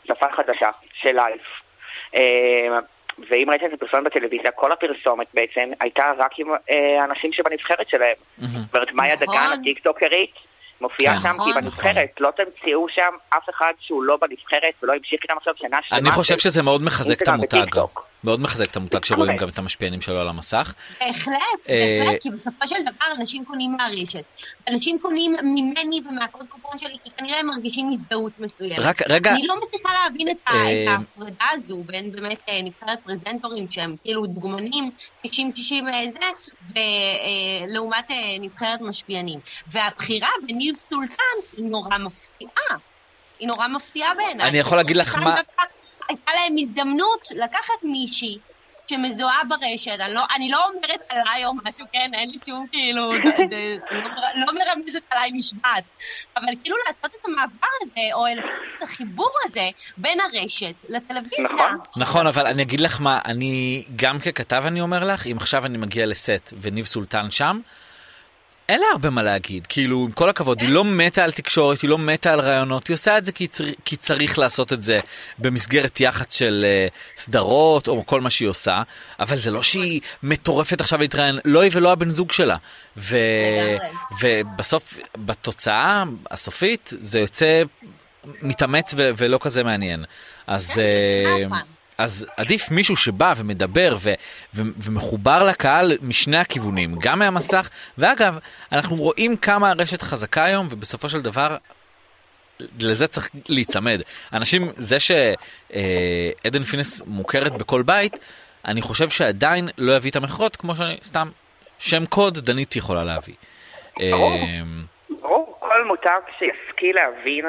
שפה 0.08 0.32
חדשה 0.32 0.70
של 0.94 1.16
לייף. 1.16 1.62
ואם 3.30 3.48
ראית 3.50 3.62
את 3.64 3.74
הפרסומת 3.74 4.04
בטלוויזיה, 4.04 4.52
כל 4.52 4.72
הפרסומת 4.72 5.28
בעצם 5.34 5.72
הייתה 5.80 6.04
רק 6.18 6.32
עם 6.40 6.48
אה, 6.72 7.02
האנשים 7.02 7.34
שבנבחרת 7.34 7.90
שלהם. 7.90 8.16
זאת 8.38 8.76
אומרת, 8.76 8.92
מאיה 8.94 9.14
נכון. 9.14 9.28
דגן, 9.28 9.60
הטיקטוקרית, 9.60 10.34
מופיעה 10.82 11.16
כן. 11.16 11.22
שם 11.22 11.30
כי 11.30 11.44
היא 11.44 11.50
נכון. 11.50 11.62
בנבחרת. 11.62 12.12
לא 12.20 12.32
תמצאו 12.32 12.90
שם 12.90 13.12
אף 13.30 13.50
אחד 13.50 13.72
שהוא 13.80 14.04
לא 14.04 14.18
בנבחרת 14.22 14.74
ולא 14.84 14.94
המשיך 14.94 15.20
איתם 15.24 15.38
עכשיו 15.38 15.54
שנה 15.58 15.78
שלמה. 15.84 16.00
אני 16.02 16.12
חושב 16.12 16.38
שזה 16.38 16.64
מאוד 16.64 16.82
מחזק 16.82 17.22
את 17.22 17.28
המותג. 17.28 17.66
מאוד 18.24 18.40
מחזק 18.40 18.72
את 18.72 18.76
המותג 18.76 19.04
שרואים 19.06 19.38
גם 19.38 19.50
את 19.50 19.58
המשפיענים 19.58 20.02
שלו 20.02 20.20
על 20.20 20.28
המסך. 20.28 20.74
בהחלט, 21.00 21.34
אה, 21.70 22.00
בהחלט, 22.06 22.22
כי 22.22 22.30
בסופו 22.30 22.68
של 22.68 22.76
דבר 22.82 23.06
אנשים 23.18 23.46
קונים 23.46 23.78
מהרשת. 23.78 24.24
אנשים 24.70 25.00
קונים 25.02 25.36
ממני 25.44 26.02
ומהקוד 26.10 26.46
קופון 26.50 26.78
שלי, 26.80 26.96
כי 27.04 27.10
כנראה 27.18 27.40
הם 27.40 27.48
מרגישים 27.48 27.90
הזדהות 27.92 28.32
מסוימת. 28.40 28.80
רק 28.80 29.02
רגע, 29.10 29.32
אני 29.32 29.48
לא 29.48 29.56
מצליחה 29.66 29.90
להבין 30.04 30.30
את, 30.30 30.44
אה, 30.48 30.92
ההפרדה 30.94 31.46
הזו 31.52 31.84
בין 31.86 32.12
באמת 32.12 32.42
אה, 32.50 32.62
נבחרת 32.64 33.00
פרזנטורים 33.04 33.72
שהם 33.72 33.96
כאילו 34.04 34.26
דוגמנים 34.26 34.92
90-90 35.28 35.30
זה, 36.14 36.80
ולעומת 37.68 38.12
נבחרת 38.40 38.82
משפיענים. 38.82 39.40
והבחירה 39.68 40.30
בניב 40.48 40.76
סולטן 40.76 41.14
היא 41.58 41.66
נורא 41.66 41.98
מפתיעה. 41.98 42.78
היא 43.40 43.48
נורא 43.48 43.68
מפתיעה 43.68 44.16
בעיניי. 44.16 44.50
אני 44.50 44.58
יכול 44.60 44.78
להגיד 44.78 44.96
לך 44.98 45.16
מה- 45.16 45.36
דווקא 45.38 45.64
הייתה 46.12 46.32
להם 46.32 46.56
הזדמנות 46.60 47.28
לקחת 47.36 47.84
מישהי 47.84 48.38
שמזוהה 48.92 49.40
ברשת, 49.50 50.00
אני 50.00 50.14
לא, 50.14 50.22
אני 50.36 50.50
לא 50.50 50.60
אומרת 50.68 51.02
עליי 51.10 51.46
או 51.46 51.52
משהו, 51.66 51.86
כן, 51.94 52.12
אין 52.14 52.30
לי 52.30 52.38
שום 52.46 52.66
כאילו, 52.72 53.12
ד- 53.14 53.54
ד- 53.54 53.80
לא, 53.92 54.02
לא 54.36 54.46
מרמשת 54.54 55.02
עליי 55.10 55.32
משפט, 55.34 55.92
אבל 56.38 56.48
כאילו 56.64 56.76
לעשות 56.88 57.06
את 57.06 57.26
המעבר 57.26 57.68
הזה, 57.82 58.02
או 58.14 58.28
את 58.28 58.84
החיבור 58.84 59.30
הזה 59.46 59.70
בין 59.98 60.18
הרשת 60.20 60.86
לטלוויזיה. 60.90 61.46
נכון. 61.46 61.76
נכון, 61.98 62.28
אבל 62.28 62.48
אני 62.48 62.62
אגיד 62.64 62.80
לך 62.82 63.02
מה, 63.02 63.20
אני 63.26 63.84
גם 63.96 64.20
ככתב 64.20 64.64
אני 64.68 64.82
אומר 64.82 65.04
לך, 65.04 65.28
אם 65.28 65.38
עכשיו 65.38 65.66
אני 65.66 65.78
מגיע 65.78 66.06
לסט 66.06 66.54
וניב 66.62 66.86
סולטן 66.86 67.32
שם, 67.32 67.60
אין 68.72 68.80
לה 68.80 68.86
הרבה 68.92 69.10
מה 69.10 69.24
להגיד, 69.24 69.68
כאילו 69.68 70.06
עם 70.06 70.12
כל 70.12 70.30
הכבוד, 70.30 70.62
היא 70.62 70.70
לא 70.70 70.86
מתה 70.86 71.24
על 71.24 71.32
תקשורת, 71.32 71.82
היא 71.82 71.90
לא 71.90 71.98
מתה 71.98 72.34
על 72.34 72.40
רעיונות, 72.40 72.88
היא 72.88 72.94
עושה 72.94 73.18
את 73.18 73.26
זה 73.26 73.32
כי, 73.32 73.48
צר... 73.48 73.66
כי 73.86 73.96
צריך 73.96 74.40
לעשות 74.40 74.74
את 74.74 74.84
זה 74.84 75.00
במסגרת 75.40 76.00
יח"צ 76.00 76.36
של 76.36 76.66
uh, 76.90 77.22
סדרות 77.22 77.88
או 77.88 78.06
כל 78.06 78.22
מה 78.22 78.30
שהיא 78.30 78.50
עושה, 78.50 78.82
אבל 79.20 79.38
זה 79.38 79.52
לא 79.52 79.64
שהיא 79.64 80.02
מטורפת 80.24 80.82
עכשיו 80.82 81.00
להתראיין, 81.00 81.40
לא 81.46 81.62
היא 81.62 81.72
ולא 81.74 81.92
הבן 81.92 82.10
זוג 82.10 82.32
שלה. 82.32 82.58
ו... 82.98 83.18
ובסוף, 84.22 85.00
בתוצאה 85.18 86.04
הסופית, 86.32 86.94
זה 87.02 87.20
יוצא 87.20 87.64
מתאמץ 88.42 88.94
ו... 88.98 89.10
ולא 89.18 89.40
כזה 89.42 89.64
מעניין. 89.64 90.06
אז... 90.48 90.82
אה. 92.02 92.06
אז 92.06 92.28
עדיף 92.38 92.72
מישהו 92.72 92.96
שבא 92.96 93.34
ומדבר 93.38 93.96
ו- 94.00 94.14
ו- 94.54 94.62
ומחובר 94.84 95.44
לקהל 95.44 95.98
משני 96.02 96.38
הכיוונים, 96.38 96.96
גם 97.00 97.20
מהמסך, 97.20 97.70
ואגב, 97.98 98.38
אנחנו 98.72 98.96
רואים 98.96 99.38
כמה 99.38 99.70
הרשת 99.70 100.02
חזקה 100.02 100.44
היום, 100.44 100.68
ובסופו 100.72 101.10
של 101.10 101.22
דבר, 101.22 101.58
לזה 102.80 103.08
צריך 103.08 103.30
להיצמד. 103.50 104.02
אנשים, 104.34 104.72
זה 104.76 104.98
שעדן 105.00 106.64
פינס 106.64 107.02
מוכרת 107.06 107.52
בכל 107.52 107.82
בית, 107.82 108.20
אני 108.66 108.82
חושב 108.82 109.10
שעדיין 109.10 109.70
לא 109.78 109.96
יביא 109.96 110.12
את 110.12 110.16
המכירות, 110.16 110.56
כמו 110.56 110.76
שאני, 110.76 110.98
סתם, 111.04 111.30
שם 111.80 112.06
קוד 112.06 112.38
דנית 112.38 112.76
יכולה 112.76 113.04
להביא. 113.04 113.34
ברור. 113.98 114.34
אמ, 114.34 114.84
ברור, 115.22 115.58
כל 115.60 115.86
מותג 115.86 116.20
שישכיל 116.40 116.96
להבין 116.96 117.46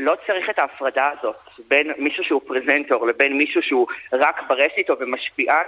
שלא 0.00 0.16
צריך 0.26 0.50
את 0.50 0.58
ההפרדה 0.58 1.10
הזאת 1.18 1.36
בין 1.68 1.92
מישהו 1.98 2.24
שהוא 2.24 2.40
פרזנטור 2.46 3.06
לבין 3.06 3.38
מישהו 3.38 3.62
שהוא 3.62 3.86
רק 4.12 4.40
ברשת 4.48 4.76
איתו 4.76 4.94
ומשפיען, 5.00 5.66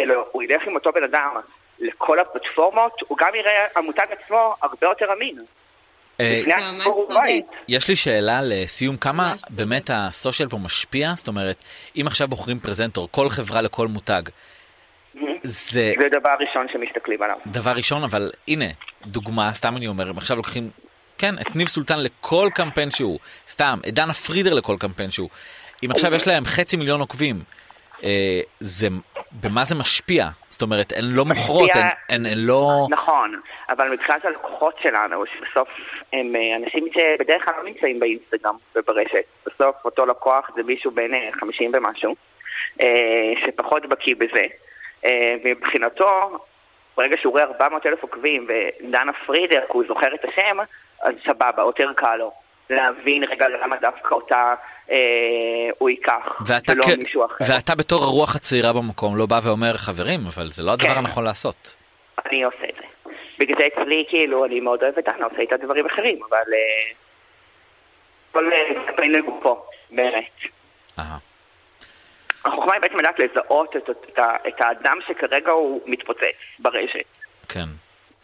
אלא 0.00 0.14
הוא 0.32 0.42
ילך 0.42 0.62
עם 0.70 0.74
אותו 0.74 0.92
בן 0.92 1.04
אדם 1.04 1.30
לכל 1.78 2.18
הפלטפורמות, 2.18 2.92
הוא 3.08 3.18
גם 3.18 3.34
יראה 3.34 3.66
המותג 3.76 4.06
עצמו 4.10 4.54
הרבה 4.62 4.86
יותר 4.86 5.12
אמין. 5.12 5.38
אה. 6.20 6.42
יש 7.68 7.88
לי 7.88 7.96
שאלה 7.96 8.40
לסיום, 8.42 8.96
כמה. 8.96 9.34
באמת 9.56 9.90
הסושיאל 9.92 10.48
פה 10.48 10.56
משפיע? 10.56 11.12
זאת 11.16 11.28
אומרת, 11.28 11.64
אם 11.96 12.04
עכשיו 12.06 12.28
בוחרים 12.28 12.58
פרזנטור, 12.58 13.08
כל 13.10 13.28
חברה 13.28 13.60
לכל 13.60 13.88
מותג, 13.88 14.22
זה 15.42 15.92
זה 16.00 16.08
דבר 16.08 16.34
ראשון 16.40 16.66
שמסתכלים 16.72 17.22
עליו. 17.22 17.36
דבר 17.46 17.70
ראשון, 17.70 18.04
אבל 18.04 18.30
הנה, 18.48 18.64
דוגמה, 19.06 19.50
סתם 19.54 19.76
אני 19.76 19.88
אומר, 19.88 20.10
אם 20.10 20.18
עכשיו 20.18 20.36
לוקחים, 20.36 20.70
כן, 21.22 21.34
את 21.40 21.56
ניב 21.56 21.68
סולטן 21.68 21.98
לכל 21.98 22.48
קמפיין 22.54 22.90
שהוא, 22.90 23.18
סתם, 23.48 23.78
את 23.88 23.94
דנה 23.94 24.12
פרידר 24.12 24.54
לכל 24.54 24.76
קמפיין 24.80 25.10
שהוא, 25.10 25.28
אם 25.84 25.90
עכשיו 25.90 26.14
יש 26.14 26.26
להם 26.26 26.44
חצי 26.44 26.76
מיליון 26.76 27.00
עוקבים, 27.00 27.36
אה, 28.04 28.40
זה, 28.60 28.88
במה 29.42 29.64
זה 29.64 29.74
משפיע? 29.74 30.28
זאת 30.48 30.62
אומרת, 30.62 30.92
הן 30.96 31.04
לא 31.04 31.24
מוכרות, 31.24 31.70
הן, 31.74 31.86
הן, 32.08 32.26
הן 32.26 32.38
לא... 32.38 32.86
נכון, 32.90 33.40
אבל 33.68 33.92
מבחינת 33.92 34.24
הלקוחות 34.24 34.74
שלנו, 34.82 35.24
שבסוף 35.26 35.68
הם 36.12 36.36
אה, 36.36 36.56
אנשים 36.56 36.86
שבדרך 36.94 37.44
כלל 37.44 37.54
לא 37.56 37.64
נמצאים 37.64 38.00
באינסטגרם 38.00 38.56
וברשת. 38.76 39.24
בסוף 39.46 39.76
אותו 39.84 40.06
לקוח 40.06 40.50
זה 40.56 40.62
מישהו 40.62 40.90
אה, 40.98 41.32
50 41.40 41.72
ומשהו, 41.74 42.14
אה, 42.80 43.32
שפחות 43.46 43.86
בקיא 43.86 44.14
בזה. 44.18 44.44
אה, 45.04 45.34
ומבחינתו, 45.44 46.38
ברגע 46.96 47.16
שהוא 47.20 47.32
רואה 47.32 47.44
400 47.44 47.86
אלף 47.86 48.02
עוקבים 48.02 48.46
ודנה 48.48 49.12
פרידר, 49.26 49.60
כי 49.60 49.72
הוא 49.72 49.84
זוכר 49.88 50.14
את 50.14 50.24
השם, 50.24 50.58
אז 51.02 51.14
סבבה, 51.26 51.62
יותר 51.62 51.92
קל 51.96 52.16
לו 52.16 52.32
להבין 52.70 53.24
רגע 53.24 53.48
למה 53.48 53.76
דווקא 53.76 54.14
אותה 54.14 54.54
אה, 54.90 54.96
הוא 55.78 55.90
ייקח, 55.90 56.42
ואתה, 56.46 56.72
ולא 56.72 56.82
כ... 56.82 56.98
מישהו 56.98 57.24
אחר. 57.24 57.44
ואתה 57.48 57.74
בתור 57.74 58.02
הרוח 58.02 58.36
הצעירה 58.36 58.72
במקום 58.72 59.16
לא 59.16 59.26
בא 59.26 59.40
ואומר 59.44 59.76
חברים 59.76 60.20
אבל 60.34 60.46
זה 60.48 60.62
לא 60.62 60.72
הדבר 60.72 60.88
כן. 60.88 60.98
הנכון 60.98 61.24
לעשות. 61.24 61.76
אני 62.26 62.44
עושה 62.44 62.64
את 62.68 62.74
זה. 62.76 63.10
בגלל 63.38 63.56
זה 63.58 63.66
אצלי, 63.66 64.04
כאילו, 64.08 64.44
אני 64.44 64.60
מאוד 64.60 64.82
אוהב 64.82 64.98
את 64.98 65.04
דנה, 65.04 65.24
עושה 65.24 65.38
איתה 65.38 65.56
דברים 65.56 65.86
אחרים, 65.86 66.18
אבל... 66.28 66.52
אה, 66.52 66.94
כל 68.32 68.50
כלפי 68.86 69.08
לגופו, 69.08 69.64
באמת. 69.90 70.30
אהה. 70.98 71.18
החוכמה 72.44 72.72
היא 72.72 72.82
בעצם 72.82 72.96
לדעת 72.98 73.18
לזהות 73.18 73.76
את, 73.76 73.90
את, 73.90 74.18
את 74.48 74.60
האדם 74.60 74.98
שכרגע 75.08 75.50
הוא 75.50 75.80
מתפוצץ 75.86 76.38
ברשת. 76.58 77.18
כן. 77.48 77.64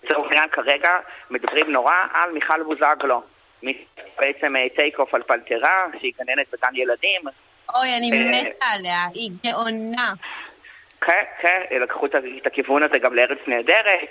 לצורך 0.02 0.22
העניין 0.30 0.48
כרגע 0.48 0.90
מדברים 1.30 1.72
נורא 1.72 1.94
על 2.12 2.32
מיכל 2.32 2.62
בוזגלו. 2.62 3.22
בעצם 4.18 4.54
טייק 4.76 4.98
אוף 4.98 5.14
על 5.14 5.22
פלטרה, 5.22 5.86
שהיא 6.00 6.12
גננת 6.18 6.46
בגן 6.52 6.74
ילדים. 6.74 7.20
אוי, 7.74 7.88
אני 7.98 8.10
אה, 8.12 8.42
מתה 8.42 8.66
עליה, 8.66 9.04
היא 9.14 9.30
גאונה. 9.44 10.12
כן, 11.00 11.22
כן, 11.40 11.60
לקחו 11.82 12.06
את, 12.06 12.14
הכיוון 12.46 12.82
הזה 12.82 12.98
גם 12.98 13.14
לארץ 13.14 13.38
נהדרת. 13.46 14.08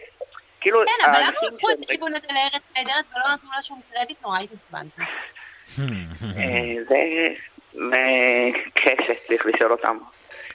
כאילו, 0.62 0.80
כן, 0.86 1.10
אבל 1.10 1.20
למה 1.20 1.30
לקחו 1.30 1.70
את 1.72 1.86
הכיוון 1.86 2.12
הזה 2.12 2.28
לארץ 2.34 2.64
נהדרת 2.78 3.06
ולא 3.12 3.34
נתנו 3.34 3.50
לה 3.56 3.62
שום 3.62 3.82
קרדיט? 3.94 4.22
נורא 4.22 4.40
התעצבנתי. 4.40 5.02
אה, 6.38 6.84
זה... 6.90 6.96
קשת, 8.74 9.28
צריך 9.28 9.46
לשאול 9.46 9.72
אותם. 9.72 9.98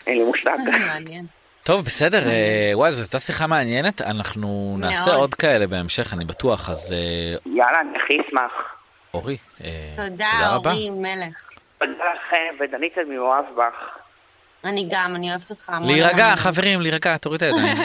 אין 0.07 0.19
לי 0.19 0.25
מושג. 0.25 0.57
מעניין. 0.81 1.27
טוב 1.63 1.85
בסדר 1.85 2.29
אה, 2.29 2.71
וואי 2.75 2.93
זו 2.93 3.03
הייתה 3.03 3.19
שיחה 3.19 3.47
מעניינת 3.47 4.01
אנחנו 4.01 4.77
נעשה. 4.79 5.15
עוד 5.15 5.35
כאלה 5.35 5.67
בהמשך 5.67 6.15
אני 6.15 6.25
בטוח 6.25 6.71
אז 6.71 6.93
אה, 6.93 7.53
יאללה, 7.53 7.81
אני 7.81 7.99
הכי 7.99 8.15
אשמח. 8.29 8.53
אורי 9.15 9.37
אה, 9.65 9.69
תודה, 9.97 10.27
רבה. 10.51 10.71
אורי 10.71 10.91
מלך. 10.91 11.51
תודה 11.79 11.93
לכם, 11.93 12.65
ודנית 12.65 12.99
אני 12.99 13.17
מאוהב 13.17 13.45
בך. 13.57 13.99
אני 14.65 14.89
גם, 14.91 15.17
אני 15.17 15.31
אוהבת 15.31 15.51
אותך 15.51 15.71
המון. 15.71 15.89
להירגע. 15.89 16.37
חברים 16.37 16.81
להירגע 16.81 17.17
תוריד 17.17 17.43
את 17.43 17.53
הידיים. 17.53 17.77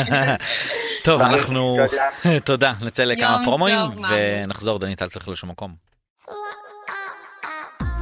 טוב 1.04 1.20
אנחנו 1.20 1.76
תודה. 1.90 2.38
תודה 2.44 2.72
נצא 2.82 3.04
לכמה 3.04 3.38
פרומואים. 3.44 3.76
ונחזור 4.10 4.78
דנית 4.78 5.02
אל 5.02 5.08
תלך 5.08 5.28
לשום 5.28 5.50
מקום. 5.50 5.87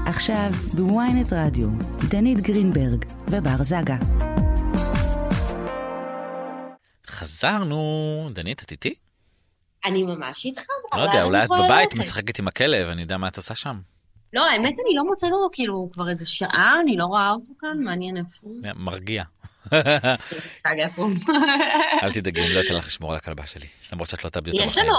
עכשיו 0.06 0.50
בוויינט 0.74 1.32
רדיו, 1.32 1.68
דנית 2.10 2.40
גרינברג 2.40 3.04
ובר 3.28 3.62
זגה. 3.62 3.96
חזרנו 7.06 8.28
דנית 8.32 8.62
את 8.62 8.70
איתי? 8.70 8.94
אני 9.84 10.02
ממש 10.02 10.44
איתך. 10.44 10.62
לא 10.96 11.02
יודע 11.02 11.22
אולי 11.22 11.44
את 11.44 11.48
בבית. 11.64 11.94
משחקת 11.94 12.38
עם 12.38 12.48
הכלב 12.48 12.88
אני 12.88 13.02
יודע 13.02 13.16
מה 13.16 13.28
את 13.28 13.36
עושה 13.36 13.54
שם. 13.54 13.80
לא, 14.32 14.50
האמת 14.50 14.74
אני 14.86 14.96
לא 14.96 15.04
מוצאת 15.04 15.32
אותו, 15.32 15.48
כאילו, 15.52 15.88
כבר 15.92 16.08
איזה 16.08 16.26
שעה, 16.26 16.74
אני 16.80 16.96
לא 16.96 17.04
רואה 17.04 17.30
אותו 17.30 17.52
כאן, 17.58 17.78
מעניין 17.84 18.16
איפה 18.16 18.28
הוא. 18.42 18.56
מרגיע. 18.86 19.24
אל 22.02 22.12
תדאגי 22.12 22.40
אני 22.40 22.54
לא 22.54 22.60
אתן 22.60 22.74
לך 22.74 22.86
לשמור 22.86 23.10
על 23.10 23.16
הכלבה 23.16 23.46
שלי 23.46 23.66
למרות 23.92 24.08
שאת 24.08 24.24
לא 24.24 24.30
תאבדי 24.30 24.50
אותה. 24.50 24.64
יש 24.64 24.72
בחיים. 24.78 24.86
לנו... 24.86 24.96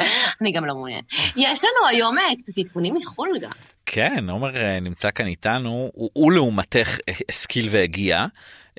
אני 0.40 0.52
גם 0.52 0.64
לא 0.64 0.74
מעוניין. 0.74 1.02
יש 1.36 1.64
לנו 1.64 1.88
היום 1.90 2.18
אה, 2.18 2.24
קצת 2.42 2.58
עדכונים 2.58 2.94
מחו"ל 2.94 3.38
גם. 3.40 3.50
כן, 3.86 4.30
עומר 4.30 4.56
אה, 4.56 4.80
נמצא 4.80 5.10
כאן 5.10 5.26
איתנו, 5.26 5.90
הוא, 5.94 6.10
הוא 6.12 6.32
לעומתך 6.32 6.98
אה, 7.08 7.14
השכיל 7.28 7.68
והגיע. 7.70 8.26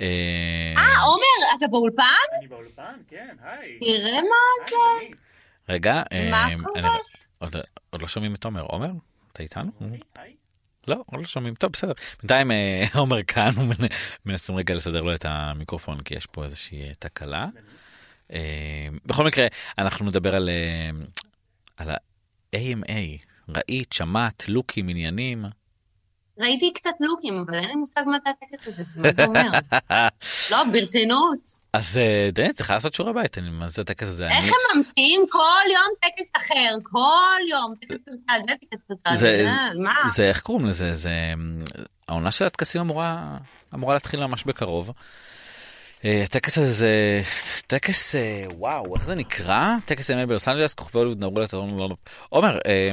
אה, 0.02 0.74
עומר, 1.06 1.56
אתה 1.58 1.68
באולפן? 1.68 2.04
אני 2.40 2.48
באולפן, 2.48 2.94
כן, 3.08 3.36
היי. 3.44 3.80
תראה 3.80 4.22
מה 4.22 4.68
זה. 4.70 5.08
רגע, 5.70 6.04
מה 6.32 6.48
קורה? 6.64 6.96
עוד, 7.40 7.56
עוד 7.90 8.02
לא 8.02 8.08
שומעים 8.08 8.36
את 8.36 8.46
עומר. 8.46 8.62
עומר, 8.62 8.90
אתה 9.34 9.44
איתנו? 9.44 9.72
היי. 10.16 10.34
לא, 10.88 10.96
עוד 11.06 11.22
לא 11.22 11.28
שומעים. 11.28 11.56
טוב, 11.56 11.72
בסדר. 11.72 11.92
בינתיים 12.22 12.52
עומר 12.96 13.24
כאן, 13.24 13.52
הוא 13.56 13.64
מנ- 13.66 13.88
מנסים 14.26 14.56
רגע 14.56 14.74
לסדר 14.76 15.02
לו 15.02 15.16
את 15.16 15.26
המיקרופון, 15.28 16.02
כי 16.02 16.16
יש 16.16 16.26
פה 16.26 16.44
איזושהי 16.44 16.90
תקלה. 17.00 17.46
בכל 19.06 19.26
מקרה, 19.26 19.48
אנחנו 19.78 20.06
נדבר 20.06 20.36
על, 20.36 20.50
אה, 20.50 21.06
על 21.78 21.90
ה-AMA. 21.92 23.26
ראית, 23.50 23.94
שמעת, 23.94 24.44
לוקים, 24.48 24.90
עניינים. 24.90 25.46
ראיתי 26.40 26.74
קצת 26.74 26.90
לוקים, 27.00 27.38
אבל 27.48 27.54
אין 27.56 27.68
לי 27.70 27.76
מושג 27.76 28.02
מה 28.06 28.18
זה 28.20 28.30
הטקס 28.30 28.68
הזה, 28.68 28.84
מה 28.96 29.12
זה 29.12 29.26
אומר. 29.26 29.50
לא, 30.52 30.64
ברצינות. 30.74 31.40
אז 31.74 31.98
אה, 31.98 32.30
דנית 32.34 32.56
צריכה 32.56 32.74
לעשות 32.74 32.94
שיעורי 32.94 33.14
בית, 33.14 33.38
אני- 33.38 33.50
מה 33.50 33.68
זה 33.68 33.82
הטקס 33.82 34.08
הזה? 34.08 34.28
איך 34.28 34.46
הם 34.46 34.78
ממציאים 34.78 35.22
כל 35.32 35.40
יום 35.74 35.88
טקס 36.02 36.32
אחר, 36.38 36.76
כל 36.84 37.40
יום, 37.50 37.74
טקס 37.82 38.02
פרסה, 38.02 38.32
זה 38.42 38.48
טקס 38.48 39.20
זה, 39.20 39.48
מה? 39.84 39.94
זה 40.16 40.30
איך 40.30 40.42
קוראים 40.42 40.66
לזה 40.66 40.94
זה 40.94 41.12
אמ, 41.34 41.64
העונה 42.08 42.32
של 42.32 42.46
הטקסים 42.46 42.82
אמורה 42.82 43.94
להתחיל 43.94 44.26
ממש 44.26 44.44
בקרוב. 44.44 44.92
אה, 46.06 46.22
הטקס 46.24 46.58
הזה 46.58 46.72
זה 46.72 47.22
טקס 47.68 48.16
אה, 48.16 48.43
וואו 48.58 48.95
איך 48.95 49.06
זה 49.06 49.16
נקרא 49.16 49.76
טקס 49.86 50.10
ימי 50.10 50.26
בלוס 50.26 50.47
אנג'לס 50.47 50.74
כוכבי 50.74 50.99
הוליווד 50.99 51.20
נהרו 51.20 51.39
לטרון 51.39 51.89
עומר 52.30 52.58
אה, 52.66 52.89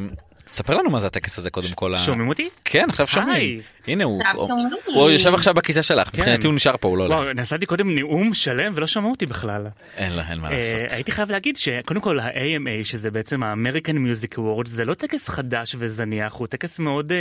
ספר 0.47 0.75
לנו 0.77 0.91
מה 0.91 1.01
זה 1.01 1.07
הטקס 1.07 1.39
הזה 1.39 1.51
קודם 1.51 1.69
כל. 1.75 1.97
שומעים 1.99 2.29
אותי? 2.29 2.49
כן 2.65 2.87
עכשיו 2.91 3.07
שומעים. 3.07 3.61
הנה 3.87 4.05
הוא 4.05 5.11
יושב 5.11 5.35
עכשיו 5.35 5.55
בכיסא 5.55 5.83
שלך 5.83 6.09
כן. 6.13 6.19
מבחינתי 6.23 6.47
הוא 6.47 6.55
נשאר 6.55 6.77
פה 6.81 6.89
הוא 6.89 6.99
לא 6.99 7.05
הולך 7.05 7.37
נשאתי 7.37 7.67
קודם 7.67 7.95
נאום 7.95 8.35
שלם 8.35 8.73
ולא 8.77 8.87
שמעו 8.87 9.11
אותי 9.11 9.27
בכלל. 9.27 9.67
אין 9.97 10.13
לה- 10.13 10.31
אין 10.31 10.39
מה 10.41 10.51
אה, 10.51 10.57
לעשות. 10.59 10.93
הייתי 10.93 11.13
חייב 11.13 11.31
להגיד 11.31 11.57
שקודם 11.57 12.01
כל 12.01 12.21
ה-AMA 12.21 12.85
שזה 12.85 13.11
בעצם 13.11 13.43
ה-American 13.43 13.95
Music 13.95 14.39
Awards 14.39 14.69
זה 14.69 14.85
לא 14.85 14.95
טקס 14.95 15.29
חדש 15.29 15.75
וזניח 15.79 16.33
הוא 16.33 16.47
טקס 16.47 16.79
מאוד 16.79 17.13
אה, 17.13 17.19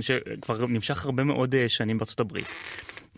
שכבר 0.00 0.66
נמשך 0.66 1.04
הרבה 1.04 1.24
מאוד 1.24 1.54
אה, 1.54 1.64
שנים 1.68 1.98
בארצות 1.98 2.20
הברית. 2.20 2.46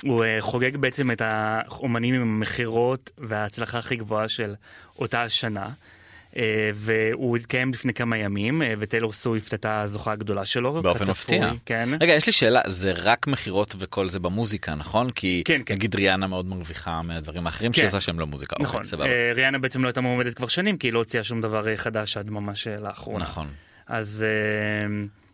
הוא 0.02 0.24
אה, 0.24 0.36
חוגג 0.40 0.76
בעצם 0.76 1.10
את 1.10 1.22
האומנים 1.24 2.14
עם 2.14 2.22
המכירות 2.22 3.10
וההצלחה 3.18 3.78
הכי 3.78 3.96
גבוהה 3.96 4.28
של 4.28 4.54
אותה 4.98 5.22
השנה. 5.22 5.68
אה, 6.36 6.70
והוא 6.74 7.36
התקיים 7.36 7.72
לפני 7.72 7.94
כמה 7.94 8.16
ימים 8.16 8.62
אה, 8.62 8.74
וטיילור 8.78 9.12
סוויפט 9.12 9.52
הייתה 9.52 9.80
הזוכה 9.80 10.12
הגדולה 10.12 10.44
שלו. 10.44 10.82
באופן 10.82 10.98
כצפוי, 10.98 11.12
מפתיע. 11.12 11.52
כן. 11.66 11.88
רגע 12.00 12.12
יש 12.12 12.26
לי 12.26 12.32
שאלה 12.32 12.60
זה 12.66 12.92
רק 12.92 13.26
מכירות 13.26 13.74
וכל 13.78 14.08
זה 14.08 14.18
במוזיקה 14.18 14.74
נכון 14.74 15.10
כי 15.10 15.42
כן, 15.44 15.62
כן. 15.66 15.74
נגיד 15.74 15.94
ריאנה 15.94 16.26
מאוד 16.26 16.46
מרוויחה 16.46 17.02
מהדברים 17.02 17.46
האחרים 17.46 17.72
כן. 17.72 17.84
עושה 17.84 18.00
שהם 18.00 18.20
לא 18.20 18.26
מוזיקה 18.26 18.56
נכון, 18.60 18.76
אוקיי, 18.76 18.90
סבבה. 18.90 19.32
ריאנה 19.34 19.58
בעצם 19.58 19.82
לא 19.82 19.88
הייתה 19.88 20.00
מועמדת 20.00 20.34
כבר 20.34 20.46
שנים 20.46 20.78
כי 20.78 20.86
היא 20.86 20.92
לא 20.92 20.98
הוציאה 20.98 21.24
שום 21.24 21.40
דבר 21.40 21.76
חדש 21.76 22.16
עד 22.16 22.30
ממש 22.30 22.66
לאחרונה. 22.66 23.24
נכון. 23.24 23.46
אז 23.86 24.24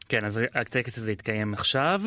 כן, 0.09 0.25
אז 0.25 0.41
הטקס 0.55 0.99
הזה 0.99 1.13
יתקיים 1.13 1.55
עכשיו, 1.55 2.03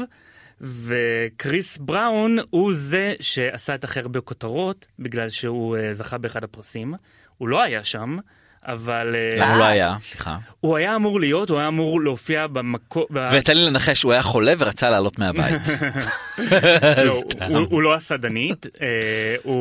וקריס 0.62 1.78
בראון 1.78 2.38
הוא 2.50 2.74
זה 2.76 3.14
שעשה 3.20 3.76
את 3.76 3.84
הכי 3.84 4.00
הרבה 4.00 4.22
כותרות 4.22 4.86
בגלל 5.00 5.30
שהוא 5.30 5.78
אה, 5.78 5.94
זכה 5.94 6.18
באחד 6.18 6.44
הפרסים. 6.44 6.94
הוא 7.38 7.48
לא 7.48 7.62
היה 7.62 7.84
שם, 7.84 8.18
אבל 8.66 9.16
אה, 9.16 9.40
למה 9.40 9.52
הוא 9.52 9.60
לא 9.60 9.64
היה? 9.64 9.96
סליחה. 10.02 10.38
הוא 10.60 10.76
היה 10.76 10.96
אמור 10.96 11.20
להיות, 11.20 11.50
הוא 11.50 11.60
היה 11.60 11.68
אמור 11.68 12.02
להופיע 12.02 12.48
במקום... 12.48 13.04
ותן 13.32 13.58
לי 13.58 13.66
לנחש 13.66 14.04
הוא 14.04 14.12
היה 14.12 14.22
חולה 14.22 14.54
ורצה 14.58 14.90
לעלות 14.90 15.20
מהבית. 15.20 15.62
לא. 17.06 17.22
הוא, 17.72 17.82
לא 17.82 17.94
עשה 17.94 18.18
דנית, 18.18 18.66
אה, 18.82 19.36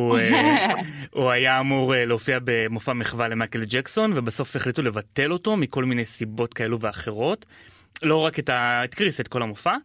הוא, 1.13 1.31
היה 1.31 1.61
אמור 1.61 1.95
להופיע 1.97 2.39
במופע 2.45 2.93
מחווה 2.93 3.29
למייקל 3.29 3.65
ג'קסון 3.65 4.13
ובסוף 4.15 4.57
החליטו 4.57 4.83
לבטל 4.83 5.33
אותו 5.33 5.57
מכל 5.57 5.85
מיני 5.85 6.05
סיבות 6.05 6.55
כאלו 6.55 6.81
ואחרות. 6.81 7.47
לא 8.03 8.17
רק 8.17 8.39
את, 8.39 8.49
ה... 8.49 8.85
את 8.85 8.95
קריס, 8.95 9.21
את 9.21 9.29
כל 9.29 9.43
המופע 9.43 9.77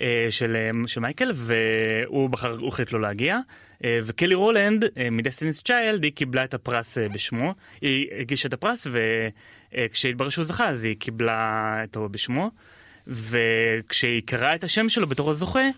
אה, 0.00 0.26
של, 0.30 0.56
אה, 0.56 0.88
של 0.88 1.00
מייקל 1.00 1.32
והוא 1.34 2.30
בחר, 2.30 2.56
הוא 2.58 2.68
החליט 2.68 2.92
לא 2.92 3.00
להגיע. 3.00 3.38
אה, 3.84 4.00
וקלי 4.04 4.34
רולנד 4.34 4.84
מדסטיניס 5.10 5.62
צ'יילד 5.62 6.04
היא 6.04 6.12
קיבלה 6.12 6.44
את 6.44 6.54
הפרס 6.54 6.98
בשמו, 6.98 7.54
היא 7.80 8.08
הגישה 8.20 8.48
את 8.48 8.52
הפרס 8.52 8.86
וכשהתברר 9.72 10.28
שהוא 10.28 10.44
זכה 10.44 10.68
אז 10.68 10.84
היא 10.84 10.96
קיבלה 10.98 11.82
אותו 11.82 12.08
בשמו. 12.08 12.50
וכשהיא 13.06 14.22
קראה 14.24 14.54
את 14.54 14.64
השם 14.64 14.88
שלו 14.88 15.06
בתור 15.06 15.30
הזוכה, 15.30 15.68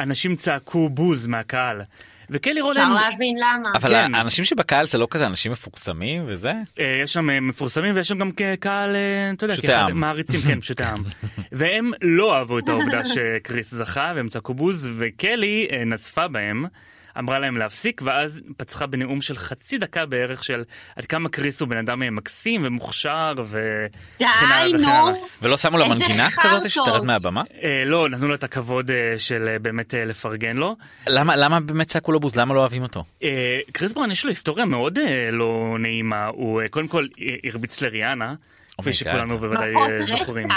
אנשים 0.00 0.36
צעקו 0.36 0.88
בוז 0.88 1.26
מהקהל. 1.26 1.82
וקלי 2.30 2.60
רולנד, 2.60 2.78
אפשר 2.78 3.10
להבין 3.10 3.36
למה. 3.36 3.70
אבל 3.74 3.90
כן. 3.90 4.14
האנשים 4.14 4.44
שבקהל 4.44 4.86
זה 4.86 4.98
לא 4.98 5.06
כזה 5.10 5.26
אנשים 5.26 5.52
מפורסמים 5.52 6.22
וזה? 6.26 6.52
אה, 6.78 7.00
יש 7.02 7.12
שם 7.12 7.30
אה, 7.30 7.40
מפורסמים 7.40 7.94
ויש 7.94 8.08
שם 8.08 8.18
גם 8.18 8.30
קהל, 8.60 8.96
אה, 8.96 9.30
אתה 9.32 9.44
יודע, 9.44 9.80
עם. 9.80 10.00
מעריצים, 10.00 10.40
כן, 10.40 10.60
פשוטי 10.60 10.84
עם. 10.84 11.02
והם 11.52 11.90
לא 12.02 12.36
אהבו 12.36 12.58
את 12.58 12.68
העובדה 12.68 13.04
שקריס 13.04 13.74
זכה 13.74 14.12
והם 14.16 14.28
צעקו 14.28 14.54
בוז, 14.54 14.90
וקלי 14.98 15.68
נזפה 15.86 16.28
בהם 16.28 16.64
אמרה 17.18 17.38
להם 17.38 17.56
להפסיק, 17.56 18.02
ואז 18.04 18.40
פצחה 18.56 18.86
בנאום 18.86 19.22
של 19.22 19.36
חצי 19.36 19.78
דקה 19.78 20.06
בערך 20.06 20.44
של 20.44 20.62
עד 20.96 21.06
כמה 21.06 21.28
קריס 21.28 21.60
הוא 21.60 21.68
בן 21.68 21.76
אדם 21.76 22.02
אה, 22.02 22.10
מקסים 22.10 22.62
ומוכשר 22.64 23.34
וכן 23.50 23.86
די, 24.18 24.72
נו. 24.78 25.26
ולא 25.42 25.56
שמו 25.56 25.78
לו 25.78 25.84
איזה 25.84 25.94
מנגינה. 25.94 26.26
כזאת 26.40 26.70
שתרד 26.70 27.04
מהבמה? 27.04 27.42
אה, 27.62 27.82
לא, 27.86 28.08
נתנו 28.08 28.28
לו 28.28 28.34
את 28.34 28.44
הכבוד 28.44 28.90
אה, 28.90 29.14
של 29.18 29.48
אה, 29.48 29.58
באמת 29.58 29.94
אה, 29.94 30.04
לפרגן 30.04 30.56
לו. 30.56 30.76
למה 31.06 31.36
למה 31.36 31.60
באמת 31.60 31.88
צעקו 31.88 32.12
לו 32.12 32.20
בוז 32.20 32.36
למה 32.36 32.54
לא 32.54 32.60
אוהבים 32.60 32.82
אותו? 32.82 33.04
אה, 33.22 33.60
קריס 33.72 33.92
בראון 33.92 34.10
יש 34.10 34.24
לו 34.24 34.30
היסטוריה 34.30 34.64
מאוד 34.64 34.98
אה, 34.98 35.28
לא 35.32 35.76
נעימה, 35.78 36.26
הוא 36.26 36.60
אה, 36.62 36.68
קודם 36.68 36.88
כל 36.88 37.06
אה, 37.20 37.26
הרביץ 37.44 37.80
לריאנה, 37.80 38.34
כפי. 38.80 38.92
שכולנו 38.92 39.38
בוודאי 39.38 39.70
מכות 39.70 39.90
אה, 39.90 40.06
זוכרים. 40.18 40.48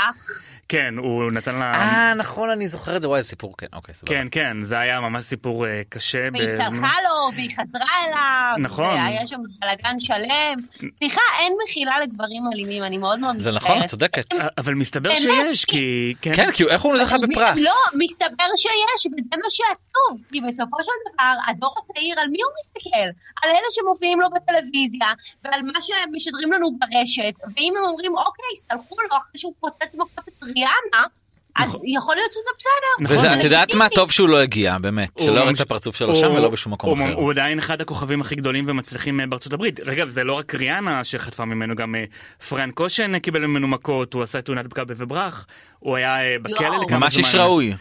כן, 0.69 0.93
הוא 0.97 1.31
נתן 1.31 1.55
לה... 1.55 1.71
אה 1.73 2.13
נכון 2.13 2.49
אני 2.49 2.67
זוכר 2.67 2.95
את 2.95 3.01
זה 3.01 3.09
וואי 3.09 3.17
איזה 3.17 3.29
סיפור 3.29 3.57
כן 3.57 3.67
אוקיי 3.73 3.95
סבבה. 3.95 4.13
כן, 4.13 4.27
כן, 4.31 4.57
זה 4.63 4.79
היה 4.79 4.99
ממש 4.99 5.25
סיפור 5.25 5.65
אה, 5.67 5.81
קשה. 5.89 6.27
והיא 6.33 6.49
סלחה 6.49 6.93
לו, 7.03 7.35
והיא 7.35 7.49
חזרה 7.55 7.91
אליו. 8.07 8.55
נכון. 8.57 8.85
והיה 8.85 9.27
שם 9.27 9.39
בלאגן 9.59 9.99
שלם. 9.99 10.55
סליחה, 10.93 11.21
אין 11.39 11.53
מחילה 11.63 11.99
לגברים 11.99 12.43
אלימים, 12.53 12.83
אני 12.83 12.97
מאוד 12.97 13.19
מאוד 13.19 13.39
זה 13.39 13.51
מצטערת. 13.51 13.63
נכון 13.63 13.83
את 13.83 13.89
צודקת. 13.89 14.33
אה, 14.33 14.47
אבל 14.57 14.73
מסתבר? 14.73 15.09
שיש, 15.19 15.65
כי... 15.65 16.13
כן 16.21 16.51
כי 16.51 16.63
איך 16.63 16.81
הוא 16.81 16.97
זכה 16.97 17.17
בפרס? 17.17 17.59
לא, 17.59 17.75
מסתבר 18.03 18.45
שיש, 18.55 19.05
וזה 19.05 19.35
מה 19.43 19.49
שעצוב, 19.49 20.23
כי 20.31 20.41
בסופו 20.41 20.77
של 20.83 20.91
דבר, 21.13 21.33
הדור 21.47 21.75
הצעיר, 21.77 22.19
על 22.19 22.27
מי 22.27 22.37
הוא 22.43 22.51
מסתכל? 22.59 23.07
על 23.43 23.49
אלה 23.49 23.67
שמופיעים 23.71 24.19
לו 24.21 24.27
בטלוויזיה, 24.29 25.07
ועל 25.43 25.61
מה 25.61 25.81
שהם 25.81 26.09
משדרים 26.15 26.51
לנו 26.51 26.67
ברשת, 26.79 27.33
ואם 27.57 27.73
הם 27.77 27.83
אומרים, 27.83 28.12
אוקיי, 28.17 28.57
סלחו 28.57 28.95
לו 29.01 29.17
אחרי 29.17 29.37
שהוא 29.37 29.53
פוצץ 29.59 29.95
מכות 29.95 30.27
את 30.27 30.43
ריאנה, 30.43 31.07
אז 31.55 31.81
יכול 31.85 32.15
להיות 32.15 32.31
שזה 32.31 32.49
בסדר. 32.57 33.05
נכון. 33.05 33.17
וזה 33.17 33.39
את 33.39 33.43
יודעת 33.43 33.73
מה. 33.73 33.89
טוב 33.89 34.11
שהוא 34.11 34.29
לא 34.29 34.41
הגיע 34.41 34.77
באמת 34.77 35.09
שלא 35.19 35.39
יראה 35.39 35.51
את 35.51 35.59
הפרצוף 35.59 35.95
שלו 35.95 36.15
שם 36.15 36.31
ולא 36.31 36.49
בשום 36.49 36.73
מקום 36.73 37.01
אחר. 37.01 37.13
הוא 37.13 37.31
עדיין 37.31 37.59
אחד 37.59 37.81
הכוכבים 37.81 38.21
הכי 38.21 38.35
גדולים 38.35 38.65
ומצליחים 38.67 39.19
אה, 39.19 39.27
בארצות 39.27 39.53
הברית. 39.53 39.79
רגע, 39.79 40.05
זה 40.05 40.23
לא 40.23 40.33
רק 40.33 40.55
ריאנה 40.55 41.03
שחטפה 41.03 41.45
ממנו, 41.45 41.75
גם 41.75 41.95
אה, 41.95 42.03
פרנק 42.49 42.73
קושן 42.73 43.19
קיבל 43.19 43.45
ממנו 43.45 43.67
מכות, 43.67 44.13
הוא 44.13 44.23
עשה 44.23 44.41
תאונת 44.41 44.65
פגע 44.69 44.83
וברח, 44.87 45.45
הוא 45.79 45.95
היה 45.95 46.21
אה, 46.21 46.35
בכלא. 46.41 46.77
לכמה 46.81 46.97
ממש 46.97 47.17
איש 47.17 47.31
זמן. 47.31 47.41
ראוי. 47.41 47.73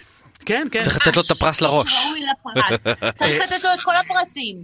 כן, 0.46 0.66
כן. 0.70 0.82
צריך 0.82 0.96
לתת 0.96 1.16
לו 1.16 1.22
את 1.26 1.30
הפרס 1.30 1.60
לראש. 1.60 1.94
ראוי 2.06 2.20
לפרס. 2.20 2.80
צריך 3.18 3.40
לתת 3.40 3.64
לו 3.64 3.70
את 3.74 3.80
כל 3.80 3.92
הפרסים. 3.96 4.56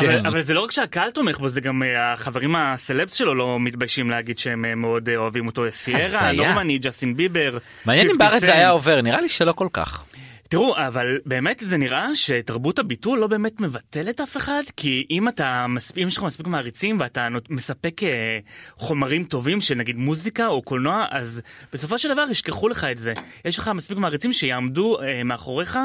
כן. 0.00 0.26
אבל, 0.26 0.42
זה 0.42 0.54
לא 0.54 0.60
רק 0.60 0.70
שהקהל 0.70 1.10
תומך 1.10 1.38
בו, 1.38 1.48
זה 1.48 1.60
גם 1.60 1.82
אה, 1.82 2.12
החברים 2.12 2.56
הסלבס 2.56 3.14
שלו 3.14 3.34
לא 3.34 3.60
מתביישים 3.60 4.10
להגיד 4.10 4.38
שהם 4.38 4.64
אה, 4.64 4.74
מאוד 4.74 5.08
אה, 5.08 5.16
אוהבים 5.16 5.46
אותו. 5.46 5.64
סיירה. 5.70 6.32
נורמני, 6.32 6.78
ג'סטין 6.78 7.16
ביבר. 7.16 7.58
מעניין 7.84 8.06
אם 8.06 8.12
50 8.12 8.18
בארץ 8.28 8.44
זה. 8.44 8.52
היה 8.52 8.70
עובר 8.70 9.00
נראה 9.00 9.20
לי 9.20 9.28
שלא 9.28 9.52
כל 9.52 9.68
כך. 9.72 10.04
תראו, 10.52 10.76
אבל 10.76 11.18
באמת 11.26 11.62
זה 11.66 11.76
נראה 11.76 12.14
שתרבות 12.14 12.78
הביטול 12.78 13.18
לא 13.18 13.26
באמת 13.26 13.60
מבטלת 13.60 14.20
אף 14.20 14.36
אחד, 14.36 14.62
כי 14.76 15.06
אם 15.10 15.28
אתה, 15.28 15.66
אם 16.02 16.08
יש 16.08 16.16
לך 16.16 16.22
מספיק 16.22 16.46
מעריצים 16.46 17.00
ואתה 17.00 17.28
מספק 17.50 18.02
אה, 18.02 18.38
חומרים 18.76 19.24
טובים 19.24 19.60
של 19.60 19.74
נגיד 19.74 19.96
מוזיקה 19.96 20.46
או 20.46 20.62
קולנוע, 20.62 21.06
אז 21.10 21.40
בסופו 21.72 21.98
של 21.98 22.12
דבר 22.12 22.24
ישכחו 22.30 22.68
לך 22.68 22.84
את 22.84 22.98
זה. 22.98 23.12
יש 23.44 23.58
לך 23.58 23.70
מספיק 23.74 23.98
מעריצים 23.98 24.32
שיעמדו 24.32 25.00
אה, 25.02 25.24
מאחוריך. 25.24 25.78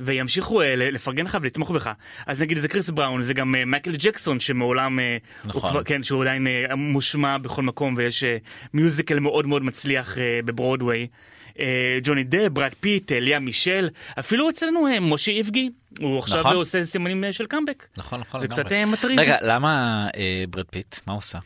וימשיכו 0.00 0.62
אה, 0.62 0.76
לפרגן 0.76 1.24
לך 1.24 1.38
ולתמוך 1.40 1.70
בך. 1.70 1.90
אז 2.26 2.42
נגיד 2.42 2.58
זה 2.58 2.68
קריס 2.68 2.90
בראון, 2.90 3.22
זה 3.22 3.34
גם 3.34 3.54
אה, 3.54 3.64
מייקל 3.64 3.96
ג'קסון 3.96 4.40
שמעולם, 4.40 5.00
אה, 5.00 5.16
נכון. 5.44 5.70
כבר, 5.70 5.82
כן, 5.82 6.02
שהוא 6.02 6.22
עדיין 6.22 6.46
מושמע 6.76 7.38
בכל 7.38 7.62
מקום 7.62 7.94
ויש 7.96 8.24
musical 8.74 9.18
מאוד 9.18 9.46
מאוד 9.46 9.62
מצליח 9.62 10.16
בברודוויי. 10.44 11.06
ג'וני 12.02 12.24
דפ, 12.24 12.48
ברד 12.48 12.72
פיט, 12.80 13.12
ליה 13.12 13.38
מישל, 13.38 13.88
אפילו 14.18 14.50
אצלנו 14.50 14.86
משה 15.00 15.30
איבגי, 15.32 15.70
הוא 16.00 16.18
עכשיו 16.18 16.40
נכון. 16.40 16.54
עושה 16.54 16.86
סימנים 16.86 17.24
של 17.32 17.46
קאמבק. 17.46 17.86
נכון 17.96 18.20
נכון 18.20 18.40
זה 18.40 18.46
לגמרי. 18.46 18.62
קצת 18.62 18.72
אה, 18.72 18.86
מטריד. 18.86 19.18
רגע 19.18 19.36
למה 19.42 20.06
אה, 20.16 20.44
ברד 20.50 20.64
פיט 20.70 20.96
מה 21.06 21.12
הוא 21.12 21.18
עושה? 21.18 21.38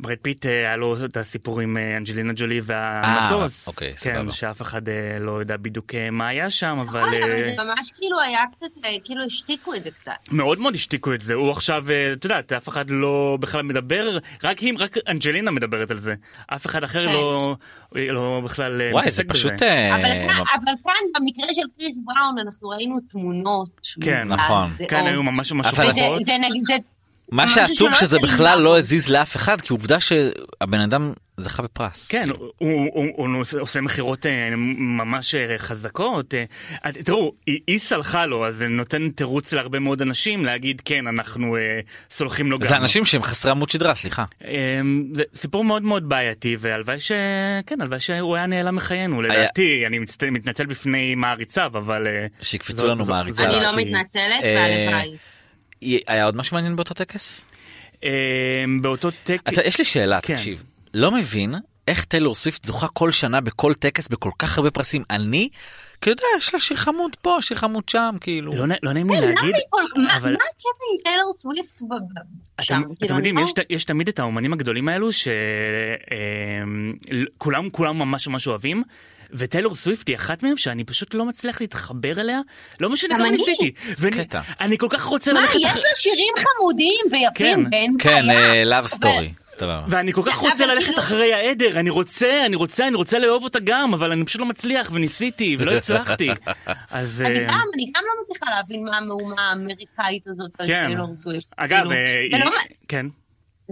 ברד 0.00 0.16
פיט 0.22 0.46
אה, 0.46 0.50
היה 0.50 0.76
לו 0.76 1.04
את 1.04 1.16
הסיפור 1.16 1.60
עם 1.60 1.76
אה, 1.76 1.96
אנג'לינה 1.96 2.32
ג'ולי 2.36 2.60
והמטוס. 2.64 3.66
אוקיי, 3.66 3.94
כן, 3.96 4.14
סבבה. 4.14 4.32
שאף 4.32 4.62
אחד 4.62 4.88
אה, 4.88 4.94
לא 5.20 5.40
יודע 5.40 5.56
בדיוק 5.56 5.94
אה, 5.94 6.10
מה 6.10 6.28
היה 6.28 6.50
שם, 6.50 6.78
אבל... 6.88 7.00
נכון, 7.00 7.14
אבל 7.22 7.32
אה, 7.32 7.38
זה 7.38 7.64
ממש 7.64 7.90
כאילו 8.00 8.20
היה 8.20 8.40
קצת, 8.52 8.66
אה, 8.84 8.90
כאילו 9.04 9.22
השתיקו 9.24 9.74
את 9.74 9.84
זה 9.84 9.90
קצת. 9.90 10.12
מאוד 10.30 10.58
מאוד 10.58 10.74
השתיקו 10.74 11.14
את 11.14 11.20
זה, 11.20 11.34
הוא 11.34 11.50
עכשיו, 11.50 11.90
אה, 11.90 12.12
את 12.12 12.24
יודעת, 12.24 12.52
אף 12.52 12.68
אחד 12.68 12.84
לא 12.88 13.36
בכלל 13.40 13.62
מדבר, 13.62 14.18
רק 14.44 14.58
היא, 14.58 14.74
רק 14.78 14.96
אנג'לינה 15.08 15.50
מדברת 15.50 15.90
על 15.90 15.98
זה. 15.98 16.14
אף 16.46 16.66
אחד 16.66 16.84
אחר 16.84 17.06
כן. 17.08 17.12
לא, 17.12 17.56
לא 17.94 18.40
בכלל 18.44 18.80
אה, 18.80 18.90
וואי 18.92 19.10
זה. 19.10 19.22
פשוט 19.24 19.62
אה, 19.62 19.94
אבל 19.94 20.02
כאן- 20.28 20.42
אבל 20.54 20.72
כאן, 20.84 21.20
במקרה 21.20 21.54
של 21.54 21.62
קריס 21.76 22.00
בראון, 22.04 22.38
אנחנו 22.38 22.68
ראינו 22.68 23.00
תמונות. 23.08 23.88
כן, 24.00 24.28
נכון. 24.28 24.64
כן, 24.88 25.06
היו 25.06 25.22
ממש 25.22 25.52
ממש 25.52 25.66
אף 25.66 25.78
מה 27.32 27.48
שעצוב 27.48 27.94
שזה 27.94 28.18
בכלל 28.22 28.58
לא. 28.60 28.78
הזיז 28.78 29.08
לאף 29.08 29.36
אחד 29.36 29.60
כי 29.60 29.72
עובדה 29.72 30.00
שהבן 30.00 30.80
אדם 30.80 31.12
זכה 31.36 31.62
בפרס. 31.62 32.08
כן, 32.08 32.28
הוא, 32.30 32.48
הוא, 32.58 32.88
הוא, 32.94 33.06
הוא 33.16 33.40
עושה- 33.60 33.80
מכירות 33.80 34.26
אה, 34.26 34.50
ממש 34.56 35.34
אה, 35.34 35.58
חזקות. 35.58 36.34
אה. 36.34 36.92
תראו, 37.04 37.32
היא, 37.46 37.78
סלחה 37.78 38.26
לו, 38.26 38.46
אז 38.46 38.54
זה 38.56 38.68
נותן 38.68 39.08
תירוץ 39.10 39.52
להרבה 39.52 39.78
מאוד 39.78 40.02
אנשים 40.02 40.44
להגיד, 40.44 40.82
כן, 40.84 41.06
אנחנו 41.06 41.56
סולחים 42.10 42.50
לו 42.50 42.58
גם. 42.58 42.68
זה 42.68 42.76
אנשים 42.76 43.04
שהם 43.04 43.22
חסרי 43.22 43.50
עמוד 43.50 43.70
שדרה 43.70 43.94
סליחה. 43.94 44.24
אה, 44.44 44.80
זה 45.14 45.22
סיפור 45.34 45.64
מאוד 45.64 45.82
מאוד 45.82 46.08
בעייתי, 46.08 46.56
והלוואי 46.60 47.00
ש... 47.00 47.12
כן, 47.66 47.80
הלוואי 47.80 48.00
שהוא 48.00 48.36
היה 48.36 48.46
נעלם 48.46 48.76
מחיינו. 48.76 49.22
היה- 49.22 49.32
לדעתי, 49.42 49.86
אני. 49.86 49.98
מתנצל 50.30 50.66
בפני 50.66 51.14
מעריציו, 51.14 51.70
אבל... 51.74 52.06
שיקפצו 52.42 52.86
לנו 52.86 53.04
מעריציו. 53.04 53.46
אני 53.46 53.54
לא. 53.62 53.76
מתנצלת, 53.76 54.22
והלוואי. 54.44 55.16
היה 56.06 56.24
עוד 56.24 56.36
משהו 56.36 56.54
מעניין 56.54 56.76
באותו 56.76 56.94
טקס? 56.94 57.44
אה, 58.04 58.10
באותו 58.80 59.08
טק... 59.24 59.40
אתה, 59.48 59.62
יש 59.62 59.78
לי 59.78 59.84
שאלה, 59.84 60.20
כן. 60.20 60.36
תקשיב. 60.36 60.62
לא 60.94 61.10
מבין 61.12 61.54
איך 61.88 62.04
טיילור 62.04 62.34
סוויפט 62.34 62.64
זוכה 62.64 62.88
כל 62.88 63.10
שנה 63.10 63.40
בכל 63.40 63.74
טקס 63.74 64.08
בכל 64.08 64.30
כך 64.38 64.58
הרבה 64.58 64.70
פרסים. 64.70 65.02
אני, 65.10 65.48
כי 66.00 66.12
אתה 66.12 66.22
יודע, 66.22 66.38
יש 66.38 66.54
לה 66.54 66.60
שיר 66.60 66.76
חמוד 66.76 67.16
פה, 67.22 67.38
שיר 67.40 67.56
חמוד 67.56 67.88
שם, 67.88 68.14
כאילו. 68.20 68.52
לא, 68.52 68.74
לא 68.82 68.92
נעים 68.92 69.08
לי 69.10 69.20
להגיד, 69.20 69.54
היא 69.54 69.62
כל... 69.70 69.82
מה 70.06 70.16
אבל- 70.16 70.30
מה 70.32 70.36
הקטע 70.36 70.68
עם 70.92 70.98
טיילור 71.04 71.32
סוויפט 71.32 71.78
שם? 72.60 72.82
אתם, 72.82 72.94
כאילו, 73.00 73.16
יודעים, 73.16 73.38
לא- 73.38 73.44
יש, 73.70 73.84
תמיד 73.84 74.08
את 74.08 74.18
האומנים 74.18 74.52
הגדולים 74.52 74.88
האלו 74.88 75.08
שכולם 77.38 77.70
כולם 77.70 77.98
ממש 77.98 78.28
ממש 78.28 78.46
אוהבים. 78.46 78.82
וטיילור 79.32 79.76
סוויפט 79.76 80.08
היא 80.08 80.16
אחת 80.16 80.42
מהם 80.42 80.56
שאני 80.56 80.84
פשוט 80.84 81.14
לא 81.14 81.24
מצליח 81.24 81.60
להתחבר 81.60 82.20
אליה 82.20 82.40
לא 82.80 82.90
משנה 82.90 83.14
כמה 83.14 83.28
אני. 83.28 83.36
ניסיתי 83.36 83.70
ואני 83.98 84.24
קטע. 84.24 84.40
אני 84.60 84.78
כל 84.78 84.86
כך 84.90 85.04
רוצה 85.04 85.32
מה, 85.32 85.40
ללכת 85.40 85.54
יש 85.54 85.64
לה 85.64 85.90
שירים 85.96 86.34
חמודים 86.38 87.00
ויפים, 87.12 87.64
כן, 87.64 87.68
ואין 87.72 87.96
כן, 87.98 88.22
בעיה. 88.26 88.64
Love 88.64 88.86
Story. 88.86 89.32
סבבה. 89.58 89.84
ואני 89.88 90.12
כל 90.12 90.22
כך 90.26 90.36
רוצה 90.36 90.64
אבל 90.64 90.72
ללכת 90.74 90.86
כאילו- 90.86 90.98
אחרי 90.98 91.32
העדר 91.34 91.80
אני 91.80 91.90
רוצה 91.90 92.46
אני 92.46 92.56
רוצה 92.56 92.88
אני 92.88 92.96
רוצה 92.96 93.18
לאהוב 93.18 93.44
אותה 93.44 93.58
גם 93.64 93.94
אבל 93.94 94.12
אני 94.12 94.24
פשוט 94.24 94.40
לא 94.40 94.46
מצליח 94.46 94.90
וניסיתי 94.92 95.56
ולא 95.58 95.72
הצלחתי 95.72 96.30
אז 96.90 97.22
אני 97.22 97.38
אה, 97.38 97.44
גם, 97.44 97.64
אני 97.74 97.92
גם 97.94 98.02
לא 98.06 98.22
מצליחה 98.22 98.46
להבין 98.56 98.84
מה 98.84 98.96
המהומה 98.96 99.42
האמריקאית 99.50 100.26
הזאת 100.26 100.50
כן. 100.66 100.84
אגב 101.56 101.86
כאילו, 101.88 101.92
אה, 101.92 102.44
לא- 102.44 102.50
כן 102.88 103.06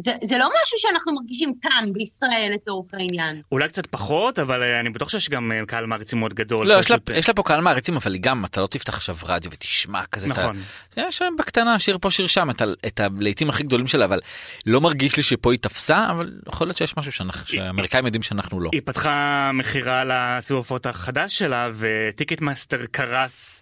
זה 0.05 0.13
זה 0.23 0.39
לא 0.39 0.49
משהו 0.63 0.79
שאנחנו 0.79 1.13
מרגישים 1.15 1.53
כאן, 1.63 1.93
בישראל, 1.93 2.51
לצורך 2.55 2.95
העניין. 2.95 3.43
אולי 3.53 3.69
קצת 3.69 3.87
פחות 3.87 4.39
אבל 4.39 4.63
אה, 4.63 4.81
אני 4.81 4.91
בטוח 4.91 5.09
שיש 5.11 5.31
גם 5.31 5.53
אה, 5.53 5.67
קהל 5.67 5.87
מעריצים 5.87 6.19
מאוד 6.19 6.35
גדול 6.35 6.67
לא, 6.67 6.75
יש 6.79 6.91
לה- 6.91 6.97
פשוט, 6.99 7.11
אה, 7.11 7.17
יש 7.19 7.29
לה 7.29 7.35
פה 7.35 7.43
קהל 7.43 7.61
מעריצים, 7.61 7.97
אבל 7.97 8.13
היא 8.15 8.23
גם, 8.23 8.45
אתה 8.45 8.61
לא 8.61 8.67
תפתח 8.67 8.95
עכשיו 8.95 9.17
רדיו 9.23 9.51
ותשמע 9.55 10.05
כזה. 10.13 10.29
נכון 10.29 10.57
יש 10.97 11.23
להם 11.23 11.37
בקטנה 11.37 11.79
שיר 11.79 11.99
פה 12.01 12.11
שיר 12.11 12.27
שם 12.27 12.49
את 12.87 13.01
הלהיטים 13.01 13.51
הכי 13.51 13.63
גדולים 13.63 13.87
שלה 13.87 14.05
אבל 14.05 14.21
לא 14.67 14.81
מרגיש 14.81 15.17
לי 15.17 15.23
שפה 15.23 15.53
היא 15.53 15.59
תפסה 15.59 16.11
אבל 16.11 16.33
יכול 16.49 16.67
להיות 16.67 16.77
שיש 16.77 16.97
משהו 16.97 17.13
שאנחנו- 17.13 17.47
שהאמריקאים 17.47 18.05
יודעים 18.07 18.23
שאנחנו 18.23 18.61
לא. 18.61 18.71
היא 18.73 18.81
פתחה 18.85 19.51
מכירה 19.55 20.03
לסיבוב 20.07 20.67
החדש 20.85 21.39
שלה 21.39 21.69
וטיקט 21.79 22.41
מאסטר 22.41 22.87
קרס 22.91 23.60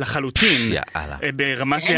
לחלוטין 0.00 0.72
יאללה. 0.72 1.16
אה, 1.22 1.32
ברמה 1.32 1.80
ש... 1.80 1.90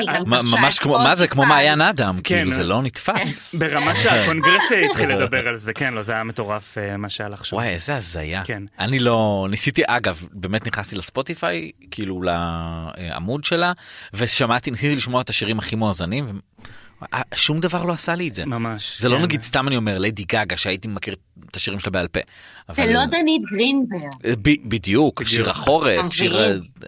ממש 0.53 0.79
כמו 0.79 0.99
מה 0.99 1.15
זה 1.15 1.29
כמו 1.29 1.47
מעיין 1.47 1.81
אדם 1.81 2.17
כן. 2.17 2.35
כאילו 2.35 2.51
זה 2.51 2.65
לא 2.65 2.83
נתפס. 2.83 3.55
ברמה 3.61 3.95
שהקונגרס 3.95 4.63
התחיל 4.91 5.09
לדבר 5.09 5.49
על 5.49 5.57
זה 5.57 5.73
כן 5.73 5.95
לא 5.95 6.03
זה 6.03 6.13
היה 6.13 6.25
מטורף 6.25 6.79
אה, 6.79 6.97
מה 6.97 7.09
שהיה 7.09 7.29
לך 7.29 7.45
שם. 7.45 7.57
וואי 7.57 7.69
איזה 7.69 7.97
הזיה 7.97 8.45
כן. 8.45 8.63
אני 8.79 8.99
לא 8.99 9.47
ניסיתי 9.51 9.83
אגב 9.87 10.23
באמת 10.33 10.67
נכנסתי 10.67 10.97
לספוטיפיי 10.97 11.71
כאילו 11.91 12.23
לעמוד 12.23 13.45
שלה 13.45 13.73
ושמעתי 14.15 14.71
ניסיתי 14.71 14.97
לשמוע 14.97 15.21
את 15.21 15.31
השירים 15.31 15.59
הכי 15.59 15.77
מואזנים. 15.77 16.41
אה, 17.15 17.23
שום 17.35 17.61
דבר 17.61 17.85
לא 17.85 17.93
עשה 17.93 18.15
לי 18.15 18.29
את 18.29 18.35
זה. 18.35 18.45
ממש. 18.45 19.01
זה 19.01 19.09
לא 19.09 19.17
כן. 19.17 19.23
נגיד 19.23 19.43
סתם 19.43 19.69
אני 19.69 19.77
אומר 19.77 19.99
ליידי 19.99 20.25
גגה 20.25 20.57
שהייתי 20.57 20.89
מכיר 20.89 21.15
את 21.51 21.57
השירים 21.57 21.81
שלה 21.81 21.91
בעל 21.93 22.09
פה. 22.09 22.21
זה 22.77 22.93
לא 22.93 23.05
דנית 23.05 23.43
גרינברג. 23.53 24.03
ב- 24.43 24.69
בדיוק 24.69 25.23
שיר 25.25 25.51
החורף 25.51 26.13
שיר? 26.13 26.37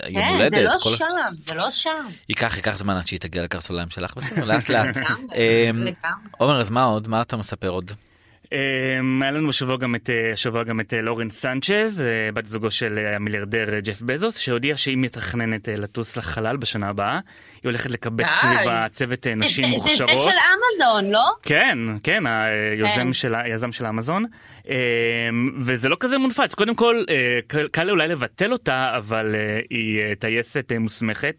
היום 0.02 0.22
כן, 0.22 0.28
הולדת. 0.34 0.50
זה 0.50 0.62
לא 0.62 0.78
שם, 0.78 1.04
זה 1.46 1.54
לא 1.54 1.70
שם. 1.70 2.06
ייקח 2.28 2.56
ייקח 2.56 2.76
זמן 2.76 2.96
עד 2.96 3.06
שהיא 3.06 3.20
תגיע 3.20 3.42
לקרסוליים 3.42 3.90
שלך 3.90 4.16
בסדר 4.16 4.44
לאט 4.44 4.68
לאט. 4.68 4.96
לגמרי. 4.96 5.92
עומר 6.38 6.60
אז 6.60 6.70
מה 6.70 6.84
עוד 6.84 7.08
מה 7.08 7.22
אתה 7.22 7.36
מספר 7.36 7.68
עוד? 7.68 7.92
אמ, 8.54 9.22
היה 9.22 9.30
לנו 9.30 9.50
השבוע 9.50 9.76
גם 9.76 9.94
את, 9.94 10.10
אה, 10.10 10.32
השבוע 10.32 10.64
גם 10.64 10.80
את 10.80 10.94
אה, 10.94 11.00
לורן 11.02 11.30
סנצ'ז, 11.30 12.00
אה, 12.00 12.04
בת 12.34 12.46
זוגו 12.46 12.70
של 12.70 12.98
המיליארדר 13.16 13.78
ג'ף 13.80 14.02
בזוס, 14.02 14.38
שהודיעה 14.38 14.76
שהיא 14.76 14.96
מתכננת 14.98 15.68
לטוס 15.68 16.16
לחלל 16.16 16.56
בשנה 16.56 16.88
הבאה. 16.88 17.12
היא 17.14 17.20
הולכת 17.64 17.90
לקבץ 17.90 18.24
די. 18.26 18.32
סביבה 18.56 18.86
צוות 18.90 19.26
אה, 19.26 19.32
זה- 19.36 19.40
נשים 19.44 19.64
זה- 19.64 19.70
זה 19.70 19.76
מוכשרות. 19.76 20.10
זה 20.10 20.18
של 20.18 20.30
אמזון, 20.30 21.10
לא? 21.10 21.24
כן, 21.42 21.78
כן, 22.02 22.22
היוזם 22.26 22.94
כן. 22.94 23.12
של, 23.12 23.34
היזם 23.34 23.72
של 23.72 23.86
האמזון. 23.86 24.24
אמ, 24.68 24.74
וזה 25.60 25.88
לא 25.88 25.96
כזה 26.00 26.18
מונפץ. 26.18 26.54
קודם 26.54 26.74
כל, 26.74 27.02
קל- 27.72 27.90
אולי 27.90 28.08
לבטל 28.08 28.52
אותה, 28.52 28.92
אבל 28.96 29.34
היא 29.70 30.14
טייסת 30.18 30.72
מוסמכת, 30.80 31.34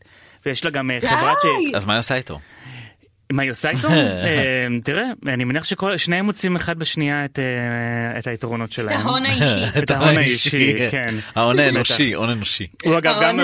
ויש 0.46 0.66
לה 0.66 0.72
גם! 0.72 0.92
חברת... 1.02 1.38
אז 1.76 1.86
מה 1.86 1.94
היא 1.94 2.00
עושה 2.00 2.16
איתו? 2.16 2.40
מה 3.32 3.44
היא 3.44 3.52
עושה 3.52 3.70
איתו? 3.70 3.88
אה, 4.26 4.68
תראה, 4.84 5.06
אני 5.28 5.44
מניח 5.44 5.64
ששניהם 5.64 6.26
מוצאים 6.26 6.56
אחד 6.56 6.80
בשנייה 6.80 7.26
את, 7.26 7.40
אה, 7.40 8.20
את 8.20 8.28
היתרונות 8.28 8.70
את 8.70 8.74
שלהם. 8.74 9.00
ההון 9.00 9.26
האישי. 9.26 9.80
את 9.84 9.92
ההון 9.92 10.18
האישי, 10.18 10.76
כן. 10.92 11.16
ההון. 11.36 11.60
האנושי, 11.60 12.14
הון 12.14 12.30
אנושי. 12.30 12.68
הוא 12.84 12.98
אגב 12.98 13.16
גם, 13.22 13.40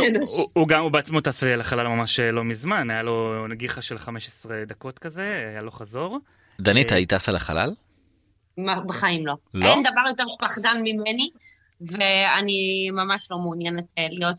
הוא, 0.54 0.68
גם, 0.68 0.82
הוא 0.82 0.92
בעצמו 0.92 1.22
טס 1.22 1.44
לחלל 1.44 1.88
ממש 1.88 2.20
אה, 2.20 2.32
לא 2.32 2.44
מזמן, 2.44 2.90
היה 2.90 3.04
לו 3.04 3.48
נגיחה 3.48 3.82
של 3.82 3.98
15 3.98 4.64
דקות 4.68 5.00
כזה, 5.00 5.48
היה 5.52 5.62
לו 5.62 5.72
חזור. 5.72 6.20
דנית, 6.60 6.92
היית 6.92 7.14
טסה 7.14 7.32
לחלל? 7.32 7.74
בחיים 8.88 9.28
לא. 9.28 9.34
לא? 9.54 9.66
אין 9.66 9.84
דבר 9.84 10.02
יותר 10.08 10.24
פחדן 10.40 10.78
ממני, 10.84 11.30
ואני 11.92 12.90
ממש 12.94 13.28
לא 13.32 13.38
מעוניינת 13.38 13.94
אה, 13.98 14.08
להיות 14.10 14.36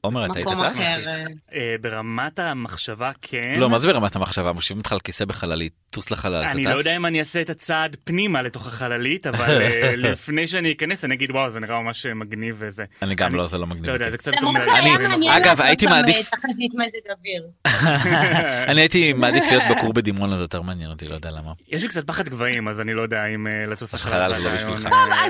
עומר, 0.00 0.26
אתה 0.26 0.32
היית 0.34 0.46
במקום? 0.46 0.64
אחר. 0.64 0.96
אה. 1.06 1.24
אה, 1.54 1.74
ברמת 1.80 2.38
המחשבה 2.38 3.10
כן. 3.22 3.54
לא, 3.58 3.70
מה 3.70 3.78
זה 3.78 3.88
ברמת 3.88 4.16
המחשבה? 4.16 4.52
מושיבים 4.52 4.78
אותך 4.78 4.92
על 4.92 5.00
כיסא 5.00 5.24
בחללית, 5.24 5.72
טוס 5.90 6.10
לחלל, 6.10 6.34
אני? 6.34 6.64
לא 6.64 6.74
יודע 6.74 6.96
אם 6.96 7.06
אני 7.06 7.20
אעשה 7.20 7.40
את 7.40 7.50
הצעד 7.50 7.96
פנימה 8.04 8.42
לתוך 8.42 8.66
החללית, 8.66 9.26
אבל 9.26 9.58
לפני 10.10 10.48
שאני 10.48 10.72
אכנס 10.72 11.04
אני 11.04 11.14
אגיד 11.14 11.30
וואו 11.30 11.50
זה 11.50 11.60
נראה 11.60 11.80
ממש 11.80 12.06
מגניב 12.06 12.56
וזה. 12.58 12.84
אני 13.02 13.14
גם 13.14 13.34
לא, 13.34 13.46
זה 13.46 13.58
לא 13.58 13.66
מגניב 13.66 13.86
לא 13.86 13.92
יודע. 13.92 14.10
זה 14.10 14.18
קצת... 14.18 14.32
דומה 14.40 14.60
לדברים 14.60 15.02
מעניין 15.02 15.32
אגב, 15.32 15.44
לעשות 15.46 15.64
הייתי 15.64 15.84
שם 15.84 15.90
מעדיף- 15.90 16.30
תחזית 16.30 16.72
מזג 16.74 17.10
אוויר. 17.18 17.46
אני 18.70 18.80
הייתי 18.80 19.12
מעדיף 19.12 19.44
להיות 19.50 19.62
בכור 19.70 19.92
בדימונה, 19.92 20.36
זה 20.36 20.44
יותר 20.44 20.62
מעניין 20.62 20.90
אותי, 20.90 21.08
לא 21.08 21.14
יודע 21.14 21.30
למה. 21.30 21.52
יש 21.68 21.82
לי 21.82 21.88
קצת 21.88 22.06
פחד 22.06 22.28
גבהים 22.28 22.68
אז 22.68 22.80
אני 22.80 22.94
לא 22.94 23.02
יודע 23.02 23.26
אם 23.26 23.46
לטוס 23.66 23.94
אז 23.94 24.00
לחלל 24.00 24.12
חלל 24.12 24.34
זה 24.34 24.44
לא 24.44 24.54
בשבילך. 24.54 24.86
אה, 24.92 25.26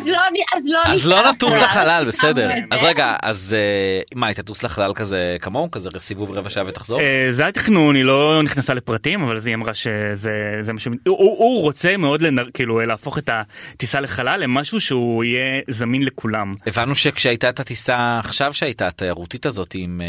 אז 0.86 1.06
לא 1.06 1.30
נטוס 1.34 1.54
לחלל. 1.54 2.04
בסדר. 2.08 2.50
אז. 2.70 2.80
רגע, 2.82 3.12
אז 3.22 3.54
אה, 3.58 4.02
מה, 4.14 4.26
היית 4.26 4.40
טוס 4.40 4.62
לחלל 4.62 4.92
כזה 4.94 5.36
כמוהו? 5.40 5.70
כזה 5.70 5.88
סיבוב 5.98 6.30
רבע 6.30 6.50
שעה 6.50 6.64
ותחזור? 6.66 7.00
אה, 7.00 7.28
זה 7.30 7.46
התכנון 7.46 7.94
היא 7.96 8.04
לא 8.04 8.42
נכנסה 8.44 8.74
לפרטים 8.74 9.22
אבל 9.22 9.36
אז 9.36 9.46
היא 9.46 9.54
אמרה 9.54 9.74
שזה 9.74 10.32
זה 10.60 10.72
מה 10.72 10.80
ש... 10.80 10.86
הוא- 11.08 11.62
רוצה 11.62 11.96
מאוד 11.96 12.22
כאילו 12.54 12.80
להפוך 12.80 13.18
את 13.18 13.30
הטיסה 13.32 14.00
לחלל 14.00 14.40
למשהו 14.40 14.80
שהוא 14.80 15.24
יהיה 15.24 15.60
זמין 15.70 16.02
לכולם. 16.04 16.54
הבנו 16.66 16.94
שכשהייתה 16.94 17.48
את 17.48 17.60
הטיסה 17.60 18.18
עכשיו 18.18 18.52
שהייתה 18.52 18.86
התיירותית 18.86 19.46
הזאת 19.46 19.74
עם 19.74 20.00
אה, 20.00 20.06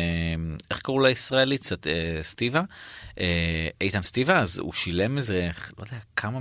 איך 0.72 0.80
קראו 0.80 1.00
לה 1.00 1.10
ישראלית 1.10 1.70
סטיבה 2.22 2.62
איתן 3.82 4.02
סטיבה 4.02 4.40
אז 4.40 4.60
הוא 4.60 4.74
שילם 4.74 5.18
איזה 5.18 5.50
לא 5.80 5.84
יודע 5.84 5.98
כמה 6.16 6.40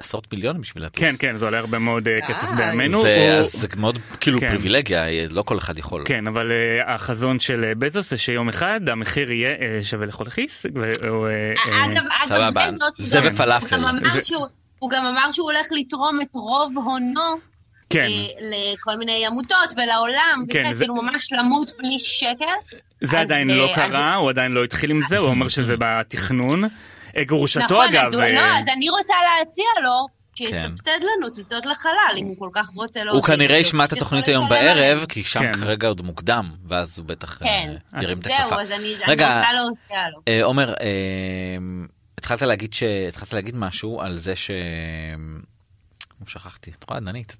עשרות 0.00 0.32
מיליונים 0.32 0.60
בשביל 0.62 0.84
לטוס. 0.84 1.00
כן 1.00 1.14
כן 1.18 1.36
זה 1.36 1.44
עולה 1.44 1.58
הרבה 1.58 1.78
מאוד 1.78 2.08
כסף. 2.28 2.48
בימינו. 2.56 3.02
זה, 3.02 3.16
הוא- 3.30 3.38
אז 3.38 3.52
זה 3.52 3.66
מאוד 3.76 3.98
כאילו 4.20 4.40
כן. 4.40 4.48
פריבילגיה 4.48 5.08
אה, 5.08 5.24
לא 5.30 5.42
כל 5.42 5.58
אחד 5.58 5.78
יכול. 5.78 6.02
כן 6.06 6.26
אבל 6.26 6.52
אה, 6.52 6.94
החזון 6.94 7.40
של 7.40 7.64
אה, 7.64 7.74
בזוס 7.74 8.10
זה 8.10 8.18
שיום 8.18 8.48
אחד 8.48 8.80
המחיר 8.88 9.32
יהיה 9.32 9.50
אה, 9.60 9.80
שווה 9.82 10.06
לכל 10.06 10.30
כיס. 10.30 10.66
אה, 10.66 11.52
אגב, 12.26 12.54
בזוס, 12.54 12.94
זה 12.98 13.20
גם- 13.20 13.34
ופלאפל. 13.34 13.76
הוא 13.76 13.88
גם 13.88 13.96
אמר 13.96 14.20
שהוא- 14.20 14.46
הוא 14.78 14.90
גם 14.90 15.04
אמר 15.06 15.30
שהוא 15.30 15.50
הולך 15.52 15.66
לתרום 15.70 16.20
את 16.20 16.28
רוב 16.34 16.72
הונו 16.76 17.20
כן 17.90 18.08
לכל 18.40 18.96
מיני 18.96 19.26
עמותות 19.26 19.72
ולעולם, 19.76 20.44
כן, 20.50 20.62
וזה 20.66 20.74
זה- 20.74 20.80
כאילו 20.84 20.94
ממש 20.94 21.32
למות 21.32 21.72
בלי 21.78 21.98
שקל. 21.98 22.76
זה 23.00 23.18
אז, 23.20 23.26
עדיין 23.26 23.50
אה, 23.50 23.56
לא 23.56 23.64
אז- 23.64 23.74
קרה 23.74 24.14
הוא 24.14 24.30
עדיין 24.30 24.52
לא 24.52 24.64
התחיל 24.64 24.90
עם 24.90 25.00
זה 25.08 25.18
הוא 25.18 25.28
אומר 25.28 25.48
שזה 25.48 25.74
בתכנון. 25.78 26.64
גרושתו 27.18 27.60
נכון, 27.64 27.86
אגב. 27.88 28.04
אז, 28.06 28.14
הוא, 28.14 28.22
אה, 28.22 28.32
לא, 28.32 28.40
אז 28.40 28.64
אני 28.76 28.90
רוצה 28.90 29.14
להציע 29.38 29.64
לו. 29.84 30.06
שיסבסד 30.34 30.98
לנו 31.02 31.30
טיסות 31.30 31.66
לחלל, 31.66 32.16
אם 32.16 32.26
הוא 32.26 32.36
כל 32.38 32.48
כך 32.52 32.68
רוצה 32.68 33.04
להוזיל. 33.04 33.20
הוא 33.20 33.26
כנראה 33.26 33.56
ישמע 33.56 33.84
את 33.84 33.92
התוכנית 33.92 34.28
היום. 34.28 34.48
בערב 34.48 35.04
כי 35.08 35.24
שם 35.24 35.40
כן. 35.40 35.60
כרגע 35.60 35.88
עוד 35.88 36.00
מוקדם 36.00 36.50
ואז 36.68 36.98
הוא 36.98 37.06
בטח 37.06 37.42
אה, 37.42 37.46
כן, 37.46 37.74
ירים 38.02 38.18
את 38.18 38.26
הכפפה. 38.26 38.48
זהו, 38.48 38.58
אז 38.58 38.70
אני. 38.70 38.94
רוצה 38.94 39.16
להציע 39.16 40.08
לו. 40.10 40.20
אה, 40.28 40.44
עומר, 40.44 40.74
אה, 40.80 41.56
התחלת 42.18 42.42
להגיד 42.42 42.74
ש... 42.74 42.82
התחלת 43.08 43.32
להגיד 43.32 43.56
משהו 43.56 44.00
על 44.00 44.18
זה 44.18 44.36
ש... 44.36 44.50
שכחתי, 46.26 46.70
את 46.70 46.84
רואה, 46.88 47.00
דנית. 47.00 47.36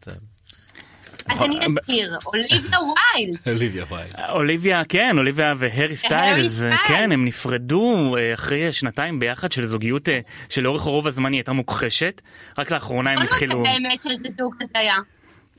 אז 1.28 1.42
אני 1.42 1.58
אזכיר, 1.66 2.18
אוליביה 2.26 2.78
ויילד. 2.80 3.38
אוליביה 3.46 3.84
וואי. 3.88 4.04
אוליביה 4.28 4.84
כן 4.84 5.18
אוליביה 5.18 5.54
והרי 5.58 5.96
סטיילס 5.96 6.56
סטיילס. 6.56 6.76
כן 6.88 7.12
הם 7.12 7.24
נפרדו 7.24 8.16
אה, 8.18 8.34
אחרי 8.34 8.72
שנתיים 8.72 9.20
ביחד 9.20 9.52
של 9.52 9.66
זוגיות 9.66 10.08
אה, 10.08 10.20
שלאורך 10.48 10.82
רוב 10.82 11.06
הזמן 11.06 11.32
היא 11.32 11.38
הייתה 11.38 11.52
מוכחשת 11.52 12.20
רק 12.58 12.70
לאחרונה 12.70 13.10
הם 13.10 13.18
התחילו 13.18 13.58
יודעת 13.58 13.74
באמת 13.74 14.02
שזה 14.02 14.28
זוג 14.28 14.54
כזה 14.60 14.78
היה. 14.78 14.96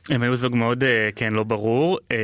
הם 0.10 0.24
היו 0.24 0.36
זוג 0.36 0.56
מאוד 0.56 0.84
אה, 0.84 1.10
כן 1.16 1.34
לא 1.34 1.44
ברור 1.44 2.00
אה, 2.12 2.18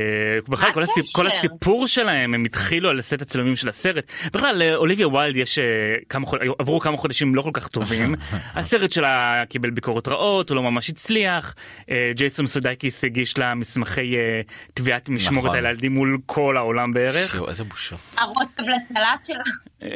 בכלל 0.48 0.72
כל, 0.72 0.82
הסיפ, 0.82 1.06
כל? 1.12 1.26
הסיפור 1.26 1.86
שלהם 1.86 2.34
הם 2.34 2.44
התחילו 2.44 2.90
על 2.90 3.00
סט 3.00 3.22
הצילומים 3.22 3.56
של 3.56 3.68
הסרט 3.68 4.04
בכלל 4.32 4.62
לאוליביה 4.64 5.08
ויילד 5.08 5.36
יש 5.36 5.58
אה, 5.58 5.64
כמה. 6.08 6.26
עברו 6.58 6.80
כמה 6.80 6.96
חודשים 6.96 7.34
לא 7.34 7.42
כל 7.42 7.50
כך 7.52 7.68
טובים 7.68 8.14
הסרט 8.54 8.92
שלה 8.92 9.44
קיבל 9.48 9.70
ביקורות 9.70 10.08
רעות 10.08 10.48
הוא 10.50 10.56
לא 10.56 10.62
ממש 10.62 10.90
הצליח 10.90 11.54
אה, 11.90 12.12
ג'ייסון 12.14 12.46
סודייקיס 12.46 13.04
הגיש 13.04 13.38
לה 13.38 13.54
מסמכי 13.54 14.16
אה, 14.16 14.40
תביעת 14.74 15.08
משמורת 15.08 15.44
נכון. 15.46 15.58
על 15.58 15.66
הילדים 15.66 15.92
מול 15.94 16.18
כל 16.26 16.56
העולם 16.56 16.92
בערך. 16.92 17.30
שיו, 17.32 17.48
איזה 17.48 17.64
בושות. 17.64 17.98
הרוטב 18.18 18.62
לסלט 18.76 19.24
שלה. 19.24 19.42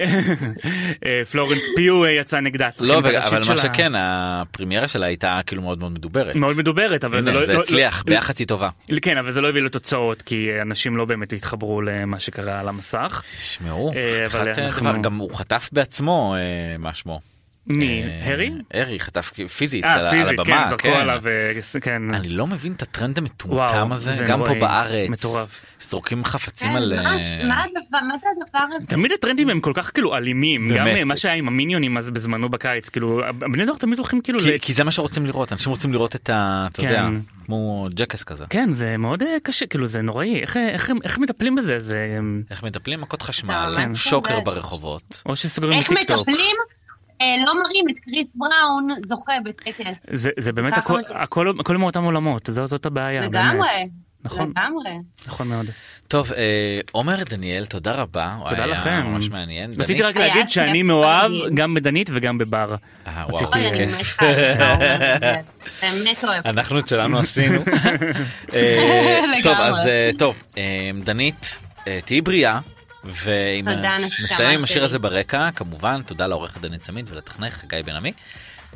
אה, 1.06 1.22
פלורנס 1.30 1.62
פיו 1.76 2.04
אה, 2.04 2.10
יצא 2.10 2.40
נגדה. 2.40 2.68
לא, 2.80 2.98
אבל 2.98 3.16
מה. 3.48 3.56
שכן, 3.56 3.92
הפרימיירה 3.96 4.88
שלה 4.88 5.06
הייתה 5.06 5.40
כאילו 5.46 5.62
מאוד 5.62 5.78
מאוד 5.78 5.92
מדוברת. 5.92 6.36
מאוד 6.36 6.56
מדוברת 6.56 7.04
אבל 7.04 7.22
זה 7.22 7.32
לא 7.32 7.46
זה 7.46 7.52
לא- 7.52 7.62
הצליח, 7.72 8.02
ביחס 8.06 8.38
היא 8.38 8.46
טובה. 8.46 8.68
כן 9.02 9.18
אבל 9.18 9.32
זה 9.32 9.40
לא 9.40 9.48
הביא 9.48 9.62
לתוצאות 9.62 10.22
כי 10.22 10.50
אנשים 10.62 10.96
לא 10.96 11.04
באמת 11.04 11.32
התחברו 11.32 11.82
למה 11.82 12.18
שקרה 12.20 12.60
על 12.60 12.68
המסך. 12.68 13.22
תשמעו, 13.38 13.92
אה, 13.96 14.26
אבל 14.26 14.40
חתיכת 14.52 14.58
אנחנו- 14.58 15.02
גם 15.02 15.16
הוא 15.16 15.34
חטף 15.34 15.68
בעצמו, 15.72 16.34
אה, 16.38 16.40
מה 16.78 16.94
שמו? 16.94 17.20
מי? 17.66 18.02
אה, 18.02 18.32
הרי? 18.32 18.50
הרי 18.74 19.00
חטף 19.00 19.32
פיזית 19.56 19.84
על 19.84 19.90
אה 19.90 20.04
על 20.04 20.10
פיזית 20.10 20.46
כן 20.46 20.52
הבמה, 20.52 20.76
כן. 20.78 20.92
עליו 20.92 21.22
אה, 21.26 21.80
כן. 21.80 22.14
אני 22.14 22.28
לא 22.28 22.46
מבין 22.46 22.72
את 22.72 22.82
הטרנד 22.82 23.18
המטומטם 23.18 23.92
הזה, 23.92 24.12
זה 24.12 24.24
גם 24.24 24.44
פה 24.44 24.54
בארץ. 24.54 25.10
מטורף. 25.10 25.48
זורקים 25.80 26.24
חפצים 26.24 26.68
כן, 26.68 26.76
על... 26.76 27.02
מה- 27.02 27.10
אה, 27.14 27.18
זה 27.18 28.26
הדבר 28.44 28.74
הזה? 28.76 28.86
תמיד 28.86 29.12
הטרנדים 29.12 29.50
הם 29.50 29.60
כל 29.60 29.72
כך 29.74 29.90
כאילו 29.94 30.16
אלימים 30.16 30.74
גם. 30.74 30.86
אה, 30.86 31.04
מה 31.04 31.16
שהיה 31.16 31.34
עם 31.34 31.48
המיניונים 31.48 31.98
אז 31.98 32.10
בזמנו 32.10 32.48
בקיץ 32.48 32.88
כאילו 32.88 33.24
הבני 33.24 33.64
נוער 33.64 33.78
תמיד 33.78 33.98
הולכים 33.98 34.20
כאילו 34.20 34.38
כי, 34.60 34.72
זה 34.72 34.84
מה 34.84 34.90
שרוצים 34.90 35.26
לראות, 35.26 35.52
אנשים 35.52 35.70
רוצים 35.72 35.92
לראות 35.92 36.16
את 36.16 36.30
ה... 36.30 36.66
אתה 36.72 36.82
כן. 36.82 36.88
יודע, 36.88 37.08
כמו 37.46 37.86
ג'קס 37.94 38.22
כזה. 38.24 38.44
כן 38.50 38.72
זה 38.72 38.96
מאוד 38.96 39.22
אה, 39.22 39.36
קשה 39.42 39.66
כאילו 39.66 39.86
זה 39.86 40.02
נוראי 40.02 40.40
איך 40.40 40.56
איך 40.56 40.90
איך 41.04 41.18
מטפלים 41.18 41.54
בזה 41.54 41.80
זה 41.80 41.96
אה, 41.96 42.24
איך 42.50 42.62
מטפלים? 42.62 43.00
מכות 43.00 43.22
חשמל, 43.22 43.86
ממש 43.86 44.08
שוקר. 44.08 44.40
ברחובות. 44.40 45.22
או 45.26 45.36
שסוגרים 45.36 45.78
איך 45.78 45.90
בטיקטוק. 45.90 46.18
מטפלים? 46.28 46.56
אה, 47.22 47.44
לא 47.46 47.62
מראים 47.62 47.84
את 47.90 47.98
קריס 47.98 48.36
בראון 48.36 48.88
זוכה 49.04 49.32
בטקס. 49.44 50.06
זה, 50.10 50.30
זה 50.38 50.52
באמת 50.52 50.72
הכל, 50.72 51.00
זה- 51.00 51.14
הכל, 51.16 51.52
הכל 51.60 51.76
מאותם 51.76 52.04
עולמות, 52.04 52.50
זו, 52.52 52.66
זאת 52.66 52.86
הבעיה. 52.86 53.20
לגמרי, 53.20 53.68
באמת. 53.78 53.90
נכון, 54.24 54.52
לגמרי. 54.56 54.90
נכון 55.26 55.48
מאוד. 55.48 55.66
טוב, 56.08 56.32
אה, 56.32 56.80
עומר 56.92 57.22
דניאל, 57.24 57.66
תודה 57.66 57.92
רבה. 57.92 58.30
תודה 58.48 58.56
היה 58.64 58.66
לכם. 58.66 59.02
ממש 59.06 59.28
מעניין. 59.28 59.70
רציתי? 59.78 60.02
רק 60.02 60.16
להגיד 60.16 60.50
שאני 60.50 60.82
מאוהב. 60.82 61.32
גם 61.54 61.74
בדנית 61.74 62.10
וגם 62.12 62.38
בבר. 62.38 62.74
אה, 63.06 63.24
וואו, 63.30 63.44
אוי, 63.54 63.68
אני. 63.68 63.86
מתה 63.86 63.94
עליך, 63.94 64.22
באמת 65.82 66.24
אוהבת. 66.24 66.46
אנחנו 66.46 66.78
את 66.78 66.88
שלנו 66.88 67.18
עשינו. 67.18 67.60
אה, 68.54 69.20
טוב. 69.42 69.56
אז 69.58 69.76
טוב, 70.18 70.42
דנית, 71.04 71.58
תהיי 72.04 72.20
בריאה. 72.20 72.60
ואם 73.04 73.68
נסיים 73.68 74.58
עם 74.58 74.64
השיר. 74.64 74.84
הזה 74.84 74.98
ברקע, 74.98 75.50
כמובן, 75.50 76.02
תודה 76.02 76.26
לעורכת 76.26 76.60
דנית 76.60 76.80
צמית 76.80 77.10
ולטכנך 77.10 77.64
גיא 77.64 77.82
בן 77.82 77.96
עמי. 77.96 78.12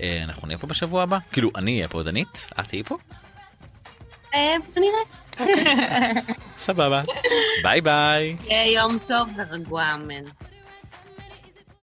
אה, 0.00 0.22
אנחנו 0.24 0.46
נהיה 0.46 0.58
פה 0.58 0.66
בשבוע 0.66 1.02
הבא, 1.02 1.18
כאילו 1.32 1.50
אני 1.56 1.76
אהיה 1.76 1.88
פה 1.88 2.02
דנית, 2.02 2.46
את 2.60 2.66
תהיי 2.66 2.82
פה? 2.82 2.96
אה, 4.34 4.56
נראה. 4.76 5.26
סבבה. 6.58 7.02
ביי 7.62 7.80
ביי. 7.80 8.36
יום 8.74 8.98
טוב 9.06 9.28
ורגוע, 9.36 9.94
אמן. 9.94 10.24